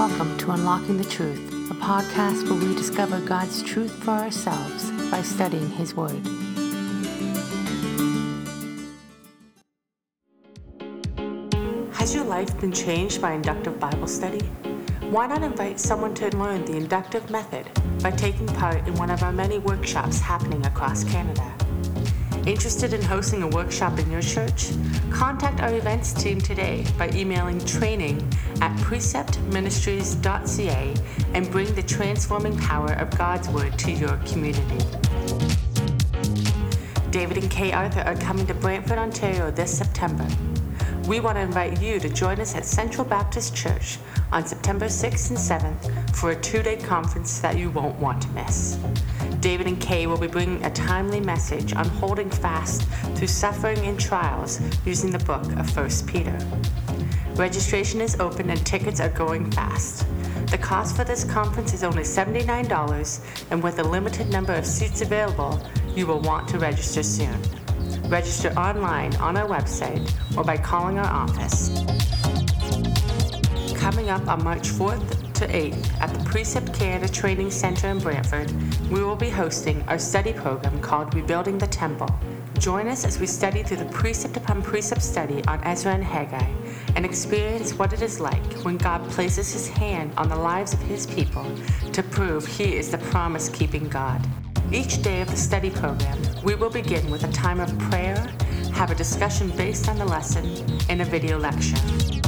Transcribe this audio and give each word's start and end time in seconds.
Welcome 0.00 0.38
to 0.38 0.50
Unlocking 0.52 0.96
the 0.96 1.04
Truth, 1.04 1.50
a 1.70 1.74
podcast 1.74 2.48
where 2.48 2.58
we 2.58 2.74
discover 2.74 3.20
God's 3.20 3.62
truth 3.62 3.90
for 4.02 4.12
ourselves 4.12 4.90
by 5.10 5.20
studying 5.20 5.68
His 5.68 5.94
Word. 5.94 6.26
Has 11.92 12.14
your 12.14 12.24
life 12.24 12.58
been 12.62 12.72
changed 12.72 13.20
by 13.20 13.32
inductive 13.32 13.78
Bible 13.78 14.06
study? 14.06 14.40
Why 15.10 15.26
not 15.26 15.42
invite 15.42 15.78
someone 15.78 16.14
to 16.14 16.34
learn 16.34 16.64
the 16.64 16.78
inductive 16.78 17.28
method 17.28 17.66
by 18.02 18.10
taking 18.12 18.46
part 18.46 18.88
in 18.88 18.94
one 18.94 19.10
of 19.10 19.22
our 19.22 19.32
many 19.34 19.58
workshops 19.58 20.18
happening 20.18 20.64
across 20.64 21.04
Canada? 21.04 21.44
Interested 22.46 22.94
in 22.94 23.02
hosting 23.02 23.42
a 23.42 23.46
workshop 23.46 23.98
in 23.98 24.10
your 24.10 24.22
church? 24.22 24.70
Contact 25.12 25.60
our 25.60 25.74
events 25.76 26.14
team 26.14 26.40
today 26.40 26.86
by 26.98 27.10
emailing 27.10 27.60
training 27.66 28.16
at 28.62 28.74
preceptministries.ca 28.78 30.94
and 31.34 31.50
bring 31.50 31.70
the 31.74 31.82
transforming 31.82 32.56
power 32.56 32.92
of 32.94 33.10
God's 33.16 33.48
Word 33.50 33.78
to 33.80 33.92
your 33.92 34.16
community. 34.26 34.78
David 37.10 37.36
and 37.38 37.50
Kay 37.50 37.72
Arthur 37.72 38.00
are 38.00 38.16
coming 38.16 38.46
to 38.46 38.54
Brantford, 38.54 38.96
Ontario 38.98 39.50
this 39.50 39.76
September 39.76 40.26
we 41.10 41.18
want 41.18 41.36
to 41.36 41.40
invite 41.42 41.82
you 41.82 41.98
to 41.98 42.08
join 42.08 42.38
us 42.38 42.54
at 42.54 42.64
Central 42.64 43.04
Baptist 43.04 43.52
Church 43.52 43.98
on 44.30 44.46
September 44.46 44.86
6th 44.86 45.30
and 45.30 45.36
7th 45.80 46.14
for 46.14 46.30
a 46.30 46.40
two 46.40 46.62
day 46.62 46.76
conference 46.76 47.40
that 47.40 47.58
you 47.58 47.68
won't 47.72 47.98
want 47.98 48.22
to 48.22 48.28
miss. 48.28 48.78
David 49.40 49.66
and 49.66 49.80
Kay 49.80 50.06
will 50.06 50.16
be 50.20 50.28
bringing 50.28 50.64
a 50.64 50.70
timely 50.70 51.18
message 51.18 51.74
on 51.74 51.84
holding 51.84 52.30
fast 52.30 52.84
through 53.16 53.26
suffering 53.26 53.78
and 53.86 53.98
trials 53.98 54.60
using 54.86 55.10
the 55.10 55.18
book 55.24 55.44
of 55.56 55.76
1 55.76 55.90
Peter. 56.06 56.38
Registration 57.34 58.00
is 58.00 58.20
open 58.20 58.48
and 58.48 58.64
tickets 58.64 59.00
are 59.00 59.08
going 59.08 59.50
fast. 59.50 60.06
The 60.52 60.58
cost 60.58 60.94
for 60.94 61.02
this 61.02 61.24
conference 61.24 61.74
is 61.74 61.82
only 61.82 62.04
$79, 62.04 63.50
and 63.50 63.60
with 63.60 63.80
a 63.80 63.82
limited 63.82 64.28
number 64.30 64.52
of 64.52 64.64
seats 64.64 65.02
available, 65.02 65.60
you 65.96 66.06
will 66.06 66.20
want 66.20 66.46
to 66.50 66.60
register 66.60 67.02
soon. 67.02 67.36
Register 68.10 68.48
online 68.58 69.14
on 69.16 69.36
our 69.36 69.46
website 69.46 70.02
or 70.36 70.42
by 70.42 70.56
calling 70.56 70.98
our 70.98 71.06
office. 71.06 71.68
Coming 73.78 74.10
up 74.10 74.26
on 74.26 74.42
March 74.42 74.68
4th 74.68 75.32
to 75.34 75.46
8th 75.46 76.00
at 76.00 76.12
the 76.12 76.18
Precept 76.24 76.74
Canada 76.74 77.10
Training 77.10 77.52
Center 77.52 77.86
in 77.86 78.00
Brantford, 78.00 78.50
we 78.90 79.02
will 79.04 79.14
be 79.16 79.30
hosting 79.30 79.80
our 79.82 79.98
study 79.98 80.32
program 80.32 80.80
called 80.80 81.14
Rebuilding 81.14 81.56
the 81.58 81.68
Temple 81.68 82.08
Join 82.58 82.88
us 82.88 83.04
as 83.06 83.18
we 83.18 83.26
study 83.26 83.62
through 83.62 83.78
the 83.78 83.84
precept 83.86 84.36
upon 84.36 84.62
precept 84.62 85.02
study 85.02 85.42
on 85.44 85.62
Ezra 85.64 85.92
and 85.92 86.04
Haggai 86.04 86.50
and 86.96 87.04
experience 87.04 87.74
what 87.74 87.92
it 87.92 88.02
is 88.02 88.20
like 88.20 88.52
when 88.64 88.76
God 88.76 89.08
places 89.10 89.52
his 89.52 89.68
hand 89.68 90.12
on 90.16 90.28
the 90.28 90.36
lives 90.36 90.74
of 90.74 90.80
his 90.80 91.06
people 91.06 91.46
to 91.92 92.02
prove 92.02 92.46
he 92.46 92.76
is 92.76 92.90
the 92.90 92.98
promise 92.98 93.48
keeping 93.48 93.88
God. 93.88 94.26
Each 94.72 95.00
day 95.02 95.20
of 95.20 95.30
the 95.30 95.36
study 95.36 95.70
program, 95.70 96.18
we 96.44 96.54
will 96.54 96.70
begin 96.70 97.08
with 97.10 97.24
a 97.24 97.32
time 97.32 97.60
of 97.60 97.76
prayer, 97.78 98.16
have 98.72 98.90
a 98.90 98.94
discussion 98.94 99.50
based 99.56 99.88
on 99.88 99.98
the 99.98 100.04
lesson, 100.04 100.44
and 100.88 101.00
a 101.02 101.04
video 101.04 101.38
lecture. 101.38 102.19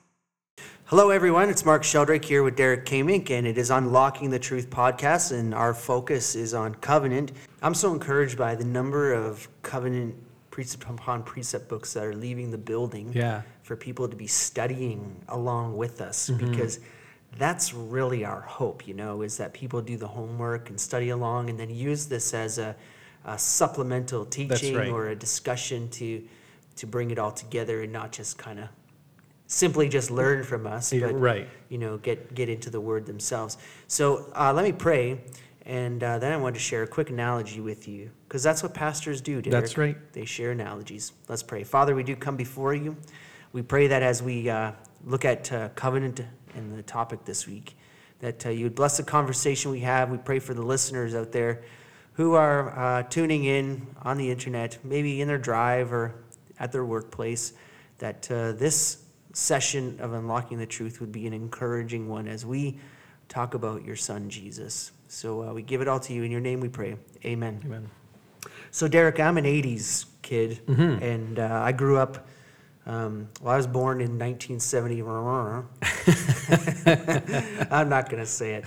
Hello, 0.87 1.11
everyone. 1.11 1.51
It's 1.51 1.67
Mark 1.67 1.85
Sheldrake 1.85 2.25
here 2.25 2.43
with 2.43 2.57
Derek 2.57 2.87
Kamink, 2.87 3.31
and 3.31 3.47
it 3.47 3.59
is 3.59 3.71
Unlocking 3.71 4.31
the 4.31 4.39
Truth 4.39 4.71
podcast, 4.71 5.33
and 5.39 5.53
our 5.55 5.75
focus 5.75 6.35
is 6.35 6.55
on 6.55 6.77
covenant. 6.77 7.33
I'm 7.61 7.75
so 7.75 7.93
encouraged 7.93 8.39
by 8.39 8.55
the 8.55 8.65
number 8.65 9.13
of 9.13 9.47
covenant 9.61 10.15
precept 10.51 10.85
upon 10.85 11.23
precept 11.23 11.69
books 11.69 11.93
that 11.95 12.05
are 12.05 12.15
leaving 12.15 12.51
the 12.51 12.59
building 12.59 13.13
yeah. 13.15 13.43
for 13.63 13.77
people 13.77 14.09
to 14.09 14.17
be 14.17 14.27
studying 14.27 15.17
along 15.29 15.77
with 15.77 16.01
us 16.01 16.29
mm-hmm. 16.29 16.51
because 16.51 16.81
that's 17.39 17.73
really 17.73 18.25
our 18.25 18.41
hope, 18.41 18.89
you 18.89 18.95
know, 18.95 19.23
is 19.23 19.37
that 19.37 19.53
people 19.53 19.81
do 19.81 19.97
the 19.97 20.09
homework 20.09 20.69
and 20.69 20.81
study 20.81 21.11
along 21.11 21.49
and 21.49 21.61
then 21.61 21.71
use 21.71 22.07
this 22.07 22.35
as 22.35 22.59
a, 22.59 22.75
a 23.25 23.39
supplemental 23.39 24.27
teaching 24.27 24.75
right. 24.75 24.89
or 24.89 25.09
a 25.09 25.17
discussion 25.17 25.89
to 25.91 26.23
to 26.77 26.87
bring 26.87 27.11
it 27.11 27.19
all 27.19 27.31
together 27.33 27.83
and 27.83 27.93
not 27.93 28.11
just 28.11 28.39
kind 28.39 28.59
of 28.59 28.69
simply 29.47 29.89
just 29.89 30.11
learn 30.11 30.43
from 30.43 30.67
us, 30.67 30.93
but 30.99 31.13
right. 31.13 31.47
you 31.69 31.77
know, 31.79 31.99
get 31.99 32.35
get 32.35 32.49
into 32.49 32.71
the 32.71 32.81
word 32.81 33.07
themselves. 33.07 33.59
So 33.87 34.31
uh, 34.37 34.53
let 34.53 34.65
me 34.65 34.73
pray. 34.73 35.19
And 35.71 36.03
uh, 36.03 36.19
then 36.19 36.33
I 36.33 36.37
wanted 36.37 36.55
to 36.55 36.59
share 36.59 36.83
a 36.83 36.87
quick 36.89 37.11
analogy 37.11 37.61
with 37.61 37.87
you, 37.87 38.11
because 38.27 38.43
that's 38.43 38.61
what 38.61 38.75
pastors 38.75 39.21
do, 39.21 39.41
Derek. 39.41 39.53
That's 39.53 39.79
right. 39.79 39.97
They 40.13 40.25
share 40.25 40.51
analogies. 40.51 41.13
Let's 41.29 41.45
pray. 41.45 41.63
Father, 41.63 41.95
we 41.95 42.03
do 42.03 42.17
come 42.17 42.35
before 42.37 42.75
you. 42.75 42.97
We 43.53 43.63
pray 43.63 43.87
that 43.87 44.03
as 44.03 44.21
we 44.21 44.51
uh, 44.51 44.73
look 45.05 45.25
at 45.25 45.53
uh, 45.53 45.69
covenant 45.77 46.23
and 46.57 46.77
the 46.77 46.83
topic 46.83 47.25
this 47.25 47.47
week, 47.47 47.77
that 48.19 48.45
uh, 48.47 48.49
you 48.49 48.65
would 48.65 48.75
bless 48.75 48.97
the 48.97 49.05
conversation 49.05 49.71
we 49.71 49.79
have. 49.79 50.11
We 50.11 50.19
pray 50.19 50.41
for 50.41 50.55
the 50.55 50.63
listeners 50.63 51.15
out 51.15 51.31
there 51.31 51.63
who 52.15 52.35
are 52.35 52.77
uh, 52.77 53.03
tuning 53.05 53.45
in 53.45 53.87
on 54.03 54.19
the 54.19 54.29
internet, 54.29 54.77
maybe 54.83 55.21
in 55.21 55.29
their 55.29 55.39
drive 55.39 55.93
or 55.93 56.17
at 56.59 56.73
their 56.73 56.85
workplace, 56.85 57.53
that 57.99 58.29
uh, 58.29 58.51
this 58.53 59.05
session 59.35 59.99
of 60.01 60.15
Unlocking 60.15 60.59
the 60.59 60.67
Truth 60.67 61.01
would 61.01 61.13
be 61.13 61.29
an 61.29 61.33
encouraging 61.33 62.09
one 62.09 62.27
as 62.27 62.45
we 62.45 62.81
talk 63.29 63.55
about 63.55 63.85
your 63.85 63.95
son, 63.95 64.29
Jesus. 64.29 64.91
So 65.11 65.43
uh, 65.43 65.53
we 65.53 65.63
give 65.63 65.81
it 65.81 65.89
all 65.89 65.99
to 66.01 66.13
you. 66.13 66.23
In 66.23 66.31
your 66.31 66.41
name 66.41 66.61
we 66.61 66.69
pray. 66.69 66.95
Amen. 67.25 67.61
Amen. 67.65 67.91
So, 68.71 68.87
Derek, 68.87 69.19
I'm 69.19 69.37
an 69.39 69.45
80s 69.45 70.05
kid, 70.23 70.61
mm-hmm. 70.67 71.03
and 71.03 71.39
uh, 71.41 71.63
I 71.65 71.73
grew 71.73 71.97
up. 71.97 72.29
Um, 72.87 73.29
well, 73.43 73.55
I 73.55 73.57
was 73.57 73.67
born 73.67 74.01
in 74.01 74.19
1970. 74.21 75.01
I'm 77.73 77.89
not 77.89 78.09
going 78.09 78.23
to 78.23 78.27
say 78.27 78.55
it. 78.63 78.65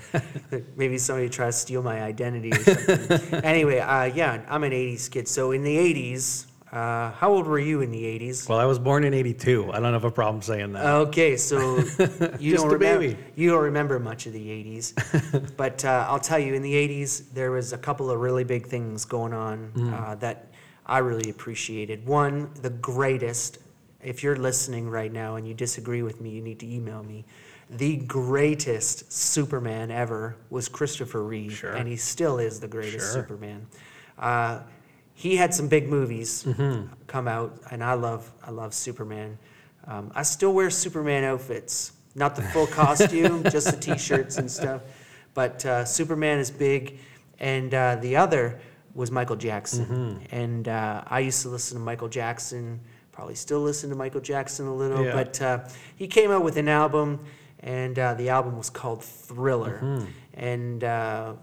Maybe 0.78 0.98
somebody 0.98 1.30
tries 1.30 1.56
to 1.56 1.62
steal 1.62 1.82
my 1.82 2.02
identity 2.02 2.52
or 2.52 2.62
something. 2.62 3.40
anyway, 3.44 3.80
uh, 3.80 4.04
yeah, 4.04 4.42
I'm 4.50 4.64
an 4.66 4.72
80s 4.74 5.10
kid. 5.10 5.28
So 5.30 5.52
in 5.52 5.64
the 5.64 5.76
80s, 5.78 6.46
uh, 6.74 7.12
how 7.12 7.30
old 7.32 7.46
were 7.46 7.60
you 7.60 7.82
in 7.82 7.92
the 7.92 8.02
80s? 8.02 8.50
Well, 8.50 8.58
I 8.58 8.66
was 8.66 8.80
born 8.80 9.04
in 9.04 9.14
82. 9.14 9.72
I 9.72 9.80
don't 9.80 9.94
have 9.94 10.06
a 10.06 10.12
problem 10.12 10.42
saying 10.42 10.74
that. 10.74 10.84
Okay, 10.86 11.38
so 11.38 11.78
you, 12.40 12.56
don't, 12.58 12.68
remember, 12.68 13.16
you 13.36 13.52
don't 13.52 13.64
remember 13.66 14.00
much 14.00 14.26
of 14.26 14.34
the 14.34 14.44
80s. 14.44 15.56
but 15.58 15.86
uh, 15.86 16.08
I'll 16.10 16.20
tell 16.20 16.40
you, 16.40 16.56
in 16.56 16.64
the 16.64 16.74
80s, 16.74 17.32
there 17.32 17.52
was 17.52 17.74
a 17.74 17.78
couple 17.78 18.10
of 18.10 18.20
really 18.22 18.44
big 18.44 18.66
things 18.66 19.06
going 19.06 19.34
on 19.34 19.72
mm. 19.76 19.94
uh, 19.94 20.16
that 20.16 20.48
I 20.88 20.98
really 20.98 21.30
appreciated. 21.30 22.08
One, 22.08 22.50
the 22.60 22.72
greatest, 22.72 23.60
if 24.04 24.24
you're 24.24 24.36
listening 24.36 24.90
right 24.90 25.14
now 25.14 25.36
and 25.36 25.48
you 25.48 25.54
disagree 25.54 26.02
with 26.02 26.22
me, 26.22 26.32
you 26.32 26.42
need 26.42 26.60
to 26.62 26.68
email 26.68 27.04
me. 27.04 27.24
The 27.70 27.98
greatest 27.98 29.12
Superman 29.14 29.92
ever 29.92 30.38
was 30.50 30.70
Christopher 30.70 31.24
Reeve, 31.24 31.54
sure. 31.54 31.74
and 31.74 31.88
he 31.88 31.98
still 31.98 32.40
is 32.40 32.60
the 32.60 32.68
greatest 32.68 33.14
sure. 33.14 33.22
Superman. 33.22 33.68
Uh, 34.18 34.62
he 35.14 35.36
had 35.36 35.54
some 35.54 35.68
big 35.68 35.88
movies 35.88 36.44
mm-hmm. 36.44 36.92
come 37.08 37.28
out, 37.28 37.58
and 37.72 37.84
I 37.84 37.94
love 37.94 38.32
I 38.46 38.52
love 38.52 38.74
Superman. 38.74 39.38
Um, 39.86 40.12
I 40.16 40.24
still 40.24 40.54
wear 40.54 40.70
Superman 40.70 41.24
outfits, 41.24 41.94
not 42.16 42.36
the 42.36 42.42
full 42.42 42.68
costume, 42.68 43.44
just 43.44 43.70
the 43.72 43.78
T-shirts 43.78 44.38
and 44.38 44.50
stuff. 44.50 44.82
But 45.34 45.66
uh, 45.66 45.86
Superman 45.86 46.40
is 46.40 46.52
big, 46.52 47.00
and 47.40 47.74
uh, 47.74 47.98
the 47.98 48.16
other 48.16 48.60
was 48.96 49.12
Michael 49.12 49.36
Jackson, 49.36 49.86
mm-hmm. 49.86 50.36
and 50.36 50.68
uh, 50.68 51.04
I 51.08 51.20
used 51.20 51.42
to 51.44 51.50
listen 51.50 51.78
to 51.78 51.84
Michael 51.84 52.10
Jackson. 52.10 52.80
Probably 53.12 53.36
still 53.36 53.62
listen 53.62 53.92
to 53.92 53.96
Michael 53.96 54.22
Jackson 54.22 54.66
a 54.66 54.74
little, 54.76 55.06
yeah. 55.06 55.14
but 55.14 55.40
uh, 55.42 55.60
he 55.96 56.08
came 56.08 56.32
out 56.32 56.44
with 56.44 56.58
an 56.58 56.68
album, 56.68 57.20
and 57.60 57.98
uh, 58.00 58.16
the 58.16 58.30
album 58.30 58.58
was 58.58 58.72
called 58.72 59.04
Thriller, 59.04 59.80
mm-hmm. 59.84 60.06
and 60.34 60.84
uh, 60.84 61.34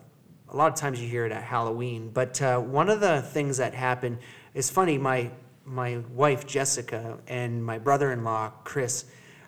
a 0.51 0.57
lot 0.57 0.73
of 0.73 0.79
times 0.79 1.01
you 1.01 1.09
hear 1.09 1.25
it 1.27 1.33
at 1.33 1.43
Halloween. 1.43 2.11
But 2.13 2.41
uh, 2.43 2.59
one 2.59 2.89
of 2.89 3.01
the 3.01 3.23
things 3.23 3.57
that 3.59 3.75
happened 3.75 4.19
is 4.55 4.71
funny. 4.71 4.99
My 4.99 5.31
my 5.65 5.99
wife 6.15 6.47
Jessica 6.47 7.19
and 7.29 7.65
my 7.65 7.79
brother-in-law 7.79 8.51
Chris 8.65 9.05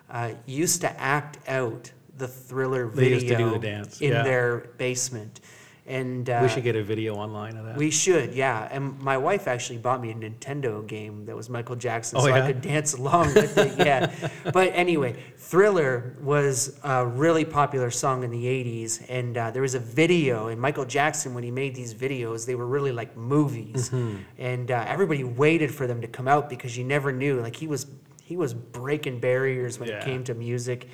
uh, 0.09 0.31
used 0.45 0.81
to 0.81 0.99
act 1.01 1.37
out 1.49 1.91
the 2.17 2.27
Thriller 2.27 2.85
video 2.85 3.55
in 3.59 3.87
yeah. 4.13 4.23
their 4.23 4.69
basement. 4.77 5.41
And 5.85 6.29
uh, 6.29 6.39
we 6.41 6.47
should 6.47 6.63
get 6.63 6.77
a 6.77 6.83
video 6.83 7.15
online 7.15 7.57
of 7.57 7.65
that. 7.65 7.75
We 7.75 7.91
should, 7.91 8.33
yeah. 8.33 8.69
And 8.71 8.97
my 9.01 9.17
wife 9.17 9.49
actually 9.49 9.79
bought 9.79 10.01
me 10.01 10.11
a 10.11 10.13
Nintendo 10.13 10.85
game 10.87 11.25
that 11.25 11.35
was 11.35 11.49
Michael 11.49 11.75
Jackson, 11.75 12.19
oh, 12.19 12.21
so 12.21 12.27
yeah? 12.29 12.35
I 12.41 12.51
could 12.53 12.61
dance 12.61 12.93
along 12.93 13.33
with 13.33 13.57
it. 13.57 13.73
Yeah. 13.85 14.13
But 14.53 14.71
anyway, 14.73 15.21
Thriller 15.35 16.15
was 16.21 16.79
a 16.83 17.05
really 17.05 17.43
popular 17.43 17.91
song 17.91 18.23
in 18.23 18.31
the 18.31 18.43
'80s, 18.45 19.03
and 19.09 19.37
uh, 19.37 19.51
there 19.51 19.61
was 19.61 19.73
a 19.73 19.79
video. 19.79 20.47
And 20.47 20.61
Michael 20.61 20.85
Jackson, 20.85 21.33
when 21.33 21.43
he 21.43 21.51
made 21.51 21.75
these 21.75 21.93
videos, 21.93 22.45
they 22.45 22.55
were 22.55 22.65
really 22.67 22.93
like 22.93 23.17
movies, 23.17 23.89
mm-hmm. 23.89 24.19
and 24.37 24.71
uh, 24.71 24.85
everybody 24.87 25.25
waited 25.25 25.73
for 25.73 25.85
them 25.85 25.99
to 26.01 26.07
come 26.07 26.29
out 26.29 26.49
because 26.49 26.77
you 26.77 26.85
never 26.85 27.11
knew. 27.11 27.41
Like 27.41 27.57
he 27.57 27.67
was, 27.67 27.87
he 28.23 28.37
was 28.37 28.53
breaking 28.53 29.19
barriers 29.19 29.79
when 29.79 29.89
yeah. 29.89 29.95
it 29.95 30.05
came 30.05 30.23
to 30.25 30.33
music, 30.33 30.87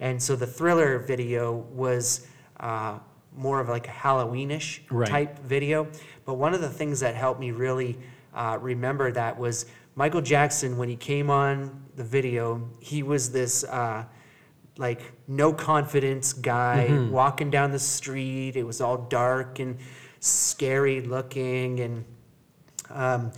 and 0.00 0.20
so 0.20 0.34
the 0.34 0.48
Thriller 0.48 0.98
video 0.98 1.52
was. 1.74 2.26
Uh, 2.58 2.98
more 3.36 3.60
of 3.60 3.68
like 3.68 3.88
a 3.88 3.90
Halloweenish 3.90 4.80
right. 4.90 5.08
type 5.08 5.38
video. 5.40 5.88
But 6.24 6.34
one 6.34 6.54
of 6.54 6.60
the 6.60 6.68
things 6.68 7.00
that 7.00 7.14
helped 7.14 7.40
me 7.40 7.50
really 7.50 7.98
uh, 8.34 8.58
remember 8.60 9.12
that 9.12 9.38
was 9.38 9.66
Michael 9.94 10.20
Jackson 10.20 10.76
when 10.76 10.88
he 10.88 10.96
came 10.96 11.30
on 11.30 11.82
the 11.96 12.04
video. 12.04 12.68
He 12.80 13.02
was 13.02 13.30
this 13.32 13.64
uh, 13.64 14.04
like 14.76 15.12
no 15.28 15.52
confidence 15.52 16.32
guy 16.32 16.88
mm-hmm. 16.90 17.10
walking 17.12 17.50
down 17.50 17.72
the 17.72 17.78
street. 17.78 18.56
It 18.56 18.64
was 18.64 18.80
all 18.80 18.96
dark 18.98 19.58
and 19.58 19.78
scary 20.20 21.00
looking, 21.00 21.80
and 21.80 22.04
um, 22.90 23.32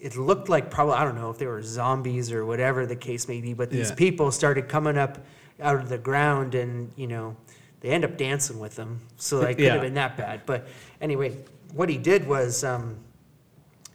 it 0.00 0.16
looked 0.16 0.48
like 0.48 0.70
probably 0.70 0.94
I 0.94 1.04
don't 1.04 1.14
know 1.16 1.30
if 1.30 1.38
they 1.38 1.46
were 1.46 1.62
zombies 1.62 2.32
or 2.32 2.44
whatever 2.44 2.84
the 2.86 2.96
case 2.96 3.28
may 3.28 3.40
be. 3.40 3.54
But 3.54 3.70
these 3.70 3.90
yeah. 3.90 3.96
people 3.96 4.30
started 4.30 4.68
coming 4.68 4.98
up 4.98 5.18
out 5.62 5.76
of 5.76 5.88
the 5.88 5.96
ground 5.98 6.54
and 6.54 6.92
you 6.96 7.06
know 7.06 7.34
they 7.80 7.88
end 7.90 8.04
up 8.04 8.16
dancing 8.16 8.58
with 8.58 8.76
him. 8.76 9.00
So 9.16 9.40
it 9.42 9.54
could 9.56 9.64
yeah. 9.64 9.72
have 9.72 9.82
been 9.82 9.94
that 9.94 10.16
bad. 10.16 10.42
But 10.46 10.68
anyway, 11.00 11.36
what 11.74 11.88
he 11.88 11.98
did 11.98 12.26
was 12.26 12.64
um, 12.64 12.98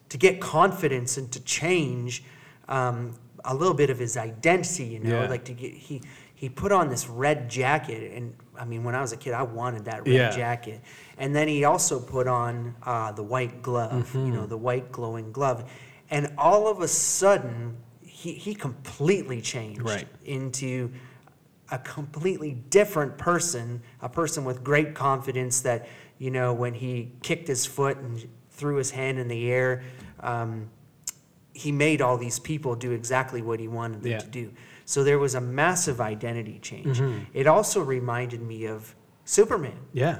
to 0.10 0.18
get 0.18 0.39
confidence 0.39 1.18
and 1.18 1.31
to 1.31 1.39
change 1.44 2.24
um, 2.68 3.16
a 3.45 3.54
little 3.54 3.74
bit 3.74 3.89
of 3.89 3.98
his 3.98 4.18
identity. 4.18 4.86
You 4.86 5.00
know, 5.00 5.24
yeah. 5.24 5.30
like 5.30 5.45
to 5.45 5.54
get 5.54 5.74
he 5.74 6.01
he 6.36 6.50
put 6.50 6.72
on 6.72 6.89
this 6.89 7.07
red 7.07 7.50
jacket 7.51 8.12
and 8.16 8.33
i 8.60 8.66
mean 8.66 8.83
when 8.83 8.95
i 8.95 9.00
was 9.00 9.13
a 9.13 9.18
kid 9.18 9.31
i 9.31 9.44
wanted 9.44 9.86
that 9.86 10.00
red 10.07 10.07
yeah. 10.07 10.31
jacket 10.31 10.81
and 11.19 11.36
then 11.36 11.48
he 11.48 11.63
also 11.66 12.00
put 12.00 12.27
on 12.27 12.75
uh, 12.84 13.12
the 13.12 13.22
white 13.22 13.62
glove 13.62 13.92
mm-hmm. 13.92 14.25
you 14.25 14.31
know 14.34 14.45
the 14.48 14.57
white 14.57 14.92
glowing 14.92 15.31
glove 15.31 15.72
and 16.10 16.34
all 16.39 16.68
of 16.68 16.81
a 16.81 16.88
sudden 16.88 17.77
he, 18.01 18.34
he 18.34 18.54
completely 18.56 19.39
changed 19.39 19.84
right. 19.84 20.07
into 20.25 20.92
a 21.71 21.79
completely 21.79 22.51
different 22.69 23.18
person, 23.18 23.81
a 24.01 24.09
person 24.09 24.44
with 24.44 24.63
great 24.63 24.94
confidence 24.94 25.62
that, 25.62 25.88
you 26.19 26.29
know, 26.29 26.53
when 26.53 26.73
he 26.73 27.12
kicked 27.23 27.47
his 27.47 27.65
foot 27.65 27.97
and 27.97 28.27
threw 28.51 28.75
his 28.75 28.91
hand 28.91 29.18
in 29.18 29.29
the 29.29 29.50
air, 29.50 29.81
um, 30.19 30.69
he 31.53 31.71
made 31.71 32.01
all 32.01 32.18
these 32.18 32.39
people 32.39 32.75
do 32.75 32.91
exactly 32.91 33.41
what 33.41 33.59
he 33.59 33.68
wanted 33.69 34.03
them 34.03 34.12
yeah. 34.12 34.19
to 34.19 34.27
do. 34.27 34.51
So 34.85 35.03
there 35.03 35.18
was 35.18 35.33
a 35.35 35.41
massive 35.41 36.01
identity 36.01 36.59
change. 36.59 37.00
Mm-hmm. 37.00 37.19
It 37.33 37.47
also 37.47 37.79
reminded 37.79 38.41
me 38.41 38.65
of 38.65 38.94
Superman. 39.24 39.79
Yeah. 39.94 40.19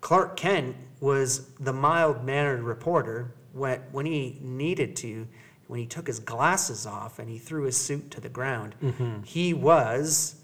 Clark 0.00 0.36
Kent 0.36 0.76
was 1.00 1.50
the 1.56 1.72
mild 1.74 2.24
mannered 2.24 2.60
reporter 2.62 3.34
when, 3.52 3.80
when 3.92 4.06
he 4.06 4.38
needed 4.40 4.96
to, 4.96 5.28
when 5.66 5.78
he 5.80 5.86
took 5.86 6.06
his 6.06 6.20
glasses 6.20 6.86
off 6.86 7.18
and 7.18 7.28
he 7.28 7.36
threw 7.38 7.64
his 7.64 7.76
suit 7.76 8.10
to 8.12 8.20
the 8.20 8.28
ground. 8.30 8.74
Mm-hmm. 8.82 9.22
He 9.24 9.52
was 9.52 10.36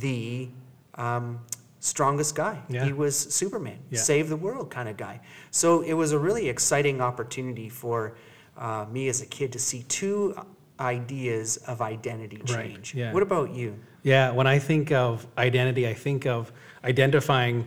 the 0.00 0.48
um, 0.94 1.40
strongest 1.80 2.34
guy. 2.34 2.60
Yeah. 2.68 2.84
He 2.84 2.92
was 2.92 3.18
Superman, 3.18 3.78
yeah. 3.90 3.98
save 3.98 4.28
the 4.28 4.36
world 4.36 4.70
kind 4.70 4.88
of 4.88 4.96
guy. 4.96 5.20
So 5.50 5.82
it 5.82 5.92
was 5.92 6.12
a 6.12 6.18
really 6.18 6.48
exciting 6.48 7.00
opportunity 7.00 7.68
for 7.68 8.16
uh, 8.56 8.86
me 8.90 9.08
as 9.08 9.22
a 9.22 9.26
kid 9.26 9.52
to 9.52 9.58
see 9.58 9.82
two 9.84 10.34
uh, 10.36 10.44
ideas 10.80 11.58
of 11.68 11.82
identity 11.82 12.38
change. 12.44 12.94
Right. 12.94 12.94
Yeah. 12.94 13.12
What 13.12 13.22
about 13.22 13.54
you? 13.54 13.78
Yeah, 14.02 14.32
when 14.32 14.46
I 14.46 14.58
think 14.58 14.90
of 14.90 15.26
identity, 15.38 15.86
I 15.86 15.94
think 15.94 16.26
of 16.26 16.52
identifying 16.84 17.64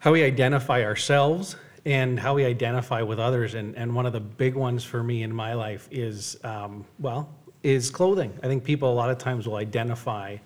how 0.00 0.12
we 0.12 0.24
identify 0.24 0.82
ourselves 0.82 1.56
and 1.86 2.18
how 2.18 2.34
we 2.34 2.44
identify 2.44 3.00
with 3.02 3.20
others. 3.20 3.54
And, 3.54 3.76
and 3.76 3.94
one 3.94 4.06
of 4.06 4.12
the 4.12 4.20
big 4.20 4.54
ones 4.54 4.82
for 4.82 5.02
me 5.04 5.22
in 5.22 5.32
my 5.32 5.52
life 5.54 5.88
is, 5.90 6.36
um, 6.42 6.84
well, 6.98 7.32
is 7.62 7.90
clothing. 7.90 8.36
I 8.42 8.46
think 8.46 8.64
people 8.64 8.92
a 8.92 8.94
lot 8.94 9.10
of 9.10 9.18
times 9.18 9.46
will 9.46 9.56
identify 9.56 10.36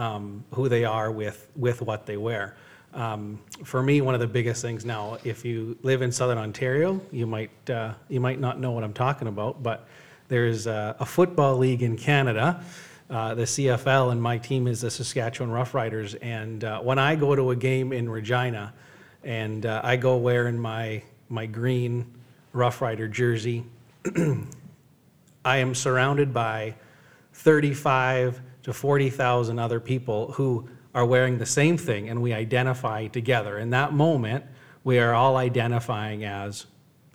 um, 0.00 0.42
who 0.54 0.68
they 0.70 0.84
are 0.86 1.12
with, 1.12 1.48
with 1.56 1.82
what 1.82 2.06
they 2.06 2.16
wear. 2.16 2.56
Um, 2.94 3.38
for 3.64 3.82
me, 3.82 4.00
one 4.00 4.14
of 4.14 4.20
the 4.20 4.26
biggest 4.26 4.62
things 4.62 4.84
now, 4.86 5.18
if 5.24 5.44
you 5.44 5.76
live 5.82 6.00
in 6.02 6.10
southern 6.10 6.38
Ontario, 6.38 7.00
you 7.12 7.26
might, 7.26 7.70
uh, 7.70 7.92
you 8.08 8.18
might 8.18 8.40
not 8.40 8.58
know 8.58 8.70
what 8.72 8.82
I'm 8.82 8.94
talking 8.94 9.28
about, 9.28 9.62
but 9.62 9.86
there's 10.28 10.66
a, 10.66 10.96
a 10.98 11.04
football 11.06 11.56
league 11.58 11.82
in 11.82 11.96
Canada. 11.98 12.64
Uh, 13.10 13.34
the 13.34 13.42
CFL, 13.42 14.12
and 14.12 14.22
my 14.22 14.38
team 14.38 14.66
is 14.68 14.80
the 14.82 14.90
Saskatchewan 14.90 15.52
Roughriders. 15.52 16.16
And 16.22 16.62
uh, 16.64 16.80
when 16.80 16.98
I 16.98 17.16
go 17.16 17.34
to 17.34 17.50
a 17.50 17.56
game 17.56 17.92
in 17.92 18.08
Regina, 18.08 18.72
and 19.24 19.66
uh, 19.66 19.80
I 19.84 19.96
go 19.96 20.16
wearing 20.16 20.56
my 20.58 21.02
my 21.28 21.44
green 21.46 22.06
Rough 22.52 22.80
Rider 22.80 23.08
jersey, 23.08 23.64
I 25.44 25.56
am 25.56 25.74
surrounded 25.74 26.32
by 26.32 26.76
35 27.34 28.40
to 28.62 28.72
40,000 28.72 29.58
other 29.58 29.80
people 29.80 30.32
who 30.32 30.68
are 30.94 31.04
wearing 31.06 31.38
the 31.38 31.46
same 31.46 31.76
thing 31.76 32.08
and 32.08 32.20
we 32.20 32.32
identify 32.32 33.06
together. 33.06 33.58
In 33.58 33.70
that 33.70 33.92
moment, 33.92 34.44
we 34.84 34.98
are 34.98 35.14
all 35.14 35.36
identifying 35.36 36.24
as 36.24 36.66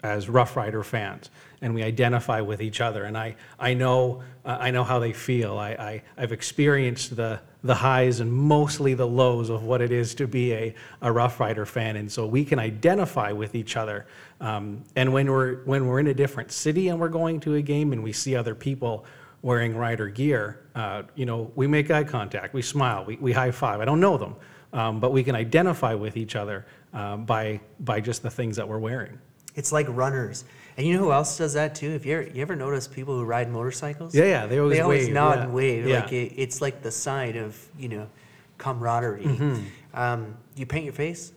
as 0.03 0.29
Rough 0.29 0.55
Rider 0.55 0.83
fans, 0.83 1.31
and 1.63 1.73
we 1.73 1.81
identify 1.81 2.39
with 2.39 2.61
each 2.61 2.79
other. 2.79 3.05
And 3.05 3.17
I, 3.17 3.35
I 3.59 3.73
know, 3.73 4.21
uh, 4.43 4.55
I 4.59 4.69
know 4.69 4.83
how 4.83 4.99
they 4.99 5.13
feel. 5.13 5.57
I, 5.57 5.69
I, 5.71 6.01
I've 6.15 6.31
experienced 6.31 7.15
the, 7.15 7.39
the 7.63 7.73
highs 7.73 8.19
and 8.19 8.31
mostly 8.31 8.93
the 8.93 9.07
lows 9.07 9.49
of 9.49 9.63
what 9.63 9.81
it 9.81 9.91
is 9.91 10.13
to 10.15 10.27
be 10.27 10.53
a, 10.53 10.75
a 11.01 11.11
Rough 11.11 11.39
Rider 11.39 11.65
fan. 11.65 11.95
And 11.95 12.11
so 12.11 12.27
we 12.27 12.45
can 12.45 12.59
identify 12.59 13.31
with 13.31 13.55
each 13.55 13.77
other. 13.77 14.05
Um, 14.41 14.83
and 14.95 15.11
when 15.11 15.31
we're, 15.31 15.63
when 15.63 15.87
we're 15.87 16.01
in 16.01 16.07
a 16.07 16.13
different 16.13 16.51
city 16.51 16.89
and 16.89 16.99
we're 16.99 17.09
going 17.09 17.39
to 17.39 17.55
a 17.55 17.61
game 17.63 17.91
and 17.91 18.03
we 18.03 18.13
see 18.13 18.35
other 18.35 18.53
people 18.53 19.07
wearing 19.45 19.75
rider 19.77 20.07
gear, 20.09 20.59
uh, 20.73 21.03
you 21.13 21.23
know, 21.23 21.51
we 21.55 21.67
make 21.67 21.91
eye 21.91 22.03
contact, 22.03 22.55
we 22.55 22.63
smile, 22.63 23.05
we, 23.05 23.15
we 23.17 23.31
high 23.31 23.51
five. 23.51 23.79
I 23.79 23.85
don't 23.85 23.99
know 23.99 24.17
them, 24.17 24.35
um, 24.73 24.99
but 24.99 25.13
we 25.13 25.23
can 25.23 25.35
identify 25.35 25.93
with 25.93 26.17
each 26.17 26.35
other 26.35 26.65
uh, 26.95 27.15
by 27.17 27.59
by 27.81 28.01
just 28.01 28.23
the 28.23 28.31
things 28.31 28.55
that 28.55 28.67
we're 28.67 28.79
wearing. 28.79 29.19
It's 29.53 29.71
like 29.71 29.85
runners. 29.87 30.45
And 30.77 30.85
you 30.87 30.95
know 30.95 30.99
who 30.99 31.11
else 31.11 31.37
does 31.37 31.53
that 31.53 31.75
too? 31.75 31.91
If 31.91 32.07
you 32.07 32.29
you 32.33 32.41
ever 32.41 32.55
notice 32.55 32.87
people 32.87 33.15
who 33.15 33.23
ride 33.23 33.49
motorcycles? 33.51 34.15
Yeah, 34.15 34.23
yeah, 34.25 34.45
they 34.47 34.57
always, 34.57 34.77
they 34.77 34.81
always 34.81 35.05
wave, 35.05 35.13
nod 35.13 35.37
yeah. 35.37 35.43
and 35.43 35.53
wave. 35.53 35.87
Yeah. 35.87 35.99
Like 36.01 36.11
it, 36.11 36.33
it's 36.37 36.59
like 36.59 36.81
the 36.81 36.91
sign 36.91 37.37
of 37.37 37.63
you 37.77 37.89
know 37.89 38.09
camaraderie. 38.57 39.25
Mm-hmm. 39.25 39.59
Um, 39.93 40.35
you 40.55 40.65
paint 40.65 40.85
your 40.85 40.93
face? 40.93 41.33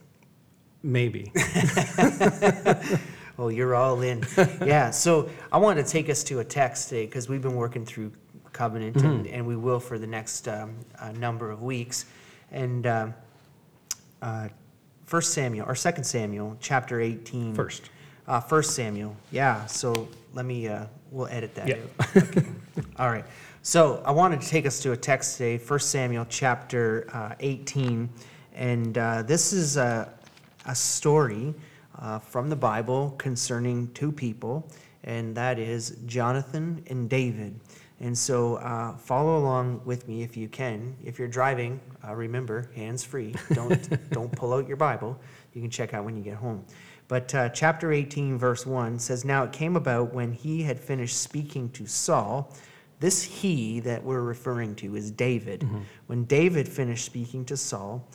Maybe. 0.83 1.31
Oh, 3.39 3.49
you're 3.49 3.75
all 3.75 4.01
in. 4.03 4.25
yeah. 4.67 4.91
So 4.91 5.29
I 5.53 5.59
want 5.59 5.79
to 5.79 5.85
take 5.85 6.11
us 6.11 6.25
to 6.25 6.41
a 6.41 6.45
text 6.45 6.89
today 6.89 7.07
because 7.07 7.29
we've 7.29 7.41
been 7.43 7.55
working 7.55 7.87
through 7.87 8.11
covenant 8.53 8.97
and, 8.97 9.25
mm-hmm. 9.25 9.35
and 9.35 9.47
we 9.47 9.55
will 9.55 9.79
for 9.79 9.99
the 9.99 10.07
next 10.09 10.49
um, 10.49 10.75
uh, 10.99 11.13
number 11.13 11.51
of 11.53 11.63
weeks. 11.63 12.07
And 12.51 12.87
um, 12.89 13.15
uh, 14.21 14.49
First 15.05 15.35
Samuel 15.35 15.67
or 15.67 15.77
Second 15.77 16.03
Samuel, 16.03 16.57
chapter 16.61 17.01
18. 17.01 17.55
First. 17.55 17.91
Uh, 18.27 18.41
First 18.41 18.75
Samuel. 18.75 19.15
Yeah. 19.31 19.65
So 19.67 20.09
let 20.35 20.45
me. 20.45 20.67
Uh, 20.67 20.87
we'll 21.13 21.29
edit 21.29 21.55
that. 21.55 21.69
Yeah. 21.69 21.77
out. 22.01 22.17
Okay. 22.17 22.47
All 22.99 23.09
right. 23.11 23.25
So 23.63 24.03
I 24.05 24.11
wanted 24.11 24.41
to 24.41 24.49
take 24.49 24.67
us 24.67 24.81
to 24.81 24.93
a 24.93 24.97
text 24.97 25.37
today, 25.37 25.59
First 25.59 25.91
Samuel 25.91 26.27
chapter 26.29 27.07
uh, 27.13 27.35
18, 27.41 28.09
and 28.55 28.97
uh, 28.97 29.23
this 29.23 29.53
is 29.53 29.77
a, 29.77 30.09
a 30.67 30.75
story 30.75 31.55
uh, 31.99 32.19
from 32.19 32.49
the 32.49 32.57
Bible 32.57 33.15
concerning 33.19 33.93
two 33.93 34.13
people, 34.13 34.71
and 35.05 35.35
that 35.37 35.59
is 35.59 35.97
Jonathan 36.07 36.83
and 36.89 37.11
David. 37.11 37.59
And 38.01 38.17
so 38.17 38.57
uh, 38.57 38.97
follow 38.97 39.39
along 39.39 39.81
with 39.85 40.07
me 40.09 40.23
if 40.23 40.37
you 40.37 40.49
can. 40.49 40.95
If 41.03 41.19
you're 41.19 41.27
driving, 41.27 41.81
uh, 42.07 42.15
remember 42.15 42.71
hands 42.75 43.03
free. 43.05 43.35
Don't 43.53 44.11
don't 44.11 44.31
pull 44.31 44.53
out 44.55 44.69
your 44.69 44.77
Bible. 44.77 45.19
You 45.53 45.61
can 45.61 45.71
check 45.71 45.95
out 45.95 46.05
when 46.05 46.17
you 46.17 46.23
get 46.23 46.35
home. 46.37 46.65
But 47.09 47.35
uh, 47.35 47.49
chapter 47.49 47.91
18, 47.91 48.37
verse 48.39 48.67
1 48.67 48.99
says, 48.99 49.25
Now 49.25 49.45
it 49.45 49.51
came 49.53 49.77
about 49.77 50.13
when 50.13 50.31
he 50.31 50.63
had 50.63 50.79
finished 50.79 51.17
speaking 51.17 51.71
to 51.71 51.87
Saul. 51.87 52.55
This 53.01 53.23
he 53.23 53.81
that 53.81 54.05
we're 54.05 54.21
referring 54.21 54.75
to 54.77 54.95
is 54.95 55.11
David. 55.11 55.61
Mm-hmm. 55.61 55.79
When 56.07 56.25
David 56.27 56.69
finished 56.69 57.07
speaking 57.07 57.47
to 57.47 57.57
Saul, 57.57 58.07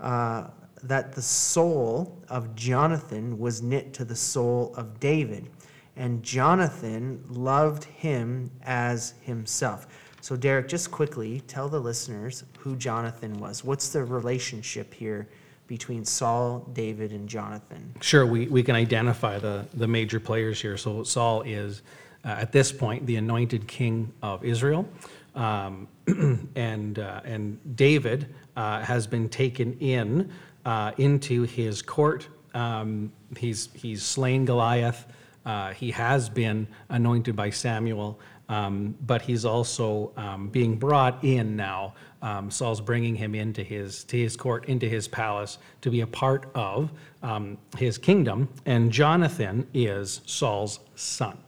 uh, 0.00 0.48
that 0.82 1.12
the 1.12 1.22
soul 1.22 2.22
of 2.28 2.54
Jonathan 2.54 3.38
was 3.38 3.62
knit 3.62 3.92
to 3.94 4.04
the 4.04 4.16
soul 4.16 4.74
of 4.76 4.98
David, 5.00 5.48
and 5.96 6.22
Jonathan 6.22 7.22
loved 7.28 7.84
him 7.84 8.50
as 8.62 9.14
himself. 9.22 9.86
So, 10.22 10.36
Derek, 10.36 10.68
just 10.68 10.90
quickly 10.90 11.40
tell 11.46 11.68
the 11.68 11.80
listeners 11.80 12.44
who 12.58 12.76
Jonathan 12.76 13.38
was. 13.40 13.64
What's 13.64 13.88
the 13.88 14.04
relationship 14.04 14.92
here 14.92 15.28
between 15.66 16.04
Saul, 16.04 16.68
David, 16.72 17.12
and 17.12 17.28
Jonathan? 17.28 17.94
Sure, 18.00 18.26
we, 18.26 18.46
we 18.48 18.62
can 18.62 18.74
identify 18.76 19.38
the, 19.38 19.64
the 19.74 19.86
major 19.86 20.20
players 20.20 20.60
here. 20.60 20.76
So, 20.76 21.04
Saul 21.04 21.42
is, 21.42 21.82
uh, 22.24 22.28
at 22.28 22.52
this 22.52 22.70
point, 22.70 23.06
the 23.06 23.16
anointed 23.16 23.66
king 23.66 24.12
of 24.22 24.44
Israel. 24.44 24.86
Um, 25.34 25.88
and, 26.56 26.98
uh, 26.98 27.20
and 27.24 27.76
David 27.76 28.34
uh, 28.56 28.82
has 28.82 29.06
been 29.06 29.28
taken 29.28 29.78
in 29.78 30.28
uh, 30.64 30.92
into 30.98 31.42
his 31.42 31.82
court. 31.82 32.28
Um, 32.54 33.12
he's, 33.36 33.68
he's 33.74 34.02
slain 34.02 34.44
Goliath. 34.44 35.06
Uh, 35.44 35.70
he 35.72 35.90
has 35.92 36.28
been 36.28 36.66
anointed 36.90 37.34
by 37.34 37.50
Samuel, 37.50 38.20
um, 38.48 38.94
but 39.06 39.22
he's 39.22 39.44
also 39.44 40.12
um, 40.16 40.48
being 40.48 40.76
brought 40.76 41.22
in 41.24 41.56
now. 41.56 41.94
Um, 42.22 42.50
Saul's 42.50 42.82
bringing 42.82 43.14
him 43.14 43.34
into 43.34 43.62
his 43.62 44.04
to 44.04 44.18
his 44.18 44.36
court, 44.36 44.66
into 44.66 44.86
his 44.86 45.08
palace, 45.08 45.56
to 45.80 45.90
be 45.90 46.02
a 46.02 46.06
part 46.06 46.50
of 46.54 46.90
um, 47.22 47.56
his 47.78 47.96
kingdom. 47.96 48.46
And 48.66 48.92
Jonathan 48.92 49.66
is 49.72 50.20
Saul's 50.26 50.80
son. 50.96 51.38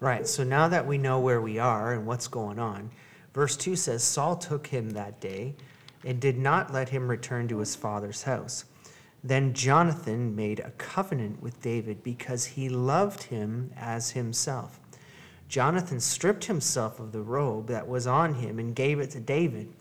Right. 0.00 0.26
So 0.26 0.42
now 0.42 0.66
that 0.68 0.86
we 0.86 0.96
know 0.96 1.20
where 1.20 1.42
we 1.42 1.58
are 1.58 1.92
and 1.92 2.06
what's 2.06 2.26
going 2.28 2.58
on, 2.58 2.90
verse 3.34 3.54
two 3.58 3.76
says 3.76 4.02
Saul 4.02 4.36
took 4.36 4.66
him 4.66 4.88
that 4.90 5.20
day 5.20 5.54
and 6.04 6.20
did 6.20 6.36
not 6.38 6.72
let 6.72 6.90
him 6.90 7.08
return 7.08 7.48
to 7.48 7.58
his 7.58 7.74
father's 7.74 8.22
house. 8.24 8.66
Then 9.22 9.54
Jonathan 9.54 10.36
made 10.36 10.60
a 10.60 10.70
covenant 10.72 11.42
with 11.42 11.62
David 11.62 12.02
because 12.02 12.44
he 12.44 12.68
loved 12.68 13.24
him 13.24 13.72
as 13.74 14.10
himself. 14.10 14.78
Jonathan 15.48 16.00
stripped 16.00 16.44
himself 16.44 17.00
of 17.00 17.12
the 17.12 17.22
robe 17.22 17.68
that 17.68 17.88
was 17.88 18.06
on 18.06 18.34
him 18.34 18.58
and 18.58 18.74
gave 18.76 18.98
it 19.00 19.10
to 19.10 19.20
David, 19.20 19.72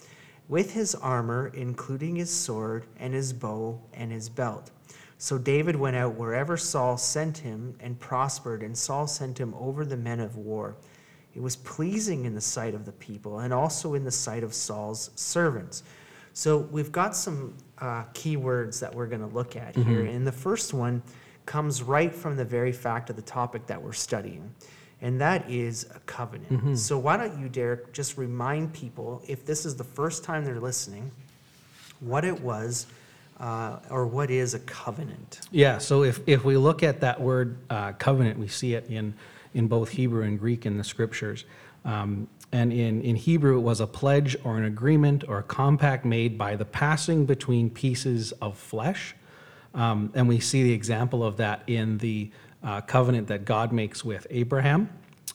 with 0.47 0.71
his 0.73 0.93
armor, 0.95 1.51
including 1.53 2.15
his 2.15 2.29
sword 2.31 2.85
and 2.99 3.13
his 3.13 3.33
bow 3.33 3.81
and 3.93 4.11
his 4.11 4.29
belt. 4.29 4.71
So 5.17 5.37
David 5.37 5.75
went 5.75 5.95
out 5.95 6.15
wherever 6.15 6.55
Saul 6.57 6.97
sent 6.97 7.37
him 7.39 7.75
and 7.79 7.99
prospered, 7.99 8.61
and 8.63 8.77
Saul 8.77 9.07
sent 9.07 9.37
him 9.37 9.53
over 9.57 9.85
the 9.85 9.97
men 9.97 10.19
of 10.19 10.35
war. 10.37 10.75
It 11.33 11.41
was 11.41 11.55
pleasing 11.55 12.25
in 12.25 12.35
the 12.35 12.41
sight 12.41 12.75
of 12.75 12.85
the 12.85 12.91
people 12.93 13.39
and 13.39 13.53
also 13.53 13.93
in 13.93 14.03
the 14.03 14.11
sight 14.11 14.43
of 14.43 14.53
Saul's 14.53 15.09
servants 15.15 15.83
so 16.33 16.57
we've 16.57 16.91
got 16.91 17.15
some 17.15 17.55
uh, 17.79 18.05
keywords 18.15 18.79
that 18.79 18.93
we're 18.93 19.05
going 19.05 19.21
to 19.27 19.33
look 19.33 19.55
at 19.55 19.75
mm-hmm. 19.75 19.89
here. 19.89 20.05
And 20.05 20.25
the 20.25 20.31
first 20.31 20.73
one 20.73 21.01
comes 21.45 21.83
right 21.83 22.13
from 22.13 22.35
the 22.35 22.45
very 22.45 22.71
fact 22.71 23.09
of 23.09 23.15
the 23.15 23.21
topic 23.21 23.67
that 23.67 23.81
we're 23.81 23.93
studying, 23.93 24.53
and 25.01 25.21
that 25.21 25.47
is 25.49 25.87
a 25.95 25.99
covenant. 26.01 26.49
Mm-hmm. 26.51 26.75
So 26.75 26.97
why 26.97 27.17
don't 27.17 27.39
you, 27.39 27.49
Derek, 27.49 27.93
just 27.93 28.17
remind 28.17 28.73
people 28.73 29.21
if 29.27 29.45
this 29.45 29.65
is 29.65 29.75
the 29.75 29.83
first 29.83 30.23
time 30.23 30.43
they're 30.43 30.59
listening, 30.59 31.11
what 31.99 32.25
it 32.25 32.41
was. 32.41 32.87
Uh, 33.39 33.79
or 33.89 34.05
what 34.05 34.29
is 34.29 34.53
a 34.53 34.59
covenant? 34.59 35.41
Yeah, 35.51 35.79
so 35.79 36.03
if, 36.03 36.21
if 36.27 36.45
we 36.45 36.55
look 36.55 36.81
at 36.83 37.01
that 37.01 37.19
word 37.19 37.57
uh, 37.69 37.91
covenant, 37.93 38.37
we 38.39 38.47
see 38.47 38.75
it 38.75 38.85
in, 38.89 39.13
in 39.55 39.67
both 39.67 39.89
Hebrew 39.89 40.21
and 40.23 40.39
Greek 40.39 40.65
in 40.67 40.77
the 40.77 40.83
scriptures. 40.83 41.43
Um, 41.83 42.27
and 42.53 42.71
in, 42.71 43.01
in 43.01 43.15
Hebrew 43.15 43.57
it 43.57 43.61
was 43.61 43.81
a 43.81 43.87
pledge 43.87 44.37
or 44.43 44.57
an 44.57 44.65
agreement 44.65 45.23
or 45.27 45.39
a 45.39 45.43
compact 45.43 46.05
made 46.05 46.37
by 46.37 46.55
the 46.55 46.63
passing 46.65 47.25
between 47.25 47.69
pieces 47.69 48.31
of 48.33 48.55
flesh. 48.57 49.15
Um, 49.73 50.11
and 50.13 50.27
we 50.27 50.39
see 50.39 50.61
the 50.61 50.71
example 50.71 51.23
of 51.23 51.35
that 51.37 51.63
in 51.65 51.97
the 51.97 52.29
uh, 52.63 52.79
covenant 52.81 53.27
that 53.29 53.43
God 53.43 53.73
makes 53.73 54.05
with 54.05 54.27
Abraham. 54.29 54.87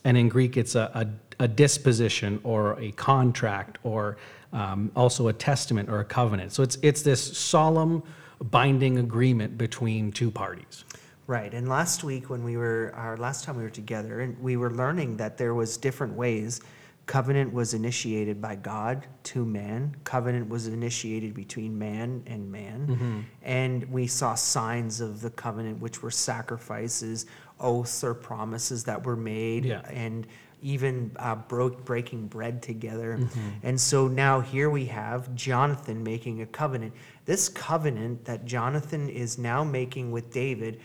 And 0.04 0.16
in 0.16 0.28
Greek, 0.28 0.56
it's 0.56 0.76
a, 0.76 1.10
a, 1.40 1.44
a 1.44 1.48
disposition 1.48 2.40
or 2.44 2.78
a 2.78 2.92
contract 2.92 3.78
or 3.82 4.16
um, 4.52 4.92
also 4.94 5.26
a 5.26 5.32
testament 5.32 5.88
or 5.88 5.98
a 5.98 6.04
covenant. 6.04 6.52
So 6.52 6.62
it's, 6.62 6.78
it's 6.82 7.02
this 7.02 7.36
solemn 7.36 8.04
binding 8.50 8.98
agreement 8.98 9.58
between 9.58 10.12
two 10.12 10.30
parties. 10.30 10.84
Right. 11.26 11.52
And 11.52 11.68
last 11.68 12.04
week, 12.04 12.30
when 12.30 12.44
we 12.44 12.56
were, 12.56 12.92
our 12.94 13.16
last 13.16 13.44
time 13.44 13.56
we 13.56 13.64
were 13.64 13.68
together, 13.70 14.20
and 14.20 14.38
we 14.40 14.56
were 14.56 14.70
learning 14.70 15.16
that 15.16 15.36
there 15.36 15.52
was 15.52 15.76
different 15.76 16.14
ways 16.14 16.60
Covenant 17.08 17.54
was 17.54 17.72
initiated 17.72 18.38
by 18.40 18.54
God 18.54 19.06
to 19.24 19.44
man. 19.46 19.96
Covenant 20.04 20.46
was 20.50 20.68
initiated 20.68 21.32
between 21.34 21.76
man 21.76 22.22
and 22.26 22.52
man. 22.52 22.86
Mm-hmm. 22.86 23.20
And 23.42 23.90
we 23.90 24.06
saw 24.06 24.34
signs 24.34 25.00
of 25.00 25.22
the 25.22 25.30
covenant, 25.30 25.80
which 25.80 26.02
were 26.02 26.10
sacrifices, 26.10 27.24
oaths, 27.58 28.04
or 28.04 28.12
promises 28.12 28.84
that 28.84 29.02
were 29.04 29.16
made, 29.16 29.64
yeah. 29.64 29.80
and 29.88 30.26
even 30.60 31.10
uh, 31.16 31.34
broke, 31.34 31.82
breaking 31.86 32.26
bread 32.26 32.62
together. 32.62 33.16
Mm-hmm. 33.18 33.48
And 33.62 33.80
so 33.80 34.06
now 34.06 34.40
here 34.40 34.68
we 34.68 34.84
have 34.86 35.34
Jonathan 35.34 36.02
making 36.02 36.42
a 36.42 36.46
covenant. 36.46 36.92
This 37.24 37.48
covenant 37.48 38.22
that 38.26 38.44
Jonathan 38.44 39.08
is 39.08 39.38
now 39.38 39.64
making 39.64 40.12
with 40.12 40.30
David 40.30 40.80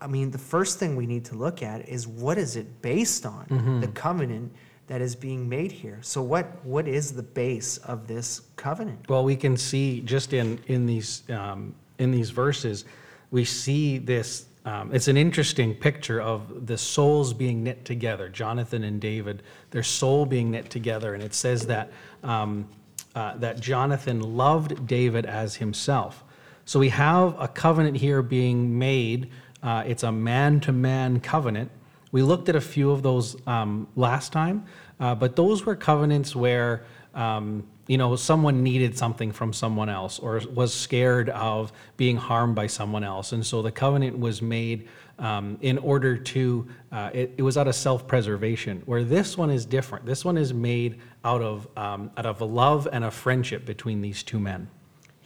I 0.00 0.08
mean, 0.08 0.32
the 0.32 0.38
first 0.38 0.80
thing 0.80 0.96
we 0.96 1.06
need 1.06 1.24
to 1.26 1.36
look 1.36 1.62
at 1.62 1.88
is 1.88 2.08
what 2.08 2.36
is 2.36 2.56
it 2.56 2.82
based 2.82 3.24
on? 3.24 3.44
Mm-hmm. 3.46 3.80
The 3.82 3.86
covenant 3.86 4.52
that 4.88 5.00
is 5.02 5.14
being 5.14 5.48
made 5.48 5.70
here. 5.70 5.98
So 6.02 6.20
what 6.20 6.46
what 6.64 6.88
is 6.88 7.12
the 7.12 7.22
base 7.22 7.76
of 7.78 8.06
this 8.08 8.40
covenant? 8.56 9.08
Well, 9.08 9.22
we 9.22 9.36
can 9.36 9.56
see 9.56 10.00
just 10.00 10.32
in 10.32 10.58
in 10.66 10.86
these 10.86 11.22
um, 11.30 11.74
in 11.98 12.10
these 12.10 12.30
verses, 12.30 12.84
we 13.30 13.44
see 13.44 13.98
this. 13.98 14.46
Um, 14.64 14.92
it's 14.94 15.08
an 15.08 15.16
interesting 15.16 15.74
picture 15.74 16.20
of 16.20 16.66
the 16.66 16.76
souls 16.76 17.32
being 17.32 17.62
knit 17.62 17.86
together. 17.86 18.28
Jonathan 18.28 18.84
and 18.84 19.00
David, 19.00 19.42
their 19.70 19.82
soul 19.84 20.26
being 20.26 20.50
knit 20.50 20.68
together, 20.68 21.14
and 21.14 21.22
it 21.22 21.32
says 21.32 21.66
that 21.66 21.90
um, 22.22 22.66
uh, 23.14 23.36
that 23.36 23.60
Jonathan 23.60 24.36
loved 24.36 24.86
David 24.86 25.26
as 25.26 25.54
himself. 25.54 26.24
So 26.64 26.80
we 26.80 26.88
have 26.90 27.38
a 27.38 27.46
covenant 27.48 27.96
here 27.98 28.20
being 28.20 28.78
made. 28.78 29.30
Uh, 29.62 29.84
it's 29.86 30.02
a 30.02 30.12
man 30.12 30.60
to 30.60 30.72
man 30.72 31.20
covenant 31.20 31.70
we 32.12 32.22
looked 32.22 32.48
at 32.48 32.56
a 32.56 32.60
few 32.60 32.90
of 32.90 33.02
those 33.02 33.36
um, 33.46 33.86
last 33.96 34.32
time, 34.32 34.64
uh, 34.98 35.14
but 35.14 35.36
those 35.36 35.66
were 35.66 35.76
covenants 35.76 36.34
where 36.34 36.84
um, 37.14 37.66
you 37.86 37.98
know 37.98 38.16
someone 38.16 38.62
needed 38.62 38.96
something 38.96 39.32
from 39.32 39.52
someone 39.52 39.88
else 39.88 40.18
or 40.18 40.40
was 40.54 40.72
scared 40.72 41.30
of 41.30 41.72
being 41.96 42.16
harmed 42.16 42.54
by 42.54 42.66
someone 42.66 43.04
else, 43.04 43.32
and 43.32 43.44
so 43.44 43.60
the 43.60 43.72
covenant 43.72 44.18
was 44.18 44.40
made 44.40 44.88
um, 45.18 45.58
in 45.60 45.76
order 45.78 46.16
to 46.16 46.66
uh, 46.92 47.10
it, 47.12 47.34
it, 47.36 47.42
was 47.42 47.58
out 47.58 47.68
of 47.68 47.74
self-preservation. 47.74 48.82
Where 48.86 49.04
this 49.04 49.36
one 49.36 49.50
is 49.50 49.66
different. 49.66 50.06
This 50.06 50.24
one 50.24 50.38
is 50.38 50.54
made 50.54 51.00
out 51.24 51.42
of 51.42 51.68
um, 51.76 52.10
out 52.16 52.24
of 52.24 52.40
a 52.40 52.44
love 52.46 52.88
and 52.90 53.04
a 53.04 53.10
friendship 53.10 53.66
between 53.66 54.00
these 54.00 54.22
two 54.22 54.38
men. 54.40 54.68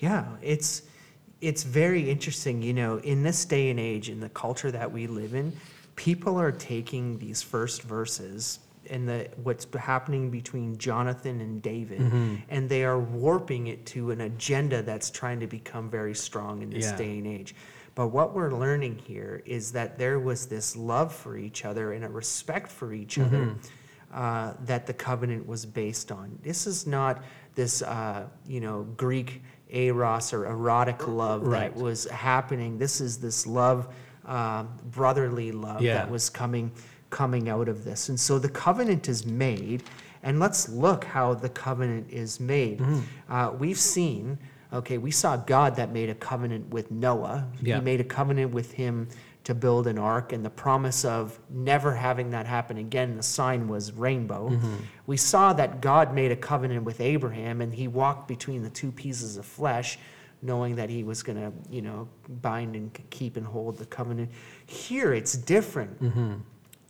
Yeah, 0.00 0.26
it's 0.40 0.82
it's 1.40 1.62
very 1.62 2.10
interesting. 2.10 2.60
You 2.62 2.72
know, 2.74 2.96
in 3.00 3.22
this 3.22 3.44
day 3.44 3.70
and 3.70 3.78
age, 3.78 4.08
in 4.08 4.18
the 4.18 4.30
culture 4.30 4.70
that 4.72 4.90
we 4.90 5.06
live 5.06 5.34
in 5.34 5.52
people 5.96 6.40
are 6.40 6.52
taking 6.52 7.18
these 7.18 7.42
first 7.42 7.82
verses 7.82 8.60
and 8.90 9.08
the 9.08 9.28
what's 9.42 9.66
happening 9.76 10.30
between 10.30 10.76
Jonathan 10.76 11.40
and 11.40 11.62
David, 11.62 12.00
mm-hmm. 12.00 12.36
and 12.48 12.68
they 12.68 12.84
are 12.84 12.98
warping 12.98 13.68
it 13.68 13.86
to 13.86 14.10
an 14.10 14.22
agenda 14.22 14.82
that's 14.82 15.08
trying 15.08 15.38
to 15.40 15.46
become 15.46 15.88
very 15.88 16.14
strong 16.14 16.62
in 16.62 16.70
this 16.70 16.86
yeah. 16.86 16.96
day 16.96 17.18
and 17.18 17.26
age. 17.26 17.54
But 17.94 18.08
what 18.08 18.34
we're 18.34 18.50
learning 18.52 18.98
here 19.06 19.42
is 19.46 19.70
that 19.72 19.98
there 19.98 20.18
was 20.18 20.46
this 20.46 20.74
love 20.74 21.14
for 21.14 21.36
each 21.36 21.64
other 21.64 21.92
and 21.92 22.04
a 22.04 22.08
respect 22.08 22.68
for 22.72 22.92
each 22.92 23.16
mm-hmm. 23.16 23.34
other 23.34 23.54
uh, 24.12 24.54
that 24.64 24.86
the 24.86 24.94
covenant 24.94 25.46
was 25.46 25.64
based 25.64 26.10
on. 26.10 26.36
This 26.42 26.66
is 26.66 26.86
not 26.86 27.22
this, 27.54 27.82
uh, 27.82 28.26
you 28.48 28.60
know, 28.60 28.82
Greek 28.96 29.42
eros 29.68 30.32
or 30.32 30.46
erotic 30.46 31.06
love 31.06 31.42
right. 31.46 31.72
that 31.74 31.80
was 31.80 32.06
happening. 32.06 32.78
This 32.78 33.00
is 33.00 33.18
this 33.18 33.46
love 33.46 33.88
um, 34.24 34.78
brotherly 34.84 35.50
love 35.50 35.82
yeah. 35.82 35.94
that 35.94 36.08
was 36.08 36.30
coming 36.30 36.70
coming 37.10 37.48
out 37.48 37.68
of 37.68 37.84
this. 37.84 38.08
And 38.08 38.18
so 38.18 38.38
the 38.38 38.48
covenant 38.48 39.08
is 39.08 39.26
made, 39.26 39.82
and 40.22 40.38
let's 40.38 40.68
look 40.68 41.04
how 41.04 41.34
the 41.34 41.48
covenant 41.48 42.08
is 42.08 42.38
made. 42.38 42.78
Mm. 42.78 43.02
Uh, 43.28 43.52
we've 43.58 43.78
seen, 43.78 44.38
okay, 44.72 44.96
we 44.96 45.10
saw 45.10 45.36
God 45.36 45.74
that 45.74 45.92
made 45.92 46.08
a 46.08 46.14
covenant 46.14 46.68
with 46.70 46.90
Noah. 46.90 47.46
Yeah. 47.60 47.78
He 47.78 47.82
made 47.84 48.00
a 48.00 48.04
covenant 48.04 48.52
with 48.52 48.70
him 48.72 49.08
to 49.44 49.54
build 49.56 49.88
an 49.88 49.98
ark 49.98 50.32
and 50.32 50.44
the 50.44 50.48
promise 50.50 51.04
of 51.04 51.38
never 51.50 51.92
having 51.92 52.30
that 52.30 52.46
happen 52.46 52.78
again. 52.78 53.16
The 53.16 53.24
sign 53.24 53.66
was 53.66 53.92
rainbow. 53.92 54.50
Mm-hmm. 54.50 54.74
We 55.08 55.16
saw 55.16 55.52
that 55.54 55.80
God 55.80 56.14
made 56.14 56.30
a 56.30 56.36
covenant 56.36 56.84
with 56.84 57.00
Abraham 57.00 57.60
and 57.60 57.74
he 57.74 57.88
walked 57.88 58.28
between 58.28 58.62
the 58.62 58.70
two 58.70 58.92
pieces 58.92 59.36
of 59.36 59.44
flesh 59.44 59.98
knowing 60.42 60.74
that 60.76 60.90
he 60.90 61.04
was 61.04 61.22
going 61.22 61.38
to, 61.38 61.52
you 61.70 61.80
know, 61.80 62.08
bind 62.42 62.74
and 62.74 62.92
keep 63.10 63.36
and 63.36 63.46
hold 63.46 63.78
the 63.78 63.86
covenant. 63.86 64.30
Here 64.66 65.14
it's 65.14 65.34
different. 65.34 66.02
Mm-hmm. 66.02 66.34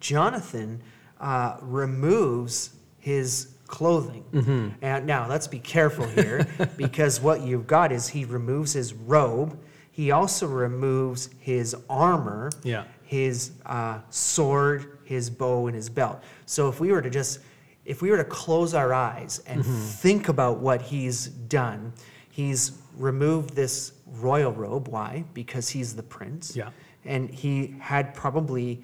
Jonathan 0.00 0.80
uh, 1.21 1.59
removes 1.61 2.71
his 2.99 3.54
clothing. 3.68 4.25
Mm-hmm. 4.32 4.68
And 4.80 5.06
now 5.06 5.28
let's 5.28 5.47
be 5.47 5.59
careful 5.59 6.06
here 6.09 6.47
because 6.78 7.21
what 7.21 7.42
you've 7.42 7.66
got 7.66 7.92
is 7.92 8.09
he 8.09 8.25
removes 8.25 8.73
his 8.73 8.94
robe. 8.94 9.59
He 9.92 10.11
also 10.11 10.47
removes 10.47 11.28
his 11.38 11.76
armor, 11.90 12.50
yeah. 12.62 12.85
his 13.04 13.50
uh, 13.66 13.99
sword, 14.09 14.99
his 15.04 15.28
bow, 15.28 15.66
and 15.66 15.76
his 15.76 15.90
belt. 15.90 16.23
So 16.47 16.68
if 16.71 16.80
we 16.80 16.90
were 16.90 17.02
to 17.02 17.11
just, 17.11 17.40
if 17.85 18.00
we 18.00 18.11
were 18.11 18.16
to 18.16 18.25
close 18.25 18.73
our 18.73 18.94
eyes 18.94 19.42
and 19.47 19.61
mm-hmm. 19.61 19.75
think 19.82 20.28
about 20.30 20.59
what 20.61 20.80
he's 20.80 21.26
done, 21.26 21.92
he's 22.30 22.80
removed 22.99 23.54
this 23.54 23.92
royal 24.20 24.52
robe. 24.52 24.88
Why? 24.88 25.25
Because 25.34 25.68
he's 25.68 25.94
the 25.94 26.02
prince. 26.02 26.54
Yeah. 26.56 26.70
And 27.04 27.30
he 27.30 27.75
had 27.80 28.14
probably 28.14 28.82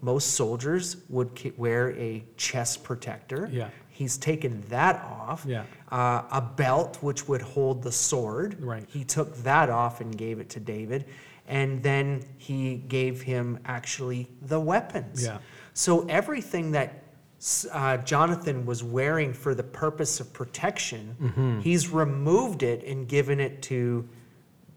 most 0.00 0.32
soldiers 0.32 0.98
would 1.08 1.52
wear 1.56 1.90
a 1.98 2.24
chest 2.36 2.84
protector. 2.84 3.48
Yeah. 3.52 3.68
He's 3.90 4.16
taken 4.16 4.60
that 4.68 4.96
off. 5.02 5.44
Yeah. 5.46 5.64
Uh, 5.90 6.22
a 6.32 6.40
belt 6.40 6.98
which 7.02 7.28
would 7.28 7.42
hold 7.42 7.82
the 7.82 7.92
sword. 7.92 8.60
Right. 8.62 8.84
He 8.88 9.04
took 9.04 9.34
that 9.38 9.70
off 9.70 10.00
and 10.00 10.16
gave 10.16 10.40
it 10.40 10.48
to 10.50 10.60
David. 10.60 11.04
And 11.46 11.82
then 11.82 12.22
he 12.38 12.76
gave 12.88 13.22
him 13.22 13.58
actually 13.66 14.28
the 14.42 14.58
weapons. 14.58 15.22
Yeah. 15.22 15.38
So 15.74 16.06
everything 16.08 16.72
that 16.72 17.03
uh, 17.72 17.98
Jonathan 17.98 18.64
was 18.64 18.82
wearing 18.82 19.32
for 19.32 19.54
the 19.54 19.62
purpose 19.62 20.18
of 20.20 20.32
protection, 20.32 21.14
mm-hmm. 21.20 21.60
he's 21.60 21.90
removed 21.90 22.62
it 22.62 22.82
and 22.84 23.06
given 23.08 23.38
it 23.40 23.60
to 23.62 24.08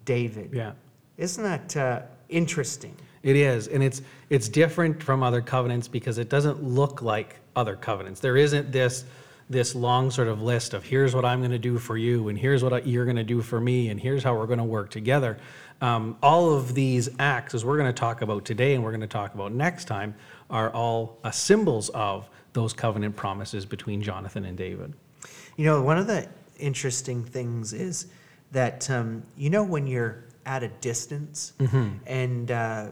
David. 0.05 0.49
Yeah, 0.53 0.73
isn't 1.17 1.43
that 1.43 1.77
uh, 1.77 2.01
interesting? 2.29 2.95
It 3.23 3.35
is, 3.37 3.67
and 3.69 3.81
it's 3.83 4.01
it's 4.29 4.49
different 4.49 5.01
from 5.01 5.23
other 5.23 5.41
covenants 5.41 5.87
because 5.87 6.17
it 6.17 6.29
doesn't 6.29 6.61
look 6.63 7.01
like 7.01 7.37
other 7.55 7.75
covenants. 7.75 8.19
There 8.19 8.35
isn't 8.37 8.71
this 8.73 9.05
this 9.49 9.73
long 9.73 10.11
sort 10.11 10.27
of 10.27 10.41
list 10.41 10.73
of 10.73 10.83
here's 10.83 11.15
what 11.15 11.23
I'm 11.23 11.39
going 11.39 11.51
to 11.51 11.59
do 11.59 11.77
for 11.77 11.97
you, 11.97 12.27
and 12.27 12.37
here's 12.37 12.63
what 12.65 12.73
I, 12.73 12.79
you're 12.79 13.05
going 13.05 13.15
to 13.15 13.23
do 13.23 13.41
for 13.41 13.61
me, 13.61 13.89
and 13.89 13.99
here's 13.99 14.23
how 14.23 14.35
we're 14.35 14.45
going 14.45 14.59
to 14.59 14.65
work 14.65 14.89
together. 14.89 15.37
Um, 15.79 16.17
all 16.23 16.53
of 16.53 16.73
these 16.73 17.07
acts, 17.19 17.53
as 17.53 17.63
we're 17.63 17.77
going 17.77 17.89
to 17.93 17.97
talk 17.97 18.21
about 18.21 18.43
today, 18.43 18.73
and 18.75 18.83
we're 18.83 18.91
going 18.91 18.99
to 19.01 19.07
talk 19.07 19.35
about 19.35 19.53
next 19.53 19.85
time, 19.85 20.15
are 20.49 20.69
all 20.71 21.17
uh, 21.23 21.31
symbols 21.31 21.89
of 21.89 22.27
those 22.53 22.73
covenant 22.73 23.15
promises 23.15 23.65
between 23.65 24.01
Jonathan 24.01 24.45
and 24.45 24.57
David. 24.57 24.93
You 25.55 25.65
know, 25.65 25.81
one 25.81 25.97
of 25.97 26.07
the 26.07 26.27
interesting 26.59 27.23
things 27.23 27.73
is 27.73 28.07
that, 28.51 28.89
um, 28.89 29.23
you 29.35 29.49
know, 29.49 29.63
when 29.63 29.87
you're 29.87 30.23
at 30.45 30.63
a 30.63 30.67
distance 30.67 31.53
mm-hmm. 31.59 31.89
and 32.05 32.51
uh, 32.51 32.87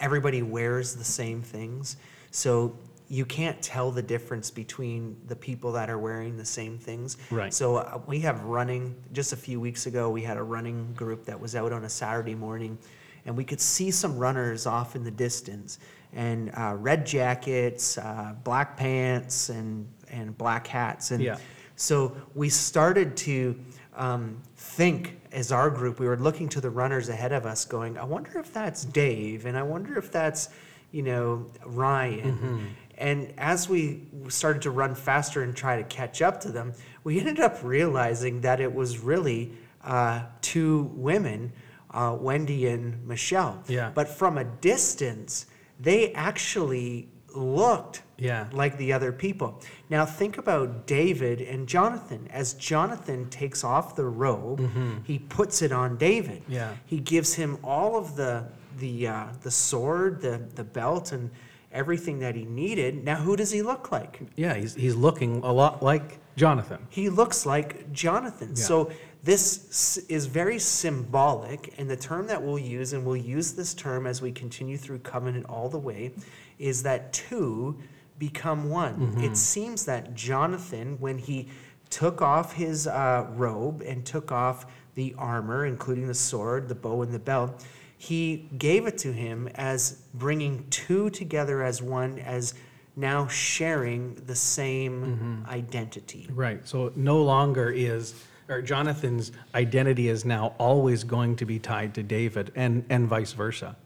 everybody 0.00 0.42
wears 0.42 0.94
the 0.94 1.04
same 1.04 1.42
things, 1.42 1.96
so 2.30 2.76
you 3.08 3.24
can't 3.24 3.60
tell 3.60 3.90
the 3.90 4.02
difference 4.02 4.50
between 4.50 5.16
the 5.26 5.34
people 5.34 5.72
that 5.72 5.90
are 5.90 5.98
wearing 5.98 6.36
the 6.36 6.44
same 6.44 6.78
things. 6.78 7.16
Right. 7.30 7.52
So 7.52 7.76
uh, 7.76 8.00
we 8.06 8.20
have 8.20 8.42
running. 8.44 8.94
Just 9.12 9.32
a 9.32 9.36
few 9.36 9.60
weeks 9.60 9.86
ago, 9.86 10.10
we 10.10 10.22
had 10.22 10.36
a 10.36 10.42
running 10.42 10.92
group 10.94 11.24
that 11.24 11.38
was 11.38 11.56
out 11.56 11.72
on 11.72 11.84
a 11.84 11.88
Saturday 11.88 12.36
morning, 12.36 12.78
and 13.26 13.36
we 13.36 13.44
could 13.44 13.60
see 13.60 13.90
some 13.90 14.16
runners 14.16 14.64
off 14.64 14.94
in 14.94 15.02
the 15.02 15.10
distance 15.10 15.80
and 16.12 16.50
uh, 16.56 16.74
red 16.78 17.06
jackets, 17.06 17.98
uh, 17.98 18.34
black 18.44 18.76
pants, 18.76 19.48
and 19.48 19.86
and 20.10 20.36
black 20.36 20.66
hats. 20.66 21.12
And 21.12 21.22
yeah. 21.22 21.36
so 21.76 22.16
we 22.34 22.48
started 22.48 23.16
to 23.18 23.58
um, 23.96 24.40
think 24.56 25.20
as 25.32 25.52
our 25.52 25.70
group. 25.70 26.00
We 26.00 26.06
were 26.06 26.18
looking 26.18 26.48
to 26.50 26.60
the 26.60 26.70
runners 26.70 27.08
ahead 27.08 27.32
of 27.32 27.46
us, 27.46 27.64
going, 27.64 27.96
"I 27.98 28.04
wonder 28.04 28.38
if 28.38 28.52
that's 28.52 28.84
Dave, 28.84 29.46
and 29.46 29.56
I 29.56 29.62
wonder 29.62 29.98
if 29.98 30.10
that's 30.10 30.48
you 30.90 31.02
know 31.02 31.46
Ryan." 31.64 32.32
Mm-hmm. 32.32 32.58
And 32.98 33.32
as 33.38 33.66
we 33.66 34.02
started 34.28 34.60
to 34.62 34.70
run 34.70 34.94
faster 34.94 35.42
and 35.42 35.56
try 35.56 35.78
to 35.78 35.84
catch 35.84 36.20
up 36.20 36.38
to 36.42 36.48
them, 36.52 36.74
we 37.02 37.18
ended 37.18 37.40
up 37.40 37.60
realizing 37.62 38.42
that 38.42 38.60
it 38.60 38.74
was 38.74 38.98
really 38.98 39.52
uh, 39.82 40.24
two 40.42 40.90
women, 40.94 41.50
uh, 41.92 42.14
Wendy 42.20 42.66
and 42.66 43.06
Michelle. 43.08 43.62
Yeah. 43.68 43.90
But 43.94 44.06
from 44.06 44.36
a 44.36 44.44
distance, 44.44 45.46
they 45.80 46.12
actually 46.12 47.08
looked 47.34 48.02
yeah. 48.18 48.46
like 48.52 48.76
the 48.76 48.92
other 48.92 49.12
people. 49.12 49.60
Now 49.88 50.04
think 50.04 50.36
about 50.36 50.86
David 50.86 51.40
and 51.40 51.66
Jonathan. 51.66 52.28
As 52.30 52.52
Jonathan 52.54 53.30
takes 53.30 53.64
off 53.64 53.96
the 53.96 54.04
robe, 54.04 54.60
mm-hmm. 54.60 54.98
he 55.04 55.18
puts 55.18 55.62
it 55.62 55.72
on 55.72 55.96
David. 55.96 56.42
Yeah. 56.48 56.72
He 56.84 56.98
gives 56.98 57.34
him 57.34 57.58
all 57.64 57.96
of 57.96 58.16
the 58.16 58.44
the 58.78 59.08
uh, 59.08 59.26
the 59.42 59.50
sword, 59.50 60.20
the 60.20 60.42
the 60.54 60.64
belt, 60.64 61.12
and 61.12 61.30
everything 61.72 62.18
that 62.20 62.34
he 62.34 62.44
needed. 62.44 63.04
Now 63.04 63.16
who 63.16 63.36
does 63.36 63.50
he 63.50 63.62
look 63.62 63.90
like? 63.90 64.20
Yeah, 64.36 64.54
he's 64.54 64.74
he's 64.74 64.94
looking 64.94 65.42
a 65.42 65.52
lot 65.52 65.82
like 65.82 66.18
Jonathan. 66.36 66.86
He 66.90 67.08
looks 67.08 67.46
like 67.46 67.90
Jonathan. 67.92 68.50
Yeah. 68.54 68.62
So 68.62 68.90
this 69.22 70.06
is 70.08 70.24
very 70.26 70.58
symbolic, 70.58 71.74
and 71.78 71.90
the 71.90 71.96
term 71.96 72.26
that 72.28 72.42
we'll 72.42 72.58
use, 72.58 72.94
and 72.94 73.04
we'll 73.04 73.16
use 73.16 73.52
this 73.52 73.74
term 73.74 74.06
as 74.06 74.22
we 74.22 74.32
continue 74.32 74.78
through 74.78 75.00
covenant 75.00 75.44
all 75.46 75.68
the 75.68 75.78
way, 75.78 76.12
is 76.58 76.82
that 76.84 77.12
two 77.12 77.76
become 78.18 78.70
one. 78.70 78.94
Mm-hmm. 78.94 79.24
It 79.24 79.36
seems 79.36 79.84
that 79.84 80.14
Jonathan, 80.14 80.96
when 81.00 81.18
he 81.18 81.48
took 81.90 82.22
off 82.22 82.54
his 82.54 82.86
uh, 82.86 83.26
robe 83.34 83.82
and 83.82 84.06
took 84.06 84.32
off 84.32 84.64
the 84.94 85.14
armor, 85.18 85.66
including 85.66 86.06
the 86.06 86.14
sword, 86.14 86.68
the 86.68 86.74
bow, 86.74 87.02
and 87.02 87.12
the 87.12 87.18
belt, 87.18 87.62
he 87.98 88.48
gave 88.56 88.86
it 88.86 88.96
to 88.98 89.12
him 89.12 89.48
as 89.54 89.98
bringing 90.14 90.64
two 90.70 91.10
together 91.10 91.62
as 91.62 91.82
one, 91.82 92.18
as 92.20 92.54
now 92.96 93.26
sharing 93.26 94.14
the 94.26 94.34
same 94.34 95.42
mm-hmm. 95.44 95.50
identity. 95.50 96.26
Right. 96.32 96.66
So 96.66 96.90
no 96.96 97.22
longer 97.22 97.70
is 97.70 98.14
or 98.50 98.60
Jonathan's 98.60 99.32
identity 99.54 100.08
is 100.08 100.24
now 100.24 100.54
always 100.58 101.04
going 101.04 101.36
to 101.36 101.44
be 101.46 101.58
tied 101.58 101.94
to 101.94 102.02
David 102.02 102.52
and, 102.56 102.84
and 102.90 103.08
vice 103.08 103.32
versa. 103.32 103.76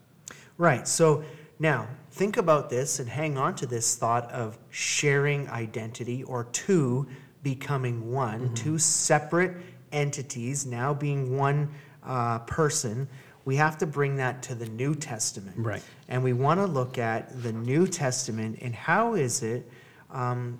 Right. 0.57 0.87
So 0.87 1.23
now 1.59 1.87
think 2.11 2.37
about 2.37 2.69
this 2.69 2.99
and 2.99 3.07
hang 3.07 3.37
on 3.37 3.55
to 3.55 3.67
this 3.67 3.95
thought 3.95 4.29
of 4.31 4.57
sharing 4.71 5.47
identity 5.49 6.23
or 6.23 6.45
two 6.51 7.07
becoming 7.43 8.11
one, 8.11 8.41
mm-hmm. 8.45 8.53
two 8.55 8.77
separate 8.79 9.55
entities 9.91 10.65
now 10.65 10.93
being 10.93 11.37
one 11.37 11.69
uh, 12.03 12.39
person. 12.39 13.07
We 13.45 13.55
have 13.57 13.77
to 13.77 13.85
bring 13.85 14.15
that 14.15 14.41
to 14.43 14.55
the 14.55 14.65
New 14.65 14.95
Testament. 14.95 15.55
Right. 15.59 15.83
And 16.09 16.23
we 16.23 16.33
want 16.33 16.59
to 16.59 16.65
look 16.65 16.97
at 16.97 17.43
the 17.43 17.53
New 17.53 17.85
Testament 17.87 18.57
and 18.61 18.73
how 18.73 19.13
is 19.13 19.43
it, 19.43 19.69
um, 20.09 20.59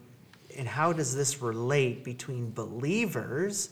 and 0.56 0.68
how 0.68 0.94
does 0.94 1.16
this 1.16 1.42
relate 1.42 2.04
between 2.04 2.52
believers 2.52 3.70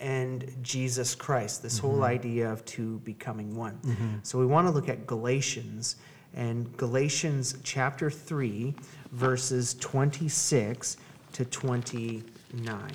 and 0.00 0.50
Jesus 0.62 1.14
Christ, 1.14 1.62
this 1.62 1.76
mm-hmm. 1.78 1.86
whole 1.88 2.02
idea 2.04 2.50
of 2.50 2.64
two 2.64 2.98
becoming 3.00 3.54
one. 3.54 3.78
Mm-hmm. 3.84 4.14
So 4.22 4.38
we 4.38 4.46
want 4.46 4.66
to 4.66 4.72
look 4.72 4.88
at 4.88 5.06
Galatians 5.06 5.96
and 6.34 6.74
Galatians 6.76 7.56
chapter 7.62 8.10
3, 8.10 8.74
verses 9.12 9.74
26 9.80 10.96
to 11.32 11.44
29. 11.44 12.92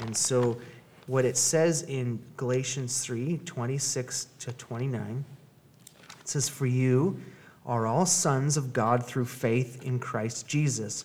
And 0.00 0.16
so 0.16 0.58
what 1.06 1.24
it 1.24 1.36
says 1.36 1.82
in 1.82 2.18
Galatians 2.36 3.00
3, 3.04 3.38
26 3.44 4.26
to 4.40 4.52
29, 4.52 5.24
it 5.28 5.96
says, 6.28 6.48
For 6.48 6.66
you 6.66 7.20
are 7.66 7.86
all 7.86 8.06
sons 8.06 8.56
of 8.56 8.72
God 8.72 9.04
through 9.04 9.26
faith 9.26 9.82
in 9.84 9.98
Christ 9.98 10.48
Jesus. 10.48 11.04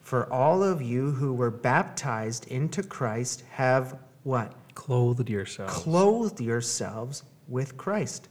For 0.00 0.30
all 0.32 0.62
of 0.64 0.82
you 0.82 1.12
who 1.12 1.32
were 1.32 1.50
baptized 1.50 2.48
into 2.48 2.82
Christ 2.82 3.44
have 3.52 3.98
what? 4.24 4.54
Clothed 4.74 5.30
yourselves. 5.30 5.72
Clothed 5.72 6.40
yourselves 6.40 7.22
with 7.48 7.76
Christ. 7.76 8.28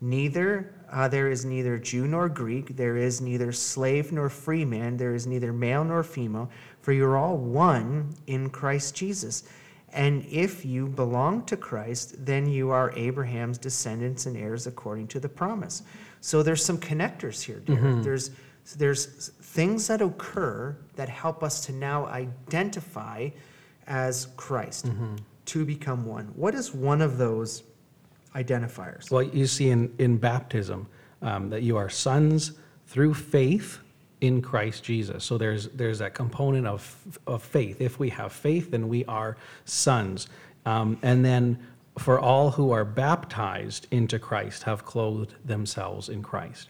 Neither 0.00 0.74
uh, 0.90 1.08
there 1.08 1.30
is 1.30 1.44
neither 1.44 1.78
Jew 1.78 2.06
nor 2.06 2.28
Greek, 2.28 2.76
there 2.76 2.96
is 2.96 3.20
neither 3.20 3.50
slave 3.52 4.12
nor 4.12 4.28
free 4.28 4.64
man, 4.64 4.96
there 4.96 5.14
is 5.14 5.26
neither 5.26 5.52
male 5.52 5.84
nor 5.84 6.02
female, 6.02 6.50
for 6.80 6.92
you're 6.92 7.16
all 7.16 7.36
one 7.38 8.14
in 8.26 8.50
Christ 8.50 8.94
Jesus. 8.94 9.44
And 9.92 10.26
if 10.30 10.66
you 10.66 10.88
belong 10.88 11.44
to 11.46 11.56
Christ, 11.56 12.16
then 12.26 12.46
you 12.46 12.70
are 12.70 12.92
Abraham's 12.92 13.56
descendants 13.56 14.26
and 14.26 14.36
heirs 14.36 14.66
according 14.66 15.08
to 15.08 15.20
the 15.20 15.28
promise. 15.30 15.82
So 16.20 16.42
there's 16.42 16.62
some 16.64 16.76
connectors 16.76 17.40
here, 17.42 17.60
dear. 17.60 17.76
Mm-hmm. 17.76 18.02
There's 18.02 18.32
there's 18.76 19.28
things 19.40 19.86
that 19.86 20.02
occur 20.02 20.76
that 20.96 21.08
help 21.08 21.44
us 21.44 21.64
to 21.66 21.72
now 21.72 22.06
identify 22.06 23.30
as 23.86 24.26
Christ. 24.36 24.88
Mm-hmm 24.88 25.14
to 25.46 25.64
become 25.64 26.04
one. 26.04 26.26
What 26.34 26.54
is 26.54 26.74
one 26.74 27.00
of 27.00 27.18
those 27.18 27.62
identifiers? 28.34 29.10
Well, 29.10 29.22
you 29.22 29.46
see 29.46 29.70
in, 29.70 29.92
in 29.98 30.18
baptism 30.18 30.86
um, 31.22 31.48
that 31.50 31.62
you 31.62 31.76
are 31.76 31.88
sons 31.88 32.52
through 32.86 33.14
faith 33.14 33.78
in 34.20 34.42
Christ 34.42 34.84
Jesus. 34.84 35.24
So 35.24 35.36
there's 35.38 35.68
there's 35.68 35.98
that 36.00 36.14
component 36.14 36.66
of 36.66 37.18
of 37.26 37.42
faith. 37.42 37.80
If 37.80 37.98
we 37.98 38.08
have 38.10 38.32
faith, 38.32 38.70
then 38.70 38.88
we 38.88 39.04
are 39.06 39.36
sons. 39.64 40.28
Um, 40.64 40.98
and 41.02 41.24
then 41.24 41.58
for 41.98 42.18
all 42.18 42.50
who 42.50 42.72
are 42.72 42.84
baptized 42.84 43.86
into 43.90 44.18
Christ 44.18 44.62
have 44.64 44.84
clothed 44.84 45.34
themselves 45.44 46.08
in 46.08 46.22
Christ, 46.22 46.68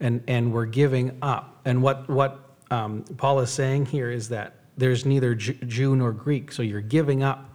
and 0.00 0.22
and 0.26 0.52
we're 0.52 0.64
giving 0.66 1.16
up. 1.22 1.60
And 1.64 1.82
what 1.82 2.08
what 2.08 2.40
um, 2.70 3.04
Paul 3.18 3.40
is 3.40 3.50
saying 3.50 3.86
here 3.86 4.10
is 4.10 4.28
that 4.30 4.54
there's 4.78 5.04
neither 5.04 5.34
Jew 5.34 5.96
nor 5.96 6.12
Greek. 6.12 6.50
So 6.50 6.62
you're 6.62 6.80
giving 6.80 7.22
up 7.22 7.45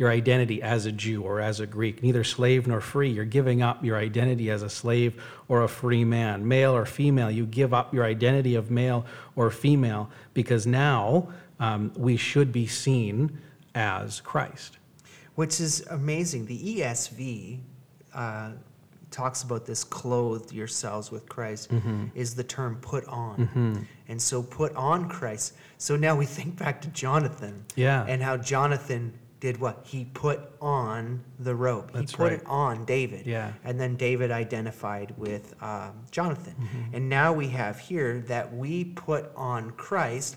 your 0.00 0.08
identity 0.10 0.62
as 0.62 0.86
a 0.86 0.92
Jew 0.92 1.22
or 1.22 1.40
as 1.40 1.60
a 1.60 1.66
Greek, 1.66 2.02
neither 2.02 2.24
slave 2.24 2.66
nor 2.66 2.80
free. 2.80 3.10
You're 3.10 3.26
giving 3.26 3.60
up 3.60 3.84
your 3.84 3.98
identity 3.98 4.50
as 4.50 4.62
a 4.62 4.70
slave 4.70 5.22
or 5.46 5.62
a 5.62 5.68
free 5.68 6.04
man, 6.06 6.48
male 6.48 6.74
or 6.74 6.86
female. 6.86 7.30
You 7.30 7.44
give 7.44 7.74
up 7.74 7.92
your 7.92 8.06
identity 8.06 8.54
of 8.54 8.70
male 8.70 9.04
or 9.36 9.50
female 9.50 10.08
because 10.32 10.66
now 10.66 11.28
um, 11.60 11.92
we 11.98 12.16
should 12.16 12.50
be 12.50 12.66
seen 12.66 13.38
as 13.74 14.22
Christ. 14.22 14.78
Which 15.34 15.60
is 15.60 15.86
amazing. 15.90 16.46
The 16.46 16.76
ESV. 16.78 17.58
Uh, 18.14 18.52
talks 19.12 19.42
about 19.42 19.66
this 19.66 19.82
clothed 19.82 20.52
yourselves 20.52 21.10
with 21.10 21.28
Christ 21.28 21.72
mm-hmm. 21.72 22.04
is 22.14 22.36
the 22.36 22.44
term 22.44 22.76
put 22.76 23.04
on. 23.06 23.38
Mm-hmm. 23.38 23.76
And 24.06 24.22
so 24.22 24.40
put 24.40 24.72
on 24.76 25.08
Christ. 25.08 25.54
So 25.78 25.96
now 25.96 26.14
we 26.14 26.26
think 26.26 26.56
back 26.56 26.80
to 26.82 26.88
Jonathan 26.90 27.64
yeah. 27.74 28.04
and 28.06 28.22
how 28.22 28.36
Jonathan 28.36 29.12
did 29.40 29.58
what? 29.58 29.80
He 29.84 30.04
put 30.04 30.40
on 30.60 31.24
the 31.40 31.54
robe. 31.54 31.90
That's 31.92 32.10
he 32.12 32.16
put 32.16 32.24
right. 32.24 32.32
it 32.34 32.42
on 32.46 32.84
David. 32.84 33.26
Yeah. 33.26 33.52
And 33.64 33.80
then 33.80 33.96
David 33.96 34.30
identified 34.30 35.14
with 35.16 35.60
um, 35.62 35.92
Jonathan. 36.10 36.54
Mm-hmm. 36.58 36.94
And 36.96 37.08
now 37.08 37.32
we 37.32 37.48
have 37.48 37.78
here 37.78 38.20
that 38.28 38.54
we 38.54 38.84
put 38.84 39.32
on 39.34 39.70
Christ 39.72 40.36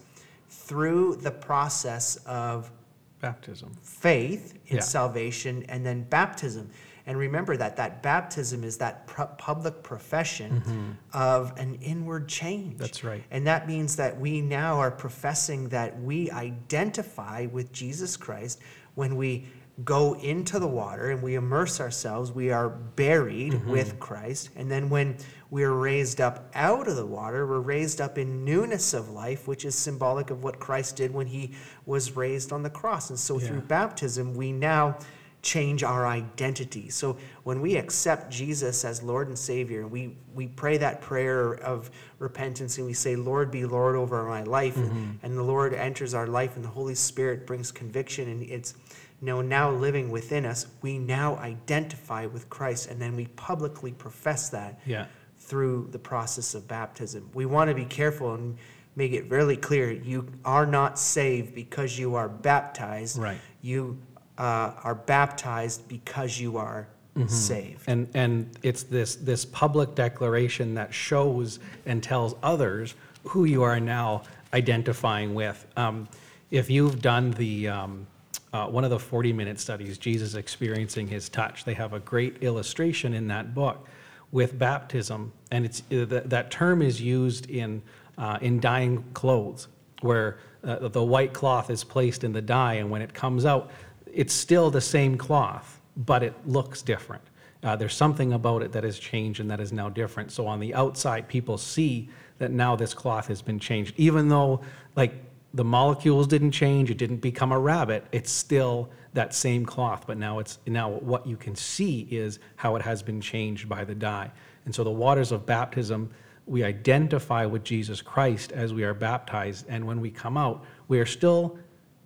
through 0.50 1.18
the 1.18 1.32
process 1.32 2.16
of 2.26 2.72
baptism, 3.20 3.74
faith 3.82 4.58
in 4.68 4.78
yeah. 4.78 4.82
salvation, 4.82 5.64
and 5.70 5.86
then 5.86 6.04
baptism. 6.04 6.70
And 7.06 7.18
remember 7.18 7.58
that 7.58 7.76
that 7.78 8.02
baptism 8.02 8.64
is 8.64 8.78
that 8.78 9.06
pr- 9.08 9.24
public 9.38 9.84
profession 9.84 10.62
mm-hmm. 10.62 10.92
of 11.12 11.58
an 11.58 11.76
inward 11.82 12.30
change. 12.30 12.78
That's 12.78 13.04
right. 13.04 13.24
And 13.30 13.46
that 13.48 13.68
means 13.68 13.96
that 13.98 14.18
we 14.20 14.40
now 14.42 14.80
are 14.80 14.92
professing 14.92 15.70
that 15.70 16.00
we 16.02 16.32
identify 16.32 17.46
with 17.48 17.74
Jesus 17.74 18.16
Christ 18.16 18.60
when 18.96 19.18
we 19.18 19.46
go 19.84 20.14
into 20.18 20.60
the 20.60 20.68
water 20.68 21.10
and 21.12 21.22
we 21.22 21.36
immerse 21.36 21.82
ourselves. 21.82 22.32
We 22.32 22.52
are 22.52 22.70
buried 22.70 23.54
mm-hmm. 23.54 23.72
with 23.72 24.00
Christ. 24.00 24.52
And 24.56 24.72
then 24.72 24.90
when 24.90 25.18
we 25.50 25.64
are 25.64 25.74
raised 25.74 26.22
up 26.22 26.50
out 26.56 26.88
of 26.88 26.96
the 26.96 27.06
water, 27.06 27.46
we're 27.46 27.60
raised 27.60 28.00
up 28.00 28.18
in 28.18 28.46
newness 28.46 28.94
of 28.94 29.10
life, 29.10 29.46
which 29.46 29.66
is 29.66 29.76
symbolic 29.76 30.30
of 30.30 30.42
what 30.44 30.60
Christ 30.60 30.96
did 30.96 31.14
when 31.14 31.28
he 31.28 31.52
was 31.86 32.16
raised 32.16 32.54
on 32.54 32.64
the 32.64 32.70
cross. 32.70 33.10
And 33.10 33.20
so 33.20 33.40
yeah. 33.42 33.48
through 33.48 33.62
baptism, 33.62 34.36
we 34.36 34.54
now 34.54 34.96
change 35.44 35.84
our 35.84 36.08
identity. 36.08 36.90
So 36.90 37.18
when 37.44 37.60
we 37.60 37.76
accept 37.76 38.32
Jesus 38.32 38.86
as 38.86 39.04
Lord 39.04 39.28
and 39.28 39.38
Savior, 39.38 39.86
we, 39.88 40.16
we 40.34 40.48
pray 40.48 40.78
that 40.78 41.02
prayer 41.02 41.56
of 41.56 41.92
repentance 42.18 42.78
and 42.78 42.88
we 42.88 42.94
say, 42.94 43.18
Lord, 43.18 43.52
be 43.52 43.66
Lord 43.66 43.98
over 43.98 44.26
my 44.26 44.44
life. 44.44 44.76
Mm-hmm. 44.76 44.96
And, 44.96 45.20
and 45.22 45.38
the 45.38 45.44
Lord 45.44 45.74
enters 45.74 46.14
our 46.14 46.28
life 46.28 46.56
and 46.56 46.64
the 46.64 46.70
Holy 46.70 46.96
Spirit 46.96 47.46
brings 47.46 47.72
conviction 47.74 48.30
and 48.30 48.42
it's 48.44 48.74
you 49.22 49.26
know, 49.28 49.42
now 49.42 49.70
living 49.70 50.10
within 50.12 50.46
us. 50.46 50.68
We 50.82 50.98
now 50.98 51.36
identify 51.38 52.26
with 52.26 52.50
Christ 52.50 52.90
and 52.90 53.02
then 53.02 53.14
we 53.18 53.28
publicly 53.28 53.92
profess 53.92 54.48
that 54.50 54.80
yeah. 54.86 55.08
through 55.38 55.90
the 55.92 56.00
process 56.00 56.56
of 56.56 56.70
baptism. 56.70 57.30
We 57.34 57.46
want 57.48 57.68
to 57.68 57.76
be 57.76 57.86
careful 57.86 58.34
and 58.34 58.58
make 58.96 59.12
it 59.12 59.30
really 59.30 59.58
clear 59.58 59.92
you 59.92 60.30
are 60.46 60.66
not 60.66 60.98
saved 60.98 61.54
because 61.54 62.00
you 62.00 62.16
are 62.16 62.30
baptized. 62.30 63.18
Right. 63.18 63.40
You 63.62 63.98
uh, 64.38 64.72
are 64.84 64.96
baptized 64.96 65.88
because 65.88 66.40
you 66.40 66.58
are 66.58 66.88
mm-hmm. 67.18 67.28
saved. 67.28 67.84
And 67.88 68.08
and 68.14 68.50
it's 68.64 68.84
this 68.84 69.16
this 69.16 69.46
public 69.46 69.96
declaration 69.96 70.74
that 70.76 70.94
shows 70.94 71.60
and 71.86 72.02
tells 72.02 72.36
others 72.42 72.96
who 73.24 73.46
you 73.46 73.64
are 73.64 73.80
now 73.80 74.24
identifying 74.54 75.34
with. 75.34 75.66
Um, 75.78 76.08
if 76.52 76.70
you've 76.70 77.02
done 77.02 77.32
the 77.32 77.68
um, 77.68 78.08
uh, 78.52 78.68
one 78.68 78.84
of 78.84 78.92
the 78.92 79.00
40 79.00 79.34
minute 79.34 79.60
studies, 79.60 79.98
Jesus 79.98 80.36
Experiencing 80.36 81.08
His 81.08 81.28
Touch, 81.30 81.64
they 81.66 81.74
have 81.74 81.94
a 81.94 82.00
great 82.00 82.42
illustration 82.44 83.14
in 83.14 83.28
that 83.28 83.56
book 83.56 83.88
with 84.32 84.58
baptism. 84.60 85.32
And 85.52 85.66
it's, 85.66 85.82
uh, 85.92 86.06
that 86.26 86.50
term 86.52 86.82
is 86.84 87.00
used 87.02 87.50
in, 87.50 87.82
uh, 88.20 88.38
in 88.42 88.60
dyeing 88.60 89.02
clothes, 89.16 89.68
where 90.02 90.38
uh, 90.64 90.88
the 90.90 91.04
white 91.04 91.34
cloth 91.34 91.70
is 91.72 91.84
placed 91.84 92.24
in 92.24 92.32
the 92.32 92.42
dye, 92.42 92.74
and 92.76 92.90
when 92.92 93.02
it 93.04 93.12
comes 93.14 93.46
out, 93.46 93.72
it's 94.14 94.34
still 94.34 94.70
the 94.70 94.82
same 94.82 95.18
cloth, 95.18 95.82
but 95.98 96.24
it 96.24 96.34
looks 96.48 96.82
different. 96.82 97.24
Uh, 97.64 97.76
there's 97.76 97.96
something 97.96 98.34
about 98.34 98.62
it 98.62 98.72
that 98.74 98.84
has 98.84 99.00
changed 99.00 99.40
and 99.40 99.50
that 99.50 99.60
is 99.60 99.72
now 99.74 99.90
different. 99.90 100.32
So 100.32 100.46
on 100.48 100.60
the 100.60 100.74
outside, 100.74 101.28
people 101.28 101.58
see 101.58 102.10
that 102.38 102.52
now 102.52 102.76
this 102.76 102.94
cloth 102.94 103.28
has 103.28 103.42
been 103.42 103.58
changed. 103.60 103.94
Even 103.98 104.28
though, 104.30 104.62
like, 104.96 105.14
the 105.54 105.64
molecules 105.64 106.28
didn't 106.28 106.52
change, 106.52 106.92
it 106.92 106.98
didn't 106.98 107.18
become 107.18 107.52
a 107.52 107.60
rabbit, 107.60 108.06
it's 108.12 108.32
still 108.32 108.90
that 109.14 109.34
same 109.34 109.66
cloth, 109.66 110.06
but 110.08 110.18
now 110.18 110.40
it's 110.40 110.58
now 110.66 110.90
what 110.90 111.26
you 111.28 111.38
can 111.38 111.56
see 111.56 112.08
is 112.10 112.40
how 112.56 112.76
it 112.76 112.82
has 112.82 113.04
been 113.04 113.22
changed 113.22 113.70
by 113.70 113.84
the 113.86 113.94
dye. 113.94 114.32
And 114.66 114.74
so 114.74 114.84
the 114.84 114.90
waters 114.90 115.32
of 115.32 115.46
baptism, 115.46 116.10
we 116.48 116.64
identify 116.64 117.46
with 117.46 117.64
Jesus 117.64 118.02
Christ 118.02 118.52
as 118.52 118.74
we 118.74 118.84
are 118.84 118.96
baptized, 118.96 119.66
and 119.70 119.86
when 119.86 120.02
we 120.02 120.10
come 120.10 120.36
out, 120.38 120.66
we 120.88 121.00
are 121.00 121.06
still 121.06 121.58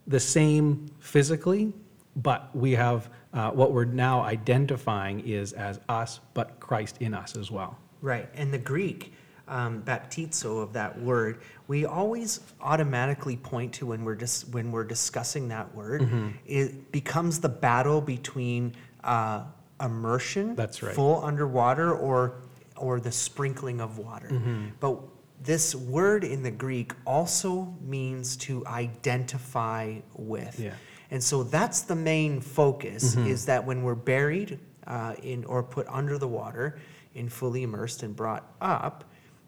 the 0.06 0.20
same 0.20 0.88
physically, 1.00 1.72
but 2.18 2.54
we 2.56 2.72
have 2.72 3.10
uh, 3.34 3.52
what 3.52 3.72
we're 3.72 3.86
now 3.86 4.22
identifying 4.22 5.20
is 5.22 5.54
as 5.54 5.80
us, 5.88 6.20
but 6.34 6.60
Christ 6.60 6.98
in 7.00 7.14
us 7.14 7.38
as 7.38 7.52
well. 7.52 7.78
Right. 8.02 8.28
And 8.36 8.52
the 8.52 8.58
Greek 8.58 9.14
um, 9.48 9.84
baptizo 9.84 10.62
of 10.62 10.74
that 10.74 11.00
word, 11.00 11.42
we 11.68 11.86
always 11.86 12.40
automatically 12.60 13.38
point 13.38 13.72
to 13.76 13.86
when 13.86 14.04
we're 14.04 14.16
dis- 14.16 14.46
when 14.48 14.72
we're 14.72 14.84
discussing 14.84 15.48
that 15.50 15.74
word. 15.76 16.02
Mm-hmm. 16.02 16.28
It 16.46 16.92
becomes 16.92 17.40
the 17.40 17.50
battle 17.50 18.02
between 18.02 18.74
uh, 19.04 19.44
immersion, 19.82 20.56
that's 20.56 20.82
right, 20.84 20.94
full 20.96 21.24
underwater, 21.24 21.94
or 21.94 22.38
or 22.76 23.00
the 23.00 23.12
sprinkling 23.12 23.80
of 23.80 24.00
water. 24.00 24.30
Mm-hmm. 24.30 24.66
But 24.80 25.00
this 25.42 25.76
word 25.76 26.24
in 26.24 26.44
the 26.44 26.52
Greek 26.52 26.92
also 27.06 27.76
means 27.86 28.38
to 28.38 28.66
identify 28.66 29.98
with. 30.16 30.60
Yeah. 30.60 30.74
And 31.12 31.24
so 31.24 31.44
that's 31.44 31.82
the 31.82 31.96
main 31.96 32.42
focus 32.42 33.16
mm-hmm. 33.16 33.28
is 33.28 33.46
that 33.46 33.66
when 33.66 33.84
we're 33.84 33.96
buried 33.96 34.60
uh, 34.86 35.16
in 35.24 35.46
or 35.46 35.64
put 35.64 35.88
under 35.88 36.18
the 36.18 36.28
water 36.28 36.80
and 37.16 37.32
fully 37.32 37.64
immersed 37.64 38.04
and 38.04 38.16
brought 38.16 38.52
up, 38.62 39.04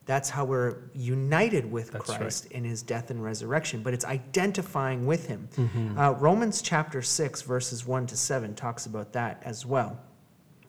that's 0.05 0.29
how 0.29 0.43
we're 0.45 0.77
united 0.95 1.69
with 1.71 1.91
that's 1.91 2.05
Christ 2.15 2.45
right. 2.45 2.51
in 2.53 2.63
his 2.63 2.81
death 2.81 3.11
and 3.11 3.23
resurrection, 3.23 3.83
but 3.83 3.93
it's 3.93 4.05
identifying 4.05 5.05
with 5.05 5.27
him. 5.27 5.47
Mm-hmm. 5.55 5.99
Uh, 5.99 6.11
Romans 6.13 6.61
chapter 6.63 7.01
6, 7.03 7.43
verses 7.43 7.85
1 7.85 8.07
to 8.07 8.17
7 8.17 8.55
talks 8.55 8.87
about 8.87 9.13
that 9.13 9.41
as 9.45 9.65
well. 9.67 9.99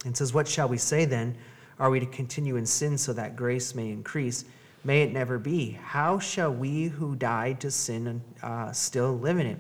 And 0.04 0.14
says, 0.14 0.34
What 0.34 0.46
shall 0.46 0.68
we 0.68 0.76
say 0.76 1.04
then? 1.06 1.36
Are 1.78 1.88
we 1.88 2.00
to 2.00 2.06
continue 2.06 2.56
in 2.56 2.66
sin 2.66 2.98
so 2.98 3.14
that 3.14 3.34
grace 3.36 3.74
may 3.74 3.88
increase? 3.90 4.44
May 4.84 5.02
it 5.02 5.12
never 5.12 5.38
be. 5.38 5.78
How 5.82 6.18
shall 6.18 6.52
we 6.52 6.88
who 6.88 7.16
died 7.16 7.60
to 7.60 7.70
sin 7.70 8.22
uh, 8.42 8.72
still 8.72 9.18
live 9.18 9.38
in 9.38 9.46
it? 9.46 9.58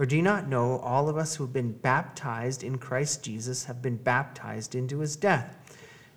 Or 0.00 0.06
do 0.06 0.16
you 0.16 0.22
not 0.22 0.48
know 0.48 0.78
all 0.78 1.10
of 1.10 1.18
us 1.18 1.36
who 1.36 1.44
have 1.44 1.52
been 1.52 1.72
baptized 1.72 2.64
in 2.64 2.78
Christ 2.78 3.22
Jesus 3.22 3.64
have 3.66 3.82
been 3.82 3.98
baptized 3.98 4.74
into 4.74 5.00
his 5.00 5.14
death? 5.14 5.54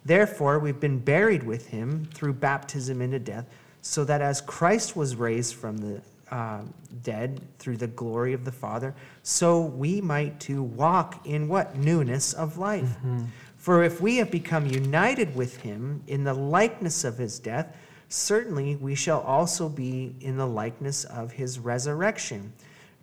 Therefore, 0.06 0.58
we've 0.58 0.80
been 0.80 1.00
buried 1.00 1.44
with 1.44 1.68
him 1.68 2.06
through 2.14 2.36
baptism 2.36 3.02
into 3.02 3.20
death, 3.20 3.46
so 3.82 4.06
that 4.06 4.22
as 4.22 4.40
Christ 4.40 4.96
was 4.96 5.18
raised 5.18 5.56
from 5.56 5.80
the 5.80 6.02
uh, 6.32 6.62
dead 7.04 7.42
through 7.60 7.76
the 7.76 7.88
glory 7.88 8.32
of 8.32 8.46
the 8.46 8.54
Father, 8.54 8.96
so 9.22 9.60
we 9.60 10.00
might 10.00 10.40
too 10.40 10.64
walk 10.64 11.28
in 11.28 11.50
what? 11.50 11.76
Newness 11.78 12.32
of 12.32 12.58
life. 12.58 12.84
Mm-hmm. 12.84 13.24
For 13.58 13.84
if 13.84 14.00
we 14.00 14.16
have 14.16 14.32
become 14.32 14.66
united 14.66 15.36
with 15.36 15.58
him 15.58 16.02
in 16.08 16.24
the 16.24 16.34
likeness 16.34 17.04
of 17.04 17.18
his 17.18 17.38
death, 17.38 17.76
certainly 18.08 18.78
we 18.78 18.96
shall 18.96 19.20
also 19.24 19.68
be 19.68 20.16
in 20.22 20.38
the 20.38 20.48
likeness 20.48 21.04
of 21.04 21.34
his 21.34 21.60
resurrection 21.60 22.54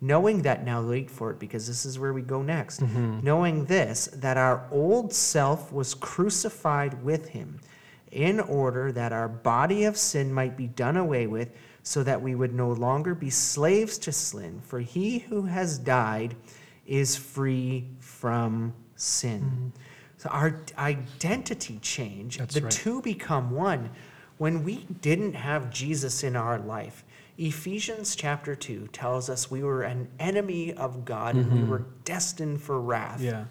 knowing 0.01 0.41
that 0.41 0.65
now 0.65 0.81
wait 0.81 1.09
for 1.09 1.29
it 1.29 1.37
because 1.39 1.67
this 1.67 1.85
is 1.85 1.99
where 1.99 2.11
we 2.11 2.23
go 2.23 2.41
next 2.41 2.81
mm-hmm. 2.81 3.19
knowing 3.21 3.63
this 3.65 4.09
that 4.15 4.35
our 4.35 4.67
old 4.71 5.13
self 5.13 5.71
was 5.71 5.93
crucified 5.93 7.01
with 7.03 7.29
him 7.29 7.59
in 8.11 8.39
order 8.41 8.91
that 8.91 9.13
our 9.13 9.29
body 9.29 9.83
of 9.85 9.95
sin 9.95 10.33
might 10.33 10.57
be 10.57 10.67
done 10.67 10.97
away 10.97 11.27
with 11.27 11.49
so 11.83 12.03
that 12.03 12.19
we 12.21 12.35
would 12.35 12.53
no 12.53 12.69
longer 12.71 13.15
be 13.15 13.29
slaves 13.29 13.97
to 13.99 14.11
sin 14.11 14.59
for 14.65 14.79
he 14.79 15.19
who 15.19 15.43
has 15.43 15.77
died 15.77 16.35
is 16.87 17.15
free 17.15 17.85
from 17.99 18.73
sin 18.95 19.39
mm-hmm. 19.41 19.67
so 20.17 20.27
our 20.29 20.59
identity 20.79 21.77
change 21.81 22.39
That's 22.39 22.55
the 22.55 22.61
right. 22.63 22.71
two 22.71 23.01
become 23.03 23.51
one 23.51 23.91
when 24.39 24.63
we 24.63 24.77
didn't 25.01 25.33
have 25.33 25.69
jesus 25.69 26.23
in 26.23 26.35
our 26.35 26.57
life 26.57 27.03
Ephesians 27.41 28.15
chapter 28.15 28.53
2 28.53 28.89
tells 28.93 29.27
us 29.27 29.49
we 29.49 29.63
were 29.63 29.81
an 29.81 30.07
enemy 30.19 30.71
of 30.73 31.03
God 31.05 31.35
mm-hmm. 31.35 31.39
and 31.41 31.51
we 31.51 31.59
mm-hmm. 31.61 31.71
were 31.71 31.85
destined 32.05 32.61
for 32.61 32.79
wrath. 32.79 33.19
Yeah. 33.19 33.45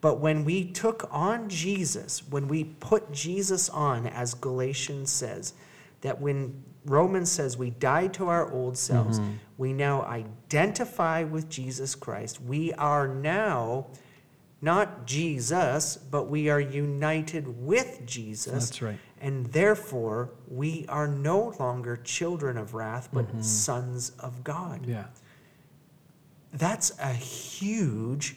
But 0.00 0.18
when 0.20 0.46
we 0.46 0.64
took 0.64 1.06
on 1.12 1.50
Jesus, 1.50 2.22
when 2.30 2.48
we 2.48 2.64
put 2.64 3.12
Jesus 3.12 3.68
on, 3.68 4.06
as 4.06 4.32
Galatians 4.32 5.10
says, 5.10 5.52
that 6.00 6.18
when 6.18 6.64
Romans 6.86 7.30
says 7.30 7.58
we 7.58 7.68
die 7.68 8.06
to 8.06 8.28
our 8.28 8.50
old 8.50 8.78
selves, 8.78 9.20
mm-hmm. 9.20 9.32
we 9.58 9.74
now 9.74 10.02
identify 10.04 11.22
with 11.22 11.50
Jesus 11.50 11.94
Christ. 11.94 12.40
We 12.40 12.72
are 12.74 13.06
now 13.06 13.88
not 14.62 15.06
Jesus, 15.06 15.98
but 15.98 16.30
we 16.30 16.48
are 16.48 16.60
united 16.60 17.62
with 17.62 18.00
Jesus. 18.06 18.52
That's 18.70 18.82
right. 18.82 18.98
And 19.20 19.46
therefore, 19.46 20.30
we 20.48 20.86
are 20.88 21.08
no 21.08 21.54
longer 21.58 21.96
children 21.96 22.56
of 22.56 22.74
wrath, 22.74 23.08
but 23.12 23.26
mm-hmm. 23.26 23.42
sons 23.42 24.12
of 24.20 24.44
God. 24.44 24.86
Yeah. 24.86 25.04
That's 26.52 26.92
a 27.00 27.12
huge 27.12 28.36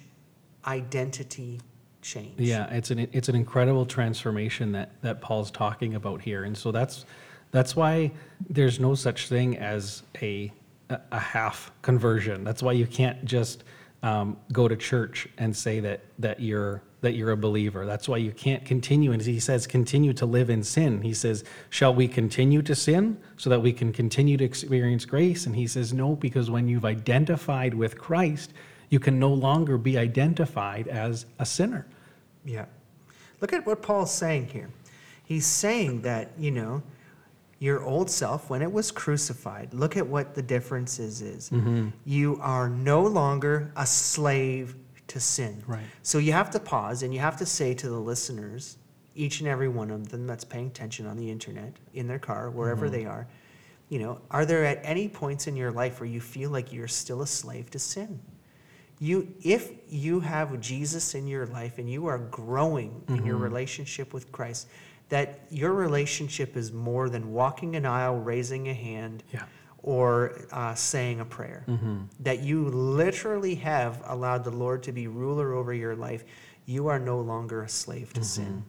identity 0.66 1.62
change. 2.02 2.40
Yeah, 2.40 2.68
it's 2.72 2.90
an 2.92 3.08
it's 3.14 3.30
an 3.30 3.36
incredible 3.36 3.86
transformation 3.86 4.72
that 4.74 4.92
that 5.02 5.22
Paul's 5.22 5.50
talking 5.52 5.96
about 5.96 6.22
here. 6.22 6.44
And 6.46 6.58
so 6.58 6.72
that's 6.72 7.06
that's 7.52 7.76
why 7.76 8.12
there's 8.50 8.80
no 8.80 8.96
such 8.96 9.30
thing 9.30 9.58
as 9.58 10.04
a 10.22 10.52
a 10.90 11.20
half 11.20 11.72
conversion. 11.84 12.44
That's 12.44 12.62
why 12.64 12.74
you 12.74 12.86
can't 12.88 13.24
just 13.24 13.64
um, 14.04 14.36
go 14.52 14.68
to 14.68 14.76
church 14.76 15.28
and 15.38 15.56
say 15.56 15.80
that 15.82 16.02
that 16.20 16.40
you're 16.42 16.82
that 17.02 17.14
you're 17.14 17.32
a 17.32 17.38
believer. 17.38 17.86
That's 17.86 18.08
why 18.08 18.18
you 18.18 18.32
can't 18.32 18.64
continue. 18.64 19.12
And 19.12 19.22
he 19.22 19.40
says, 19.40 19.66
continue 19.68 20.14
to 20.14 20.26
live 20.26 20.50
in 20.50 20.64
sin. 20.64 21.02
He 21.02 21.14
says, 21.14 21.44
shall 21.70 21.94
we 21.94 22.08
continue 22.08 22.62
to 22.62 22.76
sin 22.76 23.18
so 23.38 23.50
that 23.50 23.60
we 23.62 23.74
can 23.74 23.92
continue 23.92 24.38
to 24.38 24.44
experience 24.46 25.06
grace? 25.06 25.46
And 25.46 25.56
he 25.56 25.68
says, 25.68 25.94
no, 25.94 26.16
because 26.16 26.50
when 26.52 26.68
you've 26.68 26.86
identified 26.86 27.74
with 27.74 27.98
Christ, 27.98 28.54
you 28.90 29.00
can 29.00 29.20
no 29.20 29.34
longer 29.34 29.78
be 29.78 29.98
identified 29.98 30.88
as 30.88 31.26
a 31.40 31.46
sinner. 31.46 31.88
Yeah. 32.46 32.66
Look 33.40 33.52
at 33.54 33.66
what 33.66 33.82
Paul's 33.82 34.14
saying 34.14 34.50
here. 34.50 34.70
He's 35.24 35.46
saying 35.46 36.02
that, 36.04 36.32
you 36.38 36.52
know, 36.52 36.84
your 37.58 37.84
old 37.84 38.10
self 38.12 38.50
when 38.50 38.62
it 38.62 38.72
was 38.72 38.92
crucified. 38.92 39.74
Look 39.74 39.96
at 39.96 40.06
what 40.06 40.36
the 40.36 40.42
difference 40.42 41.00
is. 41.00 41.22
is. 41.22 41.50
Mm-hmm. 41.50 41.90
You 42.06 42.38
are 42.42 42.70
no 42.70 43.02
longer 43.04 43.72
a 43.76 43.86
slave 43.88 44.76
to 45.12 45.20
sin. 45.20 45.62
Right. 45.68 45.84
So 46.04 46.18
you 46.20 46.32
have 46.32 46.50
to 46.52 46.60
pause 46.60 47.04
and 47.04 47.14
you 47.14 47.20
have 47.20 47.36
to 47.38 47.46
say 47.46 47.74
to 47.76 47.88
the 47.90 48.00
listeners, 48.00 48.78
each 49.14 49.42
and 49.42 49.48
every 49.50 49.68
one 49.68 49.92
of 49.92 50.08
them 50.10 50.26
that's 50.26 50.46
paying 50.46 50.68
attention 50.68 51.06
on 51.06 51.18
the 51.18 51.30
internet, 51.30 51.74
in 51.94 52.08
their 52.08 52.18
car, 52.20 52.50
wherever 52.50 52.86
mm-hmm. 52.86 52.96
they 52.96 53.06
are, 53.06 53.28
you 53.90 54.00
know, 54.00 54.22
are 54.32 54.46
there 54.46 54.64
at 54.64 54.80
any 54.84 55.10
points 55.10 55.48
in 55.48 55.56
your 55.58 55.72
life 55.72 56.00
where 56.00 56.08
you 56.08 56.22
feel 56.22 56.50
like 56.50 56.72
you're 56.72 56.88
still 56.88 57.22
a 57.24 57.28
slave 57.28 57.70
to 57.72 57.80
sin? 57.80 58.22
You, 59.00 59.34
if 59.44 59.72
you 59.90 60.22
have 60.22 60.58
Jesus 60.62 61.14
in 61.14 61.28
your 61.28 61.46
life 61.48 61.78
and 61.78 61.90
you 61.92 62.06
are 62.06 62.20
growing 62.20 62.92
mm-hmm. 63.02 63.16
in 63.16 63.26
your 63.26 63.36
mm-hmm. 63.36 63.44
relationship 63.44 64.14
with 64.14 64.32
Christ, 64.32 64.70
that 65.10 65.40
your 65.50 65.74
relationship 65.74 66.56
is 66.56 66.72
more 66.72 67.10
than 67.10 67.34
walking 67.34 67.76
an 67.76 67.86
aisle, 67.86 68.18
raising 68.18 68.70
a 68.70 68.74
hand, 68.74 69.24
yeah 69.34 69.44
or 69.84 70.40
uh, 70.52 70.76
saying 70.76 71.20
a 71.20 71.26
prayer. 71.26 71.64
Mm-hmm. 71.68 72.00
That 72.22 72.42
you 72.42 72.66
literally 72.70 73.56
have 73.56 74.02
allowed 74.06 74.44
the 74.44 74.52
Lord 74.52 74.84
to 74.84 74.92
be 74.92 75.08
ruler 75.08 75.54
over 75.54 75.74
your 75.74 75.96
life. 75.96 76.24
You 76.66 76.88
are 76.88 77.00
no 77.00 77.20
longer 77.20 77.64
a 77.64 77.70
slave 77.70 78.14
to 78.14 78.22
mm-hmm. 78.22 78.44
sin. 78.44 78.64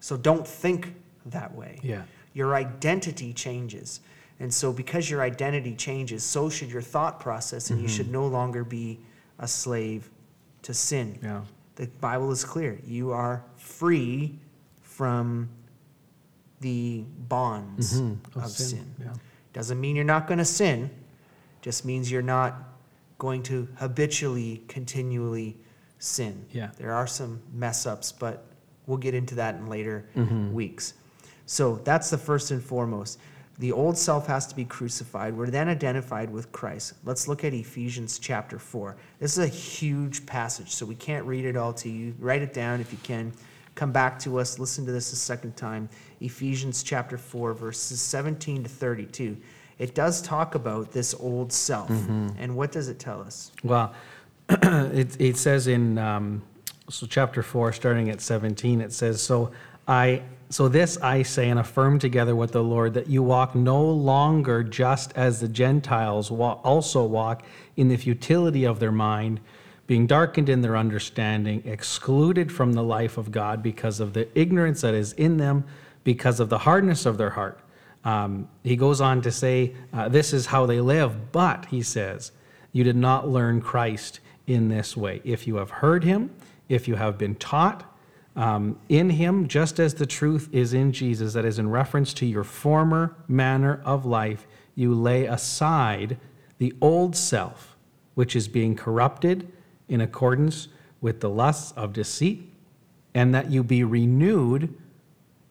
So 0.00 0.16
don't 0.16 0.46
think 0.46 0.94
that 1.26 1.54
way. 1.54 1.78
Yeah. 1.82 2.02
Your 2.32 2.54
identity 2.54 3.32
changes. 3.32 4.00
And 4.40 4.52
so, 4.52 4.72
because 4.72 5.08
your 5.08 5.20
identity 5.22 5.76
changes, 5.76 6.24
so 6.24 6.48
should 6.48 6.70
your 6.70 6.82
thought 6.82 7.20
process, 7.20 7.68
and 7.70 7.78
mm-hmm. 7.78 7.86
you 7.86 7.92
should 7.92 8.10
no 8.10 8.26
longer 8.26 8.64
be 8.64 8.98
a 9.38 9.46
slave 9.46 10.10
to 10.62 10.72
sin. 10.74 11.18
Yeah. 11.22 11.42
The 11.76 11.86
Bible 12.00 12.32
is 12.32 12.44
clear. 12.44 12.80
You 12.84 13.10
are 13.10 13.44
free 13.56 14.38
from 14.80 15.48
the 16.60 17.04
bonds 17.28 18.00
mm-hmm. 18.00 18.38
of, 18.38 18.44
of 18.46 18.50
sin. 18.50 18.68
sin. 18.78 18.94
Yeah. 19.00 19.12
Doesn't 19.52 19.80
mean 19.80 19.96
you're 19.96 20.04
not 20.04 20.26
going 20.26 20.38
to 20.38 20.44
sin, 20.44 20.90
just 21.60 21.84
means 21.84 22.10
you're 22.10 22.22
not 22.22 22.54
going 23.18 23.42
to 23.44 23.68
habitually, 23.78 24.62
continually 24.68 25.56
sin. 25.98 26.44
Yeah. 26.50 26.70
There 26.76 26.92
are 26.92 27.06
some 27.06 27.40
mess 27.52 27.86
ups, 27.86 28.10
but 28.10 28.44
we'll 28.86 28.98
get 28.98 29.14
into 29.14 29.34
that 29.36 29.54
in 29.56 29.68
later 29.68 30.04
mm-hmm. 30.16 30.52
weeks. 30.52 30.94
So 31.46 31.76
that's 31.84 32.10
the 32.10 32.18
first 32.18 32.50
and 32.50 32.62
foremost. 32.62 33.18
The 33.58 33.70
old 33.70 33.96
self 33.98 34.26
has 34.26 34.46
to 34.46 34.56
be 34.56 34.64
crucified. 34.64 35.36
We're 35.36 35.50
then 35.50 35.68
identified 35.68 36.30
with 36.30 36.50
Christ. 36.50 36.94
Let's 37.04 37.28
look 37.28 37.44
at 37.44 37.52
Ephesians 37.52 38.18
chapter 38.18 38.58
4. 38.58 38.96
This 39.20 39.36
is 39.38 39.44
a 39.44 39.46
huge 39.46 40.24
passage, 40.24 40.70
so 40.70 40.86
we 40.86 40.94
can't 40.94 41.24
read 41.26 41.44
it 41.44 41.56
all 41.56 41.72
to 41.74 41.88
you. 41.88 42.14
Write 42.18 42.42
it 42.42 42.54
down 42.54 42.80
if 42.80 42.90
you 42.90 42.98
can. 43.02 43.32
Come 43.74 43.92
back 43.92 44.18
to 44.20 44.38
us, 44.40 44.58
listen 44.58 44.84
to 44.86 44.92
this 44.92 45.12
a 45.12 45.16
second 45.16 45.56
time, 45.56 45.88
Ephesians 46.22 46.82
chapter 46.84 47.18
4, 47.18 47.52
verses 47.52 48.00
17 48.00 48.62
to 48.62 48.68
32, 48.68 49.36
it 49.78 49.94
does 49.94 50.22
talk 50.22 50.54
about 50.54 50.92
this 50.92 51.14
old 51.18 51.52
self. 51.52 51.88
Mm-hmm. 51.88 52.28
And 52.38 52.56
what 52.56 52.70
does 52.70 52.88
it 52.88 52.98
tell 53.00 53.20
us? 53.20 53.50
Well, 53.64 53.92
it, 54.48 55.20
it 55.20 55.36
says 55.36 55.66
in 55.66 55.98
um, 55.98 56.42
so 56.88 57.06
chapter 57.08 57.42
4, 57.42 57.72
starting 57.72 58.08
at 58.10 58.20
17, 58.20 58.80
it 58.80 58.92
says, 58.92 59.20
So 59.22 59.50
I 59.88 60.22
so 60.50 60.68
this 60.68 60.98
I 60.98 61.22
say 61.22 61.48
and 61.48 61.58
affirm 61.58 61.98
together 61.98 62.36
with 62.36 62.52
the 62.52 62.62
Lord 62.62 62.92
that 62.94 63.06
you 63.06 63.22
walk 63.22 63.54
no 63.54 63.82
longer 63.82 64.62
just 64.62 65.12
as 65.16 65.40
the 65.40 65.48
Gentiles 65.48 66.30
also 66.30 67.04
walk 67.04 67.42
in 67.76 67.88
the 67.88 67.96
futility 67.96 68.64
of 68.64 68.78
their 68.78 68.92
mind, 68.92 69.40
being 69.86 70.06
darkened 70.06 70.50
in 70.50 70.60
their 70.60 70.76
understanding, 70.76 71.62
excluded 71.64 72.52
from 72.52 72.74
the 72.74 72.82
life 72.82 73.16
of 73.16 73.32
God 73.32 73.62
because 73.62 73.98
of 73.98 74.12
the 74.12 74.28
ignorance 74.38 74.82
that 74.82 74.92
is 74.92 75.14
in 75.14 75.38
them 75.38 75.64
because 76.04 76.40
of 76.40 76.48
the 76.48 76.58
hardness 76.58 77.06
of 77.06 77.18
their 77.18 77.30
heart. 77.30 77.60
Um, 78.04 78.48
he 78.64 78.76
goes 78.76 79.00
on 79.00 79.22
to 79.22 79.30
say, 79.30 79.74
uh, 79.92 80.08
This 80.08 80.32
is 80.32 80.46
how 80.46 80.66
they 80.66 80.80
live, 80.80 81.32
but, 81.32 81.66
he 81.66 81.82
says, 81.82 82.32
you 82.74 82.84
did 82.84 82.96
not 82.96 83.28
learn 83.28 83.60
Christ 83.60 84.20
in 84.46 84.68
this 84.68 84.96
way. 84.96 85.20
If 85.24 85.46
you 85.46 85.56
have 85.56 85.68
heard 85.70 86.04
him, 86.04 86.34
if 86.70 86.88
you 86.88 86.94
have 86.96 87.18
been 87.18 87.34
taught 87.36 87.84
um, 88.34 88.78
in 88.88 89.10
him, 89.10 89.46
just 89.46 89.78
as 89.78 89.92
the 89.94 90.06
truth 90.06 90.48
is 90.52 90.72
in 90.72 90.90
Jesus, 90.90 91.34
that 91.34 91.44
is 91.44 91.58
in 91.58 91.68
reference 91.70 92.14
to 92.14 92.24
your 92.26 92.44
former 92.44 93.14
manner 93.28 93.82
of 93.84 94.06
life, 94.06 94.46
you 94.74 94.94
lay 94.94 95.26
aside 95.26 96.16
the 96.56 96.72
old 96.80 97.14
self, 97.14 97.76
which 98.14 98.34
is 98.34 98.48
being 98.48 98.74
corrupted 98.74 99.52
in 99.90 100.00
accordance 100.00 100.68
with 101.02 101.20
the 101.20 101.28
lusts 101.28 101.72
of 101.76 101.92
deceit, 101.92 102.48
and 103.14 103.34
that 103.34 103.50
you 103.50 103.62
be 103.62 103.84
renewed 103.84 104.72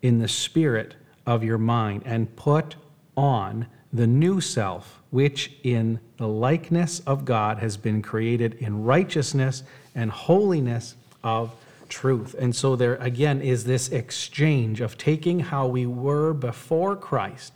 in 0.01 0.19
the 0.19 0.27
spirit 0.27 0.95
of 1.25 1.43
your 1.43 1.57
mind 1.57 2.03
and 2.05 2.35
put 2.35 2.75
on 3.15 3.67
the 3.93 4.07
new 4.07 4.39
self, 4.41 5.01
which 5.11 5.51
in 5.63 5.99
the 6.17 6.27
likeness 6.27 7.01
of 7.01 7.25
God 7.25 7.57
has 7.59 7.77
been 7.77 8.01
created 8.01 8.53
in 8.55 8.83
righteousness 8.83 9.63
and 9.93 10.09
holiness 10.09 10.95
of 11.23 11.53
truth. 11.89 12.35
And 12.39 12.55
so 12.55 12.75
there 12.75 12.95
again 12.95 13.41
is 13.41 13.65
this 13.65 13.89
exchange 13.89 14.79
of 14.81 14.97
taking 14.97 15.39
how 15.41 15.67
we 15.67 15.85
were 15.85 16.33
before 16.33 16.95
Christ. 16.95 17.53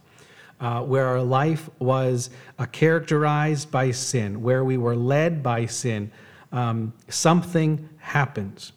Uh, 0.58 0.82
where 0.82 1.06
our 1.08 1.22
life 1.22 1.70
was 1.80 2.30
uh, 2.58 2.66
characterized 2.72 3.70
by 3.72 3.92
sin, 3.92 4.42
where 4.42 4.64
we 4.64 4.78
were 4.78 4.96
led 4.96 5.44
by 5.44 5.66
sin, 5.66 6.10
um, 6.54 6.94
something 7.10 7.90
happens. 8.00 8.72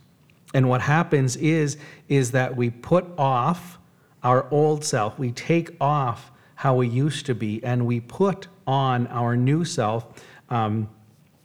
And 0.55 0.69
what 0.69 0.81
happens 0.81 1.37
is 1.37 1.77
is 2.09 2.31
that 2.33 2.57
we 2.57 2.71
put 2.71 3.07
off 3.19 3.79
our 4.23 4.49
old 4.51 4.85
self. 4.85 5.19
We 5.19 5.33
take 5.33 5.77
off 5.81 6.31
how 6.55 6.77
we 6.77 6.89
used 6.89 7.27
to 7.27 7.35
be, 7.35 7.63
and 7.63 7.87
we 7.87 8.01
put 8.01 8.49
on 8.67 9.07
our 9.09 9.37
new 9.37 9.65
self, 9.65 10.07
um, 10.51 10.89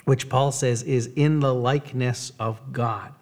which 0.06 0.28
Paul 0.28 0.52
says 0.52 0.84
is 0.84 1.08
in 1.16 1.40
the 1.40 1.54
likeness 1.54 2.32
of 2.40 2.60
God. 2.74 3.14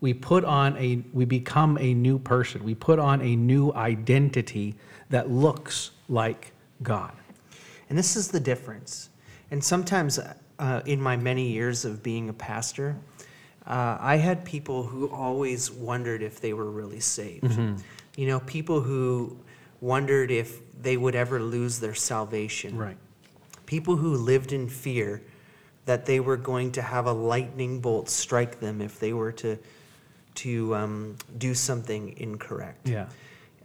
We 0.00 0.14
put 0.14 0.44
on 0.44 0.76
a 0.76 1.02
we 1.12 1.24
become 1.24 1.78
a 1.78 1.94
new 1.94 2.18
person. 2.18 2.62
We 2.64 2.74
put 2.74 2.98
on 2.98 3.20
a 3.22 3.34
new 3.36 3.72
identity 3.72 4.74
that 5.10 5.30
looks 5.30 5.92
like 6.08 6.52
God. 6.82 7.12
And 7.88 7.98
this 7.98 8.16
is 8.16 8.28
the 8.28 8.40
difference. 8.40 9.08
And 9.50 9.62
sometimes, 9.62 10.18
uh, 10.58 10.80
in 10.86 11.00
my 11.00 11.16
many 11.16 11.50
years 11.52 11.84
of 11.84 12.02
being 12.02 12.28
a 12.28 12.32
pastor, 12.32 12.96
uh, 13.66 13.96
I 14.00 14.16
had 14.16 14.44
people 14.44 14.82
who 14.82 15.08
always 15.10 15.70
wondered 15.70 16.22
if 16.22 16.40
they 16.40 16.52
were 16.52 16.70
really 16.70 17.00
saved. 17.00 17.44
Mm-hmm. 17.44 17.76
You 18.16 18.26
know, 18.26 18.40
people 18.40 18.80
who 18.80 19.38
wondered 19.80 20.30
if 20.30 20.60
they 20.80 20.96
would 20.96 21.14
ever 21.14 21.40
lose 21.40 21.78
their 21.78 21.94
salvation. 21.94 22.76
Right. 22.76 22.96
People 23.66 23.96
who 23.96 24.14
lived 24.16 24.52
in 24.52 24.68
fear 24.68 25.22
that 25.84 26.06
they 26.06 26.20
were 26.20 26.36
going 26.36 26.72
to 26.72 26.82
have 26.82 27.06
a 27.06 27.12
lightning 27.12 27.80
bolt 27.80 28.08
strike 28.08 28.60
them 28.60 28.80
if 28.80 28.98
they 29.00 29.12
were 29.12 29.32
to 29.32 29.58
to 30.34 30.74
um, 30.74 31.16
do 31.36 31.52
something 31.54 32.16
incorrect. 32.16 32.88
Yeah. 32.88 33.06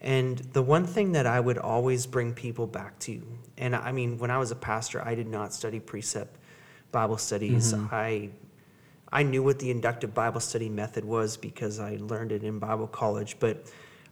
And 0.02 0.38
the 0.52 0.62
one 0.62 0.86
thing 0.86 1.14
that 1.14 1.26
I 1.26 1.40
would 1.40 1.58
always 1.58 2.06
bring 2.06 2.34
people 2.34 2.68
back 2.68 3.00
to, 3.00 3.22
and 3.58 3.74
I 3.74 3.94
mean, 3.94 4.18
when 4.18 4.32
I 4.32 4.38
was 4.38 4.52
a 4.52 4.56
pastor, 4.56 5.02
I 5.04 5.16
did 5.16 5.28
not 5.28 5.54
study 5.54 5.80
precept 5.80 6.38
Bible 6.92 7.18
studies. 7.18 7.72
Mm-hmm. 7.74 7.96
I 7.96 8.30
I 9.18 9.24
knew 9.24 9.42
what 9.42 9.58
the 9.58 9.72
inductive 9.72 10.14
Bible 10.14 10.40
study 10.40 10.70
method 10.70 11.04
was 11.04 11.38
because 11.38 11.80
I 11.80 11.98
learned 12.00 12.32
it 12.32 12.44
in 12.44 12.60
Bible 12.60 12.86
college, 12.86 13.38
but 13.40 13.66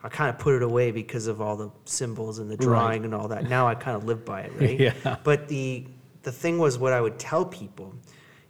I 0.03 0.09
kind 0.09 0.31
of 0.31 0.39
put 0.39 0.55
it 0.55 0.63
away 0.63 0.89
because 0.89 1.27
of 1.27 1.41
all 1.41 1.55
the 1.55 1.69
symbols 1.85 2.39
and 2.39 2.49
the 2.49 2.57
drawing 2.57 2.87
right. 2.87 3.05
and 3.05 3.13
all 3.13 3.27
that. 3.27 3.47
Now 3.47 3.67
I 3.67 3.75
kind 3.75 3.95
of 3.95 4.05
live 4.05 4.25
by 4.25 4.41
it, 4.41 4.51
right? 4.59 4.79
yeah. 4.79 5.17
But 5.23 5.47
the 5.47 5.85
the 6.23 6.31
thing 6.31 6.57
was 6.57 6.79
what 6.79 6.91
I 6.91 7.01
would 7.01 7.19
tell 7.19 7.45
people 7.45 7.93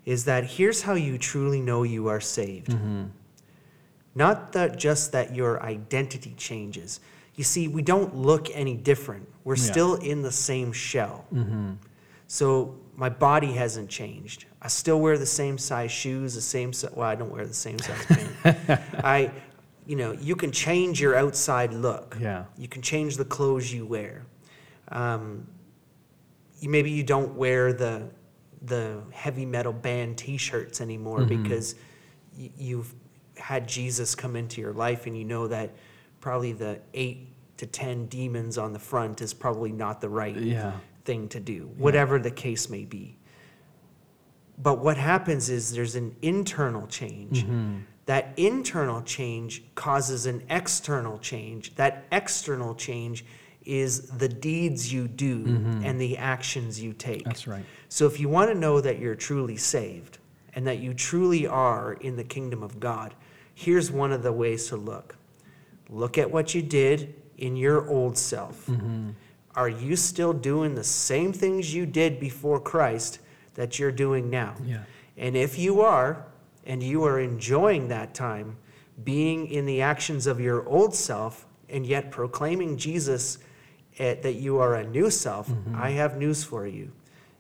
is 0.06 0.24
that 0.26 0.46
here's 0.46 0.84
how 0.84 0.94
you 0.94 1.18
truly 1.18 1.60
know 1.60 1.84
you 1.84 2.08
are 2.08 2.22
saved. 2.22 2.68
Mm-hmm. 2.70 3.04
Not 4.16 4.54
that 4.54 4.78
just 4.78 5.12
that 5.12 5.36
your 5.36 5.62
identity 5.62 6.36
changes. 6.38 7.02
You 7.36 7.44
see, 7.44 7.68
we 7.68 7.82
don't 7.82 8.16
look 8.16 8.48
any 8.54 8.78
different. 8.78 9.28
We're 9.44 9.58
yeah. 9.58 9.64
still 9.74 9.96
in 9.96 10.22
the 10.22 10.32
same 10.32 10.72
shell. 10.72 11.26
Mm-hmm. 11.34 11.72
So 12.28 12.78
my 12.96 13.10
body 13.10 13.52
hasn't 13.52 13.90
changed. 13.90 14.46
I 14.62 14.68
still 14.70 15.00
wear 15.00 15.18
the 15.18 15.26
same 15.26 15.58
size 15.58 15.92
shoes, 15.92 16.34
the 16.36 16.42
same. 16.42 16.72
Si- 16.74 16.88
well, 16.94 17.08
I 17.08 17.16
don't 17.16 17.32
wear 17.32 17.46
the 17.46 17.54
same 17.54 17.78
size 17.80 18.06
pants. 18.06 18.96
I, 19.04 19.32
you 19.86 19.96
know, 19.98 20.14
you 20.14 20.36
can 20.36 20.52
change 20.52 21.02
your 21.02 21.16
outside 21.16 21.74
look. 21.74 22.18
Yeah. 22.20 22.46
You 22.58 22.68
can 22.68 22.82
change 22.82 23.18
the 23.18 23.26
clothes 23.26 23.72
you 23.72 23.86
wear. 23.86 24.26
Um, 24.88 25.48
maybe 26.64 26.90
you 26.92 27.04
don't 27.04 27.36
wear 27.36 27.74
the 27.74 28.10
the 28.62 29.02
heavy 29.12 29.46
metal 29.46 29.74
band 29.74 30.18
T-shirts 30.18 30.82
anymore 30.82 31.20
mm-hmm. 31.20 31.44
because 31.44 31.76
y- 32.38 32.50
you've 32.58 32.96
had 33.38 33.68
Jesus 33.68 34.16
come 34.16 34.36
into 34.36 34.62
your 34.62 34.74
life, 34.74 35.06
and 35.06 35.18
you 35.18 35.26
know 35.26 35.48
that 35.48 35.72
probably 36.22 36.54
the 36.54 36.80
eight 36.94 37.34
to 37.58 37.66
ten 37.68 38.06
demons 38.08 38.58
on 38.58 38.72
the 38.74 38.80
front 38.80 39.22
is 39.22 39.34
probably 39.34 39.72
not 39.74 40.00
the 40.02 40.10
right 40.10 40.36
yeah 40.36 40.72
thing 41.06 41.30
to 41.30 41.40
do, 41.40 41.72
whatever 41.78 42.18
yeah. 42.18 42.24
the 42.24 42.32
case 42.32 42.70
may 42.70 42.84
be. 42.84 43.18
But 44.58 44.80
what 44.80 44.98
happens 44.98 45.50
is 45.50 45.72
there's 45.72 45.96
an 45.96 46.16
internal 46.22 46.88
change. 46.88 47.44
Mm-hmm. 47.44 47.78
That 48.08 48.34
internal 48.38 49.02
change 49.02 49.64
causes 49.76 50.26
an 50.26 50.44
external 50.50 51.18
change. 51.20 51.76
That 51.76 52.04
external 52.12 52.76
change 52.76 53.26
is 53.66 54.08
the 54.10 54.30
deeds 54.30 54.94
you 54.94 55.08
do 55.08 55.40
mm-hmm. 55.44 55.84
and 55.86 56.00
the 56.00 56.18
actions 56.18 56.80
you 56.82 56.94
take. 56.94 57.26
That's 57.26 57.48
right. 57.48 57.66
So 57.90 58.06
if 58.06 58.20
you 58.20 58.30
want 58.30 58.52
to 58.52 58.56
know 58.58 58.80
that 58.80 59.00
you're 59.00 59.16
truly 59.16 59.58
saved 59.58 60.20
and 60.54 60.68
that 60.68 60.80
you 60.80 60.94
truly 60.94 61.48
are 61.48 61.94
in 61.94 62.16
the 62.16 62.24
kingdom 62.24 62.62
of 62.64 62.80
God, 62.80 63.16
here's 63.54 63.92
one 63.92 64.12
of 64.12 64.22
the 64.24 64.34
ways 64.34 64.68
to 64.68 64.78
look 64.78 65.16
look 65.90 66.18
at 66.18 66.32
what 66.32 66.56
you 66.56 66.64
did 66.64 67.14
in 67.38 67.56
your 67.56 67.88
old 67.90 68.18
self. 68.18 68.66
Mm-hmm 68.66 69.12
are 69.56 69.70
you 69.70 69.96
still 69.96 70.34
doing 70.34 70.76
the 70.76 70.84
same 70.84 71.32
things 71.32 71.74
you 71.74 71.86
did 71.86 72.20
before 72.20 72.60
Christ 72.60 73.20
that 73.56 73.80
you're 73.80 73.92
doing 73.92 74.30
now? 74.30 74.56
Yeah. 74.64 74.84
And 75.18 75.36
if 75.38 75.58
you 75.58 75.82
are, 75.82 76.26
and 76.66 76.84
you 76.84 77.04
are 77.06 77.20
enjoying 77.20 77.88
that 77.88 78.14
time, 78.14 78.58
being 79.04 79.48
in 79.48 79.66
the 79.66 79.82
actions 79.82 80.28
of 80.28 80.40
your 80.40 80.66
old 80.68 80.94
self, 80.94 81.46
and 81.70 81.86
yet 81.86 82.12
proclaiming 82.12 82.78
Jesus 82.78 83.38
at, 83.98 84.18
eh, 84.18 84.22
that 84.22 84.34
you 84.36 84.58
are 84.58 84.76
a 84.76 84.86
new 84.86 85.10
self, 85.10 85.48
mm-hmm. 85.50 85.76
I 85.76 85.92
have 85.92 86.18
news 86.18 86.44
for 86.44 86.68
you. 86.68 86.92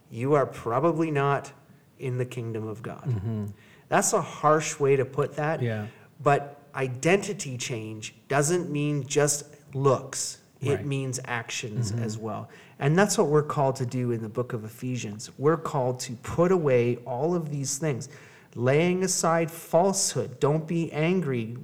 You 0.10 0.34
are 0.36 0.45
probably 0.45 1.12
not 1.12 1.51
in 1.99 2.17
the 2.17 2.25
kingdom 2.25 2.65
of 2.67 2.82
God. 2.82 3.04
Mm-hmm. 3.04 3.45
That's 3.89 4.13
a 4.13 4.21
harsh 4.21 4.80
way 4.80 4.95
to 4.95 5.06
put 5.06 5.36
that. 5.36 5.62
Yeah. 5.62 5.88
But 6.21 6.62
identity 6.73 7.58
change 7.58 8.15
doesn't 8.30 8.71
mean 8.71 9.06
just 9.06 9.43
looks. 9.73 10.39
It 10.62 10.86
means 10.86 11.20
actions 11.26 11.91
mm-hmm. 11.91 12.04
as 12.04 12.18
well. 12.18 12.50
And 12.80 12.98
that's 12.98 13.18
what 13.18 13.28
we're 13.28 13.44
called 13.44 13.76
to 13.78 13.86
do 13.86 14.12
in 14.12 14.22
the 14.22 14.30
book 14.30 14.54
of 14.54 14.63
Ephesians. 14.65 15.30
We're 15.38 15.58
called 15.58 16.00
to 16.02 16.13
put 16.18 16.52
away 16.52 16.98
all 17.06 17.36
of 17.36 17.50
these 17.52 17.78
things, 17.78 18.10
laying 18.56 19.04
aside 19.04 19.52
falsehood. 19.52 20.39
Don't 20.39 20.65
be 20.65 20.91
angry. 20.91 21.56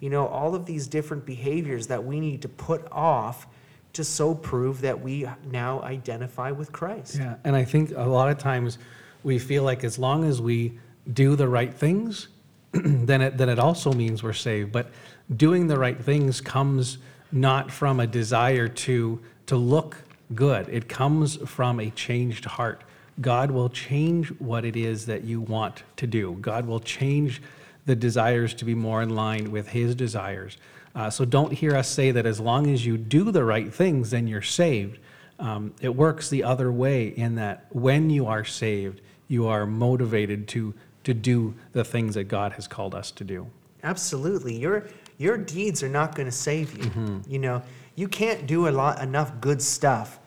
You 0.00 0.10
know, 0.10 0.26
all 0.26 0.54
of 0.56 0.66
these 0.66 0.86
different 0.88 1.24
behaviors 1.24 1.86
that 1.86 2.02
we 2.04 2.18
need 2.20 2.42
to 2.42 2.48
put 2.48 2.84
off 2.90 3.46
to 3.92 4.02
so 4.02 4.34
prove 4.34 4.80
that 4.80 5.00
we 5.00 5.26
now 5.52 5.80
identify 5.82 6.50
with 6.50 6.72
Christ. 6.72 7.16
Yeah. 7.16 7.36
And 7.44 7.54
I 7.54 7.64
think 7.64 7.90
a 7.92 8.02
lot 8.04 8.30
of 8.30 8.38
times 8.38 8.78
we 9.22 9.38
feel 9.38 9.62
like 9.62 9.84
as 9.84 9.98
long 10.00 10.24
as 10.24 10.40
we 10.40 10.72
do 11.12 11.36
the 11.36 11.46
right 11.48 11.72
things, 11.72 12.26
then 12.72 13.22
it 13.22 13.38
then 13.38 13.48
it 13.48 13.58
also 13.58 13.92
means 13.92 14.22
we're 14.22 14.32
saved. 14.34 14.72
But 14.72 14.90
doing 15.34 15.66
the 15.68 15.78
right 15.78 16.00
things 16.02 16.40
comes 16.40 16.98
not 17.32 17.70
from 17.70 18.00
a 18.00 18.06
desire 18.06 18.68
to, 18.68 19.20
to 19.46 19.56
look 19.56 19.96
good. 20.34 20.68
It 20.68 20.88
comes 20.88 21.36
from 21.48 21.80
a 21.80 21.90
changed 21.90 22.44
heart. 22.46 22.82
God 23.20 23.50
will 23.50 23.68
change 23.68 24.28
what 24.40 24.64
it 24.64 24.76
is 24.76 25.06
that 25.06 25.24
you 25.24 25.40
want 25.40 25.82
to 25.96 26.06
do. 26.06 26.36
God 26.40 26.66
will 26.66 26.80
change 26.80 27.42
the 27.86 27.96
desires 27.96 28.54
to 28.54 28.64
be 28.64 28.74
more 28.74 29.02
in 29.02 29.10
line 29.10 29.50
with 29.50 29.68
His 29.70 29.94
desires. 29.94 30.56
Uh, 30.94 31.10
so 31.10 31.24
don't 31.24 31.52
hear 31.52 31.74
us 31.76 31.88
say 31.88 32.10
that 32.12 32.26
as 32.26 32.40
long 32.40 32.68
as 32.68 32.84
you 32.84 32.96
do 32.96 33.30
the 33.30 33.44
right 33.44 33.72
things, 33.72 34.10
then 34.10 34.26
you're 34.26 34.42
saved. 34.42 34.98
Um, 35.38 35.74
it 35.80 35.94
works 35.94 36.30
the 36.30 36.44
other 36.44 36.70
way 36.70 37.08
in 37.08 37.36
that 37.36 37.66
when 37.70 38.10
you 38.10 38.26
are 38.26 38.44
saved, 38.44 39.00
you 39.28 39.46
are 39.46 39.66
motivated 39.66 40.48
to 40.48 40.74
to 41.04 41.14
do 41.14 41.54
the 41.72 41.84
things 41.84 42.14
that 42.16 42.24
God 42.24 42.52
has 42.52 42.68
called 42.68 42.94
us 42.94 43.10
to 43.12 43.24
do. 43.24 43.46
Absolutely. 43.82 44.58
You're 44.58 44.84
your 45.18 45.36
deeds 45.36 45.82
are 45.82 45.88
not 45.88 46.14
going 46.14 46.26
to 46.26 46.32
save 46.32 46.72
you. 46.78 46.84
Mm-hmm. 46.84 47.18
You 47.28 47.38
know, 47.40 47.62
you 47.96 48.08
can't 48.08 48.46
do 48.46 48.68
a 48.68 48.70
lot 48.72 49.00
enough 49.02 49.32
good 49.40 49.60
stuff 49.60 50.20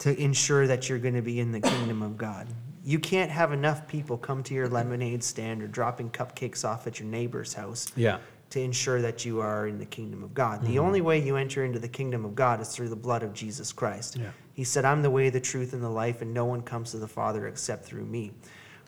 to 0.00 0.20
ensure 0.20 0.66
that 0.66 0.88
you're 0.88 0.98
going 0.98 1.14
to 1.14 1.22
be 1.22 1.40
in 1.40 1.52
the 1.52 1.60
kingdom 1.60 2.02
of 2.02 2.18
God. 2.18 2.48
You 2.84 2.98
can't 2.98 3.30
have 3.30 3.52
enough 3.52 3.86
people 3.86 4.18
come 4.18 4.42
to 4.42 4.54
your 4.54 4.68
lemonade 4.68 5.22
stand 5.22 5.62
or 5.62 5.68
dropping 5.68 6.10
cupcakes 6.10 6.64
off 6.68 6.88
at 6.88 6.98
your 6.98 7.08
neighbor's 7.08 7.54
house. 7.54 7.90
Yeah. 7.96 8.18
To 8.50 8.60
ensure 8.60 9.00
that 9.00 9.24
you 9.24 9.40
are 9.40 9.66
in 9.66 9.78
the 9.78 9.86
kingdom 9.86 10.22
of 10.22 10.34
God. 10.34 10.58
Mm-hmm. 10.58 10.66
The 10.72 10.78
only 10.80 11.00
way 11.00 11.18
you 11.18 11.36
enter 11.36 11.64
into 11.64 11.78
the 11.78 11.88
kingdom 11.88 12.26
of 12.26 12.34
God 12.34 12.60
is 12.60 12.68
through 12.68 12.90
the 12.90 12.96
blood 12.96 13.22
of 13.22 13.32
Jesus 13.32 13.72
Christ. 13.72 14.18
Yeah. 14.18 14.26
He 14.52 14.62
said, 14.62 14.84
I'm 14.84 15.00
the 15.00 15.08
way, 15.08 15.30
the 15.30 15.40
truth, 15.40 15.72
and 15.72 15.82
the 15.82 15.88
life, 15.88 16.20
and 16.20 16.34
no 16.34 16.44
one 16.44 16.60
comes 16.60 16.90
to 16.90 16.98
the 16.98 17.08
Father 17.08 17.46
except 17.48 17.82
through 17.86 18.04
me. 18.04 18.32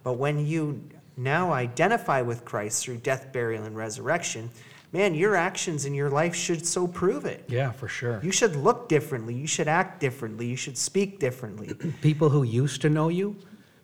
But 0.03 0.15
when 0.19 0.45
you 0.45 0.87
now 1.17 1.53
identify 1.55 2.21
with 2.21 2.45
Christ 2.45 2.85
through 2.85 2.99
death, 2.99 3.33
burial, 3.33 3.65
and 3.65 3.75
resurrection, 3.75 4.51
man, 4.95 5.13
your 5.15 5.35
actions 5.37 5.85
in 5.87 5.93
your 5.93 6.09
life 6.09 6.35
should 6.37 6.65
so 6.65 6.87
prove 6.87 7.25
it. 7.27 7.45
Yeah, 7.49 7.73
for 7.73 7.89
sure. 7.89 8.21
You 8.23 8.31
should 8.33 8.55
look 8.57 8.89
differently. 8.89 9.35
You 9.35 9.47
should 9.49 9.67
act 9.69 9.99
differently. 10.01 10.47
You 10.47 10.57
should 10.57 10.79
speak 10.79 11.19
differently. 11.19 11.75
People 12.01 12.29
who 12.31 12.45
used 12.45 12.81
to 12.83 12.89
know 12.89 13.09
you 13.09 13.35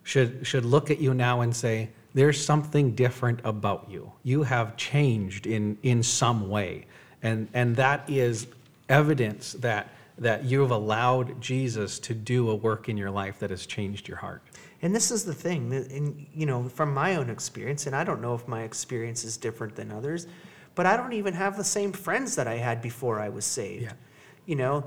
should 0.05 0.47
should 0.47 0.65
look 0.65 0.89
at 0.91 1.01
you 1.01 1.13
now 1.13 1.41
and 1.43 1.55
say, 1.55 1.91
"There's 2.15 2.43
something 2.43 2.93
different 2.95 3.41
about 3.45 3.89
you. 3.91 4.13
You 4.23 4.45
have 4.45 4.77
changed 4.77 5.47
in 5.47 5.77
in 5.83 6.03
some 6.03 6.49
way," 6.49 6.87
and 7.23 7.49
and 7.53 7.77
that 7.77 8.09
is 8.09 8.47
evidence 8.89 9.53
that 9.55 9.91
that 10.17 10.45
you 10.45 10.61
have 10.61 10.71
allowed 10.71 11.41
Jesus 11.41 11.99
to 11.99 12.15
do 12.15 12.51
a 12.51 12.55
work 12.55 12.89
in 12.89 12.97
your 12.97 13.11
life 13.11 13.39
that 13.41 13.51
has 13.51 13.67
changed 13.67 14.07
your 14.07 14.19
heart. 14.19 14.43
And 14.83 14.95
this 14.95 15.11
is 15.11 15.25
the 15.25 15.35
thing, 15.35 15.73
and 15.73 16.25
you 16.35 16.47
know, 16.47 16.69
from 16.69 16.95
my 16.95 17.17
own 17.17 17.29
experience, 17.31 17.87
and 17.87 17.95
I 17.97 18.05
don't 18.05 18.23
know 18.23 18.35
if 18.35 18.47
my 18.49 18.63
experience 18.63 19.25
is 19.25 19.37
different 19.37 19.75
than 19.75 19.91
others 19.91 20.27
but 20.81 20.87
I 20.87 20.97
don't 20.97 21.13
even 21.13 21.35
have 21.35 21.59
the 21.59 21.63
same 21.63 21.93
friends 21.93 22.37
that 22.37 22.49
I 22.49 22.55
had 22.55 22.81
before 22.81 23.21
I 23.21 23.29
was 23.29 23.45
saved. 23.45 23.83
Yeah. 23.83 23.93
You 24.47 24.57
know, 24.57 24.85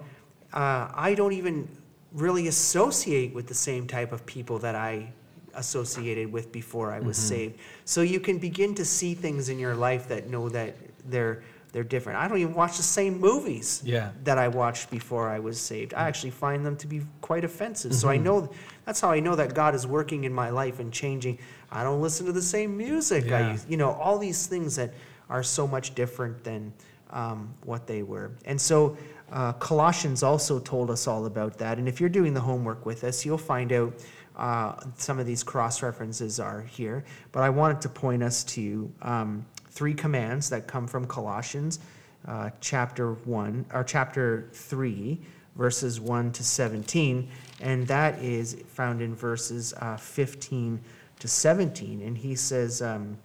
uh, 0.51 0.89
I 0.91 1.13
don't 1.13 1.33
even 1.33 1.69
really 2.13 2.47
associate 2.47 3.31
with 3.35 3.45
the 3.45 3.53
same 3.53 3.85
type 3.85 4.11
of 4.11 4.25
people 4.25 4.57
that 4.57 4.73
I 4.73 5.13
associated 5.53 6.31
with 6.31 6.51
before 6.51 6.91
I 6.91 6.99
was 6.99 7.19
mm-hmm. 7.19 7.27
saved. 7.35 7.59
So 7.85 8.01
you 8.01 8.19
can 8.19 8.39
begin 8.39 8.73
to 8.73 8.83
see 8.85 9.13
things 9.13 9.49
in 9.49 9.59
your 9.59 9.75
life 9.75 10.07
that 10.07 10.31
know 10.31 10.49
that 10.49 10.75
they're 11.07 11.43
they're 11.73 11.83
different. 11.83 12.17
I 12.19 12.27
don't 12.27 12.37
even 12.39 12.53
watch 12.55 12.77
the 12.77 12.83
same 12.83 13.19
movies 13.19 13.81
yeah. 13.85 14.09
that 14.25 14.37
I 14.39 14.47
watched 14.47 14.89
before 14.89 15.29
I 15.29 15.37
was 15.39 15.59
saved. 15.59 15.93
I 15.95 16.05
mm. 16.05 16.07
actually 16.07 16.29
find 16.31 16.63
them 16.65 16.75
to 16.77 16.85
be 16.87 17.01
quite 17.21 17.43
offensive. 17.43 17.91
Mm-hmm. 17.91 17.99
So 17.99 18.09
I 18.09 18.15
mm-hmm. 18.15 18.23
know 18.25 18.51
that's 18.85 18.99
how 19.01 19.09
I 19.11 19.19
know 19.19 19.35
that 19.35 19.53
God 19.55 19.73
is 19.75 19.85
working 19.87 20.23
in 20.23 20.33
my 20.33 20.49
life 20.51 20.79
and 20.79 20.91
changing. 20.93 21.37
I 21.71 21.83
don't 21.83 21.99
listen 22.01 22.25
to 22.27 22.31
the 22.31 22.41
same 22.43 22.77
music. 22.77 23.25
Yeah. 23.27 23.37
I 23.37 23.59
you 23.69 23.77
know 23.77 23.91
all 23.91 24.17
these 24.17 24.47
things 24.47 24.75
that 24.77 24.91
are 25.33 25.43
so 25.43 25.67
much 25.67 25.93
different 25.95 26.41
than 26.45 26.71
um, 27.09 27.53
what 27.65 27.87
they 27.87 28.03
were. 28.03 28.31
And 28.45 28.61
so 28.61 28.95
uh, 29.31 29.53
Colossians 29.53 30.21
also 30.23 30.59
told 30.59 30.89
us 30.91 31.07
all 31.07 31.25
about 31.25 31.57
that. 31.57 31.79
And 31.79 31.87
if 31.89 31.99
you're 31.99 32.07
doing 32.09 32.33
the 32.35 32.39
homework 32.39 32.85
with 32.85 33.03
us, 33.03 33.25
you'll 33.25 33.37
find 33.39 33.73
out 33.73 33.93
uh, 34.37 34.75
some 34.95 35.19
of 35.19 35.25
these 35.25 35.43
cross 35.43 35.81
references 35.81 36.39
are 36.39 36.61
here. 36.61 37.03
But 37.31 37.41
I 37.43 37.49
wanted 37.49 37.81
to 37.81 37.89
point 37.89 38.21
us 38.23 38.43
to 38.45 38.91
um, 39.01 39.45
three 39.71 39.93
commands 39.95 40.49
that 40.51 40.67
come 40.67 40.87
from 40.87 41.05
Colossians 41.07 41.79
uh, 42.27 42.51
chapter 42.61 43.13
1 43.13 43.65
or 43.73 43.83
chapter 43.83 44.47
3 44.53 45.19
verses 45.55 45.99
1 45.99 46.31
to 46.31 46.43
17 46.43 47.29
and 47.59 47.85
that 47.85 48.17
is 48.19 48.63
found 48.69 49.01
in 49.03 49.13
verses 49.13 49.73
uh, 49.81 49.97
15 49.97 50.79
to 51.19 51.27
17 51.27 52.01
and 52.01 52.17
he 52.17 52.33
says 52.33 52.81
um, 52.81 53.17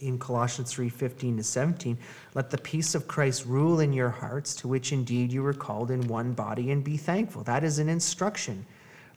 in 0.00 0.18
Colossians 0.18 0.72
three 0.72 0.88
fifteen 0.88 1.36
to 1.36 1.42
17, 1.42 1.98
let 2.34 2.50
the 2.50 2.58
peace 2.58 2.94
of 2.94 3.06
Christ 3.08 3.46
rule 3.46 3.80
in 3.80 3.92
your 3.92 4.10
hearts, 4.10 4.54
to 4.56 4.68
which 4.68 4.92
indeed 4.92 5.32
you 5.32 5.42
were 5.42 5.52
called 5.52 5.90
in 5.90 6.06
one 6.08 6.32
body, 6.32 6.70
and 6.70 6.82
be 6.82 6.96
thankful. 6.96 7.42
That 7.44 7.64
is 7.64 7.78
an 7.78 7.88
instruction. 7.88 8.64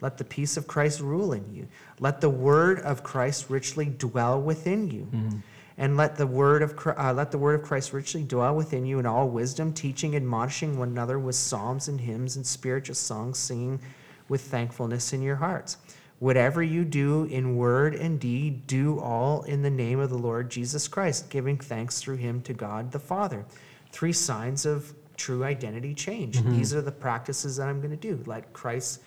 Let 0.01 0.17
the 0.17 0.23
peace 0.23 0.57
of 0.57 0.67
Christ 0.67 0.99
rule 0.99 1.33
in 1.33 1.47
you. 1.53 1.67
Let 1.99 2.21
the 2.21 2.29
word 2.29 2.79
of 2.79 3.03
Christ 3.03 3.49
richly 3.49 3.85
dwell 3.85 4.41
within 4.41 4.89
you. 4.89 5.03
Mm-hmm. 5.13 5.37
And 5.77 5.95
let 5.97 6.15
the 6.15 6.27
word 6.27 6.61
of 6.63 6.75
uh, 6.85 7.13
let 7.13 7.31
the 7.31 7.37
word 7.37 7.59
of 7.59 7.65
Christ 7.65 7.93
richly 7.93 8.23
dwell 8.23 8.55
within 8.55 8.85
you 8.85 8.99
in 8.99 9.05
all 9.05 9.27
wisdom, 9.27 9.73
teaching, 9.73 10.15
admonishing 10.15 10.77
one 10.77 10.89
another 10.89 11.17
with 11.19 11.35
psalms 11.35 11.87
and 11.87 11.99
hymns 12.01 12.35
and 12.35 12.45
spiritual 12.45 12.95
songs, 12.95 13.37
singing 13.37 13.79
with 14.27 14.41
thankfulness 14.41 15.13
in 15.13 15.21
your 15.21 15.37
hearts. 15.37 15.77
Whatever 16.21 16.61
you 16.61 16.85
do 16.85 17.23
in 17.23 17.55
word 17.55 17.95
and 17.95 18.19
deed, 18.19 18.67
do 18.67 18.99
all 18.99 19.41
in 19.41 19.63
the 19.63 19.71
name 19.71 19.97
of 19.97 20.11
the 20.11 20.19
Lord 20.19 20.51
Jesus 20.51 20.87
Christ, 20.87 21.31
giving 21.31 21.57
thanks 21.57 21.99
through 21.99 22.17
him 22.17 22.41
to 22.41 22.53
God 22.53 22.91
the 22.91 22.99
Father. 22.99 23.43
Three 23.91 24.13
signs 24.13 24.67
of 24.67 24.93
true 25.17 25.43
identity 25.43 25.95
change. 25.95 26.37
Mm-hmm. 26.37 26.55
These 26.57 26.75
are 26.75 26.81
the 26.83 26.91
practices 26.91 27.55
that 27.57 27.67
I'm 27.67 27.79
going 27.81 27.89
to 27.97 27.97
do. 27.97 28.21
Let 28.27 28.53
Christ, 28.53 29.01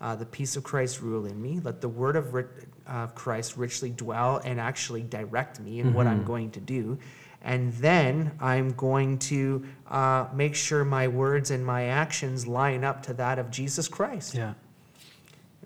uh, 0.00 0.16
the 0.16 0.24
peace 0.24 0.56
of 0.56 0.64
Christ, 0.64 1.02
rule 1.02 1.26
in 1.26 1.38
me. 1.42 1.60
Let 1.62 1.82
the 1.82 1.88
word 1.90 2.16
of, 2.16 2.32
ri- 2.32 2.44
of 2.88 3.14
Christ 3.14 3.58
richly 3.58 3.90
dwell 3.90 4.40
and 4.42 4.58
actually 4.58 5.02
direct 5.02 5.60
me 5.60 5.80
in 5.80 5.88
mm-hmm. 5.88 5.96
what 5.96 6.06
I'm 6.06 6.20
mm-hmm. 6.20 6.26
going 6.26 6.50
to 6.52 6.60
do. 6.60 6.98
And 7.42 7.74
then 7.74 8.32
I'm 8.40 8.70
going 8.72 9.18
to 9.18 9.62
uh, 9.90 10.28
make 10.32 10.54
sure 10.54 10.82
my 10.82 11.08
words 11.08 11.50
and 11.50 11.62
my 11.62 11.88
actions 11.88 12.46
line 12.46 12.84
up 12.84 13.02
to 13.02 13.12
that 13.12 13.38
of 13.38 13.50
Jesus 13.50 13.86
Christ. 13.86 14.34
Yeah. 14.34 14.54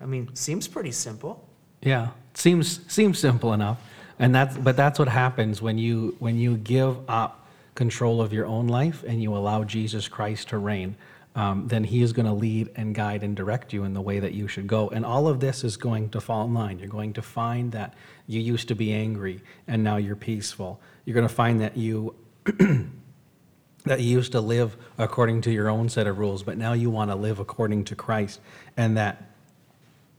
I 0.01 0.05
mean, 0.05 0.33
seems 0.35 0.67
pretty 0.67 0.91
simple. 0.91 1.45
Yeah, 1.81 2.09
seems 2.33 2.81
seems 2.91 3.19
simple 3.19 3.53
enough, 3.53 3.77
and 4.17 4.33
that's 4.33 4.57
but 4.57 4.75
that's 4.75 4.99
what 4.99 5.07
happens 5.07 5.61
when 5.61 5.77
you 5.77 6.15
when 6.19 6.37
you 6.37 6.57
give 6.57 6.97
up 7.09 7.47
control 7.75 8.21
of 8.21 8.33
your 8.33 8.45
own 8.45 8.67
life 8.67 9.03
and 9.07 9.21
you 9.23 9.35
allow 9.35 9.63
Jesus 9.63 10.07
Christ 10.07 10.49
to 10.49 10.57
reign. 10.57 10.95
Um, 11.35 11.67
then 11.67 11.83
he 11.85 12.01
is 12.01 12.11
going 12.11 12.25
to 12.25 12.33
lead 12.33 12.69
and 12.75 12.93
guide 12.93 13.23
and 13.23 13.35
direct 13.35 13.71
you 13.71 13.83
in 13.83 13.93
the 13.93 14.01
way 14.01 14.19
that 14.19 14.33
you 14.33 14.47
should 14.47 14.67
go. 14.67 14.89
And 14.89 15.05
all 15.05 15.27
of 15.27 15.39
this 15.39 15.63
is 15.63 15.77
going 15.77 16.09
to 16.09 16.19
fall 16.19 16.45
in 16.45 16.53
line. 16.53 16.79
You're 16.79 16.89
going 16.89 17.13
to 17.13 17.21
find 17.21 17.71
that 17.71 17.93
you 18.27 18.41
used 18.41 18.67
to 18.69 18.75
be 18.75 18.91
angry 18.91 19.39
and 19.67 19.81
now 19.81 19.97
you're 19.97 20.15
peaceful. 20.17 20.81
You're 21.05 21.13
going 21.13 21.27
to 21.27 21.33
find 21.33 21.61
that 21.61 21.77
you 21.77 22.15
that 23.85 23.99
you 24.01 24.09
used 24.09 24.31
to 24.33 24.41
live 24.41 24.75
according 24.97 25.41
to 25.41 25.51
your 25.51 25.69
own 25.69 25.87
set 25.87 26.07
of 26.07 26.17
rules, 26.17 26.43
but 26.43 26.57
now 26.57 26.73
you 26.73 26.89
want 26.89 27.11
to 27.11 27.15
live 27.15 27.39
according 27.39 27.85
to 27.85 27.95
Christ, 27.95 28.41
and 28.75 28.97
that 28.97 29.28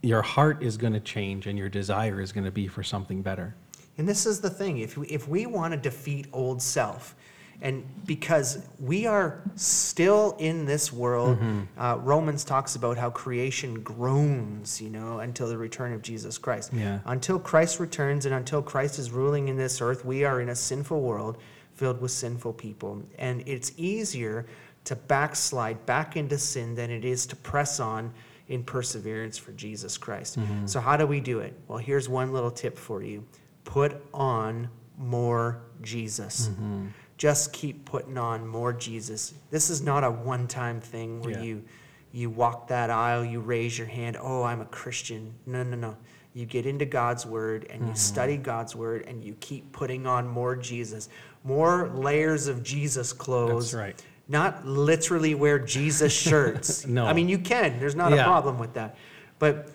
your 0.02 0.22
heart 0.22 0.62
is 0.62 0.76
going 0.76 0.92
to 0.92 1.00
change 1.00 1.46
and 1.46 1.58
your 1.58 1.68
desire 1.68 2.20
is 2.20 2.32
going 2.32 2.44
to 2.44 2.50
be 2.50 2.66
for 2.66 2.82
something 2.82 3.22
better. 3.22 3.54
And 3.98 4.08
this 4.08 4.24
is 4.24 4.40
the 4.40 4.50
thing 4.50 4.78
if 4.78 4.96
we, 4.96 5.06
if 5.08 5.28
we 5.28 5.46
want 5.46 5.72
to 5.72 5.80
defeat 5.80 6.26
old 6.32 6.62
self, 6.62 7.14
and 7.62 7.84
because 8.06 8.64
we 8.78 9.04
are 9.04 9.42
still 9.54 10.34
in 10.38 10.64
this 10.64 10.90
world, 10.90 11.36
mm-hmm. 11.38 11.60
uh, 11.78 11.96
Romans 11.96 12.42
talks 12.42 12.74
about 12.74 12.96
how 12.96 13.10
creation 13.10 13.82
groans, 13.82 14.80
you 14.80 14.88
know, 14.88 15.18
until 15.18 15.46
the 15.46 15.58
return 15.58 15.92
of 15.92 16.00
Jesus 16.00 16.38
Christ. 16.38 16.70
Yeah. 16.72 17.00
Until 17.04 17.38
Christ 17.38 17.78
returns 17.78 18.24
and 18.24 18.34
until 18.34 18.62
Christ 18.62 18.98
is 18.98 19.10
ruling 19.10 19.48
in 19.48 19.58
this 19.58 19.82
earth, 19.82 20.06
we 20.06 20.24
are 20.24 20.40
in 20.40 20.48
a 20.48 20.54
sinful 20.56 21.02
world 21.02 21.36
filled 21.74 22.00
with 22.00 22.12
sinful 22.12 22.54
people. 22.54 23.02
And 23.18 23.42
it's 23.46 23.72
easier 23.76 24.46
to 24.84 24.96
backslide 24.96 25.84
back 25.84 26.16
into 26.16 26.38
sin 26.38 26.74
than 26.74 26.90
it 26.90 27.04
is 27.04 27.26
to 27.26 27.36
press 27.36 27.78
on 27.78 28.10
in 28.50 28.64
perseverance 28.64 29.38
for 29.38 29.52
Jesus 29.52 29.96
Christ. 29.96 30.38
Mm-hmm. 30.38 30.66
So, 30.66 30.80
how 30.80 30.96
do 30.98 31.06
we 31.06 31.20
do 31.20 31.38
it? 31.38 31.54
Well, 31.68 31.78
here's 31.78 32.08
one 32.08 32.32
little 32.32 32.50
tip 32.50 32.76
for 32.76 33.02
you 33.02 33.24
put 33.64 33.96
on 34.12 34.68
more 34.98 35.62
Jesus. 35.80 36.48
Mm-hmm. 36.48 36.88
Just 37.16 37.52
keep 37.52 37.84
putting 37.84 38.18
on 38.18 38.46
more 38.46 38.72
Jesus. 38.72 39.34
This 39.50 39.70
is 39.70 39.80
not 39.82 40.04
a 40.04 40.10
one 40.10 40.46
time 40.48 40.80
thing 40.80 41.22
where 41.22 41.32
yeah. 41.32 41.42
you. 41.42 41.64
You 42.12 42.28
walk 42.28 42.66
that 42.66 42.90
aisle, 42.90 43.24
you 43.24 43.38
raise 43.38 43.78
your 43.78 43.86
hand, 43.86 44.16
oh, 44.20 44.42
I'm 44.42 44.60
a 44.60 44.64
Christian. 44.64 45.32
No, 45.46 45.62
no, 45.62 45.76
no 45.76 45.96
you 46.32 46.44
get 46.46 46.64
into 46.66 46.84
God's 46.84 47.24
word 47.26 47.66
and 47.70 47.80
you 47.82 47.86
mm-hmm. 47.86 47.94
study 47.96 48.36
God's 48.36 48.74
word 48.76 49.04
and 49.08 49.22
you 49.24 49.34
keep 49.40 49.70
putting 49.72 50.06
on 50.08 50.26
more 50.28 50.54
Jesus, 50.56 51.08
more 51.44 51.88
layers 51.90 52.46
of 52.48 52.62
Jesus 52.64 53.12
clothes. 53.12 53.72
That's 53.72 53.98
right 53.98 54.02
not 54.30 54.64
literally 54.64 55.34
wear 55.34 55.58
Jesus 55.58 56.12
shirts. 56.12 56.86
no. 56.86 57.04
I 57.04 57.12
mean, 57.12 57.28
you 57.28 57.38
can. 57.38 57.78
There's 57.80 57.96
not 57.96 58.12
yeah. 58.12 58.20
a 58.20 58.24
problem 58.24 58.58
with 58.58 58.72
that. 58.74 58.96
But 59.38 59.70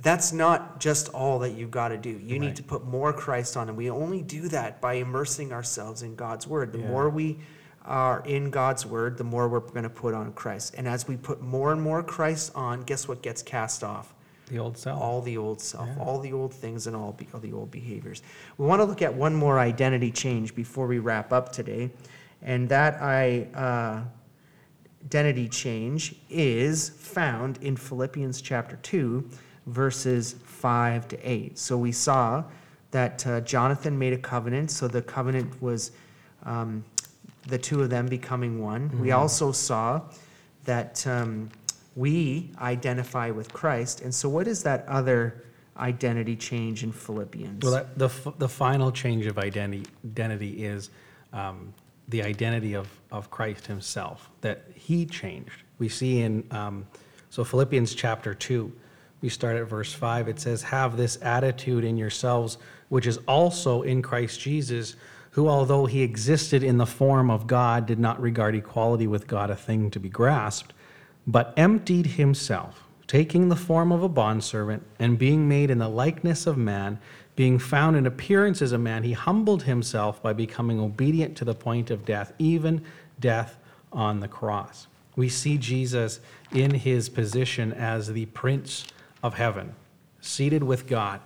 that's 0.00 0.32
not 0.32 0.80
just 0.80 1.08
all 1.10 1.38
that 1.38 1.50
you've 1.52 1.70
got 1.70 1.88
to 1.88 1.96
do. 1.96 2.10
You 2.10 2.32
right. 2.32 2.40
need 2.40 2.56
to 2.56 2.62
put 2.64 2.84
more 2.84 3.12
Christ 3.12 3.56
on. 3.56 3.68
And 3.68 3.78
we 3.78 3.88
only 3.88 4.22
do 4.22 4.48
that 4.48 4.80
by 4.80 4.94
immersing 4.94 5.52
ourselves 5.52 6.02
in 6.02 6.16
God's 6.16 6.46
word. 6.46 6.72
The 6.72 6.80
yeah. 6.80 6.88
more 6.88 7.08
we 7.08 7.38
are 7.84 8.22
in 8.26 8.50
God's 8.50 8.84
word, 8.86 9.16
the 9.16 9.24
more 9.24 9.48
we're 9.48 9.60
going 9.60 9.82
to 9.84 9.90
put 9.90 10.14
on 10.14 10.32
Christ. 10.32 10.74
And 10.76 10.88
as 10.88 11.06
we 11.06 11.16
put 11.16 11.40
more 11.40 11.70
and 11.72 11.80
more 11.80 12.02
Christ 12.02 12.52
on, 12.56 12.80
guess 12.82 13.06
what 13.06 13.22
gets 13.22 13.40
cast 13.42 13.84
off? 13.84 14.12
The 14.48 14.58
old 14.58 14.76
self. 14.76 15.00
All 15.00 15.20
the 15.22 15.36
old 15.38 15.60
self, 15.60 15.86
yeah. 15.96 16.02
all 16.02 16.18
the 16.18 16.32
old 16.32 16.52
things, 16.52 16.88
and 16.88 16.96
all, 16.96 17.12
be- 17.12 17.28
all 17.32 17.38
the 17.38 17.52
old 17.52 17.70
behaviors. 17.70 18.20
We 18.58 18.66
want 18.66 18.80
to 18.80 18.84
look 18.84 19.00
at 19.00 19.14
one 19.14 19.32
more 19.32 19.60
identity 19.60 20.10
change 20.10 20.56
before 20.56 20.88
we 20.88 20.98
wrap 20.98 21.32
up 21.32 21.52
today 21.52 21.90
and 22.42 22.68
that 22.68 23.00
I, 23.02 23.42
uh, 23.54 24.02
identity 25.04 25.48
change 25.48 26.14
is 26.28 26.90
found 26.90 27.58
in 27.58 27.76
Philippians 27.76 28.40
chapter 28.40 28.76
2, 28.76 29.28
verses 29.66 30.36
5 30.44 31.08
to 31.08 31.18
8. 31.28 31.58
So 31.58 31.76
we 31.78 31.90
saw 31.92 32.44
that 32.90 33.26
uh, 33.26 33.40
Jonathan 33.42 33.98
made 33.98 34.12
a 34.12 34.18
covenant, 34.18 34.70
so 34.70 34.88
the 34.88 35.00
covenant 35.02 35.60
was 35.62 35.92
um, 36.44 36.84
the 37.48 37.56
two 37.58 37.82
of 37.82 37.88
them 37.90 38.06
becoming 38.06 38.60
one. 38.62 38.88
Mm-hmm. 38.88 39.00
We 39.00 39.12
also 39.12 39.52
saw 39.52 40.02
that 40.64 41.06
um, 41.06 41.48
we 41.96 42.50
identify 42.60 43.30
with 43.30 43.52
Christ. 43.52 44.00
And 44.02 44.14
so, 44.14 44.28
what 44.28 44.46
is 44.48 44.62
that 44.62 44.86
other? 44.88 45.44
identity 45.78 46.36
change 46.36 46.82
in 46.82 46.92
Philippians? 46.92 47.62
Well, 47.64 47.72
that, 47.72 47.96
the, 47.98 48.10
the 48.36 48.48
final 48.50 48.92
change 48.92 49.24
of 49.24 49.38
identity, 49.38 49.84
identity 50.04 50.62
is 50.62 50.90
um, 51.32 51.72
the 52.10 52.22
identity 52.24 52.74
of, 52.74 52.88
of 53.10 53.30
Christ 53.30 53.66
himself, 53.66 54.28
that 54.42 54.64
he 54.74 55.06
changed. 55.06 55.62
We 55.78 55.88
see 55.88 56.20
in, 56.20 56.44
um, 56.50 56.86
so 57.30 57.44
Philippians 57.44 57.94
chapter 57.94 58.34
2, 58.34 58.70
we 59.22 59.28
start 59.28 59.56
at 59.56 59.66
verse 59.68 59.92
5. 59.92 60.28
It 60.28 60.40
says, 60.40 60.62
Have 60.62 60.96
this 60.96 61.18
attitude 61.22 61.84
in 61.84 61.96
yourselves, 61.96 62.58
which 62.88 63.06
is 63.06 63.18
also 63.28 63.82
in 63.82 64.02
Christ 64.02 64.40
Jesus, 64.40 64.96
who, 65.30 65.48
although 65.48 65.86
he 65.86 66.02
existed 66.02 66.64
in 66.64 66.78
the 66.78 66.86
form 66.86 67.30
of 67.30 67.46
God, 67.46 67.86
did 67.86 67.98
not 68.00 68.20
regard 68.20 68.54
equality 68.56 69.06
with 69.06 69.26
God 69.28 69.48
a 69.50 69.54
thing 69.56 69.90
to 69.92 70.00
be 70.00 70.08
grasped, 70.08 70.72
but 71.26 71.54
emptied 71.56 72.06
himself 72.06 72.82
taking 73.10 73.48
the 73.48 73.56
form 73.56 73.90
of 73.90 74.04
a 74.04 74.08
bondservant, 74.08 74.80
and 75.00 75.18
being 75.18 75.48
made 75.48 75.68
in 75.68 75.78
the 75.78 75.88
likeness 75.88 76.46
of 76.46 76.56
man, 76.56 76.96
being 77.34 77.58
found 77.58 77.96
in 77.96 78.06
appearance 78.06 78.62
as 78.62 78.70
a 78.70 78.78
man, 78.78 79.02
he 79.02 79.12
humbled 79.14 79.64
himself 79.64 80.22
by 80.22 80.32
becoming 80.32 80.78
obedient 80.78 81.36
to 81.36 81.44
the 81.44 81.52
point 81.52 81.90
of 81.90 82.04
death, 82.04 82.32
even 82.38 82.80
death 83.18 83.56
on 83.92 84.20
the 84.20 84.28
cross. 84.28 84.86
We 85.16 85.28
see 85.28 85.58
Jesus 85.58 86.20
in 86.52 86.70
his 86.72 87.08
position 87.08 87.72
as 87.72 88.06
the 88.12 88.26
Prince 88.26 88.86
of 89.24 89.34
Heaven, 89.34 89.74
seated 90.20 90.62
with 90.62 90.86
God. 90.86 91.20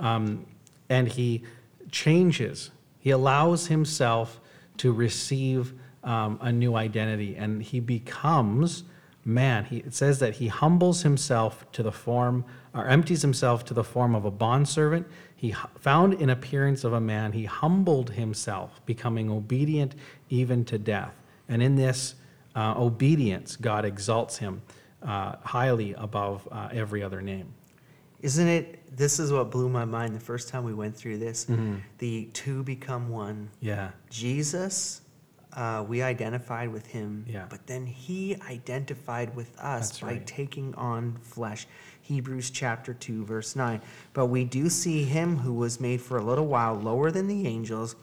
Um, 0.00 0.46
and 0.88 1.06
he 1.06 1.42
changes, 1.90 2.70
he 3.00 3.10
allows 3.10 3.66
himself 3.66 4.40
to 4.78 4.90
receive 4.90 5.74
um, 6.02 6.38
a 6.40 6.50
new 6.50 6.76
identity, 6.76 7.36
and 7.36 7.62
he 7.62 7.78
becomes 7.80 8.84
man. 9.26 9.64
He, 9.66 9.78
it 9.78 9.92
says 9.92 10.20
that 10.20 10.34
he 10.36 10.46
humbles 10.48 11.02
himself 11.02 11.70
to 11.72 11.82
the 11.82 11.92
form, 11.92 12.44
or 12.72 12.86
empties 12.86 13.20
himself 13.20 13.64
to 13.66 13.74
the 13.74 13.84
form 13.84 14.14
of 14.14 14.24
a 14.24 14.30
bondservant. 14.30 15.06
He 15.34 15.54
found 15.78 16.14
in 16.14 16.30
appearance 16.30 16.84
of 16.84 16.92
a 16.94 17.00
man. 17.00 17.32
He 17.32 17.44
humbled 17.44 18.10
himself, 18.10 18.80
becoming 18.86 19.30
obedient 19.30 19.94
even 20.30 20.64
to 20.66 20.78
death. 20.78 21.14
And 21.48 21.62
in 21.62 21.76
this 21.76 22.14
uh, 22.54 22.74
obedience, 22.76 23.56
God 23.56 23.84
exalts 23.84 24.38
him 24.38 24.62
uh, 25.02 25.36
highly 25.44 25.92
above 25.94 26.46
uh, 26.50 26.68
every 26.72 27.02
other 27.02 27.20
name. 27.20 27.52
Isn't 28.22 28.48
it? 28.48 28.96
This 28.96 29.18
is 29.18 29.30
what 29.32 29.50
blew 29.50 29.68
my 29.68 29.84
mind 29.84 30.14
the 30.16 30.20
first 30.20 30.48
time 30.48 30.64
we 30.64 30.72
went 30.72 30.96
through 30.96 31.18
this. 31.18 31.44
Mm-hmm. 31.44 31.76
The 31.98 32.28
two 32.32 32.62
become 32.62 33.08
one. 33.10 33.50
Yeah. 33.60 33.90
Jesus 34.08 35.02
uh, 35.56 35.82
we 35.88 36.02
identified 36.02 36.68
with 36.68 36.86
him, 36.86 37.24
yeah. 37.26 37.46
but 37.48 37.66
then 37.66 37.86
he 37.86 38.36
identified 38.50 39.34
with 39.34 39.54
us 39.58 39.88
That's 39.88 40.00
by 40.00 40.06
right. 40.12 40.26
taking 40.26 40.74
on 40.74 41.16
flesh. 41.22 41.66
Hebrews 42.02 42.50
chapter 42.50 42.92
2, 42.94 43.24
verse 43.24 43.56
9. 43.56 43.80
But 44.12 44.26
we 44.26 44.44
do 44.44 44.68
see 44.68 45.02
him 45.02 45.38
who 45.38 45.54
was 45.54 45.80
made 45.80 46.00
for 46.02 46.18
a 46.18 46.24
little 46.24 46.44
while 46.46 46.74
lower 46.74 47.10
than 47.10 47.26
the 47.26 47.46
angels, 47.48 47.96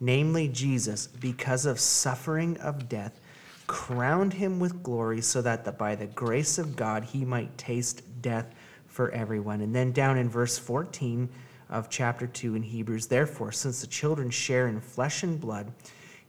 namely 0.00 0.46
Jesus, 0.46 1.08
because 1.08 1.66
of 1.66 1.78
suffering 1.80 2.56
of 2.58 2.88
death, 2.88 3.20
crowned 3.66 4.34
him 4.34 4.60
with 4.60 4.82
glory 4.82 5.20
so 5.20 5.42
that 5.42 5.64
the, 5.64 5.72
by 5.72 5.96
the 5.96 6.06
grace 6.06 6.56
of 6.56 6.76
God 6.76 7.02
he 7.02 7.24
might 7.24 7.58
taste 7.58 8.02
death 8.22 8.54
for 8.86 9.10
everyone. 9.10 9.60
And 9.60 9.74
then 9.74 9.90
down 9.90 10.16
in 10.18 10.28
verse 10.30 10.56
14 10.56 11.28
of 11.68 11.90
chapter 11.90 12.28
2 12.28 12.54
in 12.54 12.62
Hebrews, 12.62 13.08
therefore, 13.08 13.50
since 13.50 13.80
the 13.80 13.86
children 13.88 14.30
share 14.30 14.68
in 14.68 14.80
flesh 14.80 15.24
and 15.24 15.38
blood, 15.40 15.72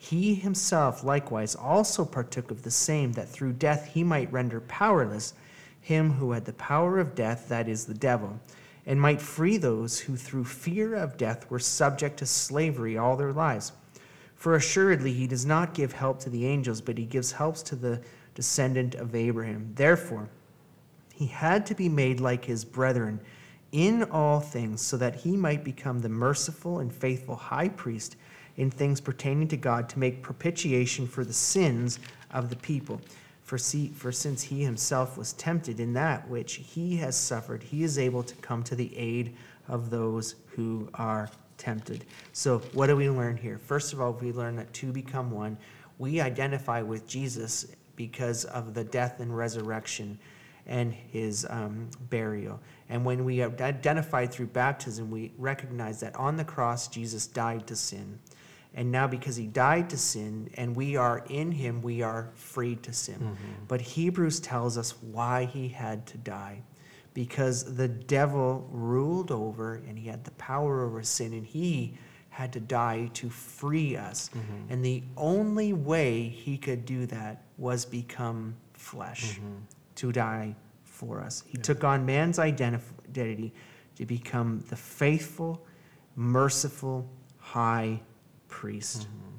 he 0.03 0.35
himself 0.35 1.01
likewise 1.05 1.55
also 1.55 2.03
partook 2.03 2.51
of 2.51 2.63
the 2.63 2.71
same, 2.71 3.13
that 3.13 3.29
through 3.29 3.53
death 3.53 3.91
he 3.93 4.03
might 4.03 4.31
render 4.33 4.59
powerless 4.59 5.33
him 5.79 6.11
who 6.15 6.31
had 6.33 6.43
the 6.43 6.51
power 6.51 6.99
of 6.99 7.15
death, 7.15 7.47
that 7.47 7.69
is, 7.69 7.85
the 7.85 7.93
devil, 7.93 8.37
and 8.85 8.99
might 8.99 9.21
free 9.21 9.55
those 9.55 9.99
who 10.01 10.17
through 10.17 10.43
fear 10.43 10.93
of 10.93 11.15
death 11.15 11.49
were 11.49 11.57
subject 11.57 12.19
to 12.19 12.25
slavery 12.25 12.97
all 12.97 13.15
their 13.15 13.31
lives. 13.31 13.71
For 14.35 14.55
assuredly 14.57 15.13
he 15.13 15.25
does 15.25 15.45
not 15.45 15.73
give 15.73 15.93
help 15.93 16.19
to 16.19 16.29
the 16.29 16.47
angels, 16.47 16.81
but 16.81 16.97
he 16.97 17.05
gives 17.05 17.31
helps 17.31 17.61
to 17.63 17.75
the 17.77 18.01
descendant 18.35 18.95
of 18.95 19.15
Abraham. 19.15 19.71
Therefore, 19.73 20.27
he 21.13 21.27
had 21.27 21.65
to 21.67 21.75
be 21.75 21.87
made 21.87 22.19
like 22.19 22.43
his 22.43 22.65
brethren 22.65 23.21
in 23.71 24.03
all 24.03 24.41
things, 24.41 24.81
so 24.81 24.97
that 24.97 25.15
he 25.15 25.37
might 25.37 25.63
become 25.63 25.99
the 26.01 26.09
merciful 26.09 26.79
and 26.79 26.93
faithful 26.93 27.37
high 27.37 27.69
priest 27.69 28.17
in 28.57 28.69
things 28.69 29.01
pertaining 29.01 29.47
to 29.49 29.57
God 29.57 29.89
to 29.89 29.99
make 29.99 30.21
propitiation 30.21 31.07
for 31.07 31.23
the 31.23 31.33
sins 31.33 31.99
of 32.31 32.49
the 32.49 32.55
people. 32.57 33.01
For, 33.43 33.57
see, 33.57 33.89
for 33.89 34.11
since 34.11 34.41
he 34.41 34.63
himself 34.63 35.17
was 35.17 35.33
tempted 35.33 35.79
in 35.79 35.93
that 35.93 36.27
which 36.29 36.55
he 36.55 36.95
has 36.97 37.15
suffered, 37.15 37.61
he 37.61 37.83
is 37.83 37.97
able 37.97 38.23
to 38.23 38.35
come 38.37 38.63
to 38.63 38.75
the 38.75 38.95
aid 38.97 39.35
of 39.67 39.89
those 39.89 40.35
who 40.47 40.87
are 40.93 41.29
tempted. 41.57 42.05
So, 42.31 42.59
what 42.73 42.87
do 42.87 42.95
we 42.95 43.09
learn 43.09 43.35
here? 43.37 43.57
First 43.57 43.91
of 43.93 43.99
all, 44.01 44.13
we 44.13 44.31
learn 44.31 44.55
that 44.55 44.71
two 44.73 44.91
become 44.91 45.29
one. 45.29 45.57
We 45.99 46.21
identify 46.21 46.81
with 46.81 47.07
Jesus 47.07 47.67
because 47.95 48.45
of 48.45 48.73
the 48.73 48.83
death 48.83 49.19
and 49.19 49.35
resurrection 49.35 50.17
and 50.65 50.93
his 50.93 51.45
um, 51.49 51.89
burial. 52.09 52.59
And 52.89 53.03
when 53.05 53.25
we 53.25 53.43
identify 53.43 54.25
through 54.25 54.47
baptism, 54.47 55.11
we 55.11 55.31
recognize 55.37 55.99
that 55.99 56.15
on 56.15 56.37
the 56.37 56.45
cross, 56.45 56.87
Jesus 56.87 57.27
died 57.27 57.67
to 57.67 57.75
sin. 57.75 58.19
And 58.75 58.91
now, 58.91 59.07
because 59.07 59.35
he 59.35 59.45
died 59.45 59.89
to 59.91 59.97
sin 59.97 60.49
and 60.55 60.75
we 60.75 60.95
are 60.95 61.23
in 61.29 61.51
him, 61.51 61.81
we 61.81 62.01
are 62.01 62.31
free 62.33 62.75
to 62.77 62.91
sin. 62.91 63.15
Mm-hmm. 63.19 63.65
But 63.67 63.81
Hebrews 63.81 64.39
tells 64.39 64.77
us 64.77 64.99
why 65.01 65.45
he 65.45 65.67
had 65.67 66.05
to 66.07 66.17
die 66.17 66.63
because 67.13 67.75
the 67.75 67.87
devil 67.87 68.67
ruled 68.71 69.29
over 69.29 69.75
and 69.87 69.97
he 69.99 70.07
had 70.07 70.23
the 70.23 70.31
power 70.31 70.83
over 70.83 71.03
sin 71.03 71.33
and 71.33 71.45
he 71.45 71.95
had 72.29 72.51
to 72.53 72.59
die 72.59 73.11
to 73.13 73.29
free 73.29 73.95
us. 73.95 74.29
Mm-hmm. 74.29 74.73
And 74.73 74.83
the 74.83 75.03
only 75.17 75.73
way 75.73 76.23
he 76.29 76.57
could 76.57 76.83
do 76.83 77.05
that 77.07 77.43
was 77.59 77.85
become 77.85 78.55
flesh, 78.73 79.35
mm-hmm. 79.35 79.53
to 79.95 80.11
die 80.11 80.55
for 80.83 81.21
us. 81.21 81.43
He 81.45 81.59
yeah. 81.59 81.63
took 81.63 81.83
on 81.83 82.07
man's 82.07 82.39
identity 82.39 83.53
to 83.97 84.05
become 84.07 84.63
the 84.69 84.75
faithful, 84.75 85.63
merciful, 86.15 87.07
high 87.37 87.99
priest. 88.53 89.01
Mm-hmm. 89.01 89.37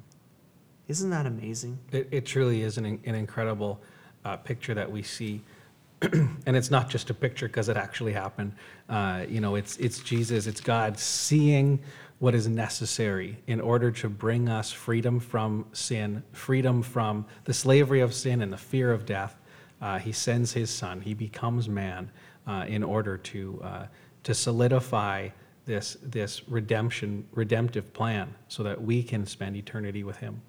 Isn't 0.89 1.09
that 1.11 1.25
amazing? 1.25 1.79
It, 1.93 2.07
it 2.11 2.25
truly 2.25 2.63
is 2.63 2.77
an, 2.77 2.85
an 2.85 3.15
incredible 3.15 3.81
uh, 4.25 4.35
picture 4.37 4.73
that 4.73 4.91
we 4.91 5.01
see. 5.03 5.41
and 6.01 6.55
it's 6.55 6.69
not 6.69 6.89
just 6.89 7.09
a 7.09 7.13
picture 7.13 7.47
because 7.47 7.69
it 7.69 7.77
actually 7.77 8.11
happened. 8.11 8.51
Uh, 8.89 9.23
you 9.27 9.39
know, 9.39 9.55
it's 9.55 9.77
it's 9.77 9.99
Jesus, 9.99 10.45
it's 10.47 10.59
God 10.61 10.99
seeing 10.99 11.79
what 12.19 12.35
is 12.35 12.47
necessary 12.49 13.37
in 13.47 13.61
order 13.61 13.89
to 13.91 14.09
bring 14.09 14.49
us 14.49 14.71
freedom 14.73 15.19
from 15.21 15.65
sin, 15.71 16.21
freedom 16.33 16.81
from 16.81 17.25
the 17.45 17.53
slavery 17.53 18.01
of 18.01 18.13
sin 18.13 18.41
and 18.41 18.51
the 18.51 18.57
fear 18.57 18.91
of 18.91 19.05
death. 19.05 19.37
Uh, 19.81 19.97
he 19.97 20.11
sends 20.11 20.51
His 20.53 20.69
Son. 20.69 20.99
He 21.01 21.13
becomes 21.13 21.69
man 21.69 22.11
uh, 22.45 22.65
in 22.67 22.83
order 22.83 23.17
to 23.17 23.61
uh, 23.63 23.85
to 24.23 24.33
solidify 24.33 25.29
this 25.65 25.97
this 26.03 26.47
redemption 26.47 27.27
redemptive 27.31 27.91
plan 27.93 28.33
so 28.47 28.63
that 28.63 28.81
we 28.81 29.03
can 29.03 29.25
spend 29.25 29.55
eternity 29.55 30.03
with 30.03 30.17
him 30.17 30.41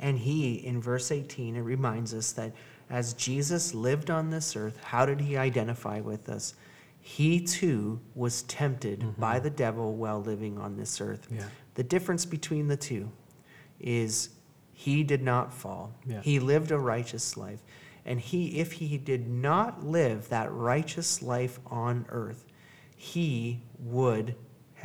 and 0.00 0.18
he 0.18 0.54
in 0.56 0.80
verse 0.80 1.10
18 1.12 1.56
it 1.56 1.60
reminds 1.60 2.12
us 2.14 2.32
that 2.32 2.52
as 2.90 3.12
jesus 3.14 3.74
lived 3.74 4.10
on 4.10 4.30
this 4.30 4.56
earth 4.56 4.82
how 4.82 5.06
did 5.06 5.20
he 5.20 5.36
identify 5.36 6.00
with 6.00 6.28
us 6.28 6.54
he 7.00 7.40
too 7.40 8.00
was 8.16 8.42
tempted 8.42 9.00
mm-hmm. 9.00 9.20
by 9.20 9.38
the 9.38 9.50
devil 9.50 9.94
while 9.94 10.20
living 10.20 10.58
on 10.58 10.76
this 10.76 11.00
earth 11.00 11.28
yeah. 11.30 11.44
the 11.74 11.84
difference 11.84 12.24
between 12.24 12.66
the 12.66 12.76
two 12.76 13.08
is 13.78 14.30
he 14.72 15.02
did 15.04 15.22
not 15.22 15.52
fall 15.52 15.92
yeah. 16.06 16.20
he 16.22 16.40
lived 16.40 16.70
a 16.70 16.78
righteous 16.78 17.36
life 17.36 17.60
and 18.06 18.20
he 18.20 18.58
if 18.58 18.72
he 18.72 18.96
did 18.98 19.28
not 19.28 19.84
live 19.84 20.28
that 20.30 20.50
righteous 20.52 21.20
life 21.22 21.58
on 21.66 22.06
earth 22.08 22.44
he 22.98 23.62
would 23.78 24.34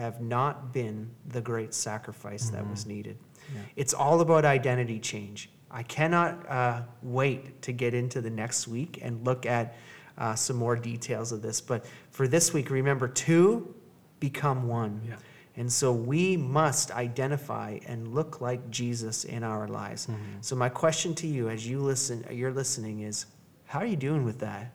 have 0.01 0.19
not 0.19 0.73
been 0.73 1.11
the 1.27 1.39
great 1.39 1.73
sacrifice 1.75 2.47
mm-hmm. 2.47 2.55
that 2.55 2.69
was 2.69 2.81
mm-hmm. 2.81 2.89
needed. 2.93 3.17
Yeah. 3.53 3.61
It's 3.77 3.93
all 3.93 4.19
about 4.21 4.43
identity 4.45 4.99
change. 4.99 5.49
I 5.69 5.83
cannot 5.83 6.47
uh, 6.49 6.81
wait 7.03 7.61
to 7.61 7.71
get 7.71 7.93
into 7.93 8.19
the 8.19 8.29
next 8.29 8.67
week 8.67 8.97
and 9.03 9.23
look 9.23 9.45
at 9.45 9.75
uh, 10.17 10.33
some 10.35 10.55
more 10.57 10.75
details 10.75 11.31
of 11.31 11.41
this. 11.43 11.61
But 11.61 11.85
for 12.09 12.27
this 12.27 12.51
week, 12.53 12.69
remember 12.71 13.07
two 13.07 13.73
become 14.19 14.67
one. 14.67 15.01
Yeah. 15.07 15.15
And 15.57 15.71
so 15.71 15.93
we 15.93 16.35
must 16.35 16.91
identify 16.91 17.77
and 17.85 18.07
look 18.13 18.41
like 18.41 18.69
Jesus 18.71 19.23
in 19.23 19.43
our 19.43 19.67
lives. 19.67 20.07
Mm-hmm. 20.07 20.23
So 20.41 20.55
my 20.55 20.69
question 20.69 21.13
to 21.15 21.27
you 21.27 21.47
as 21.49 21.65
you 21.67 21.79
listen 21.79 22.25
you're 22.31 22.53
listening 22.53 23.01
is 23.01 23.25
how 23.65 23.79
are 23.79 23.85
you 23.85 23.97
doing 23.97 24.23
with 24.23 24.39
that? 24.39 24.73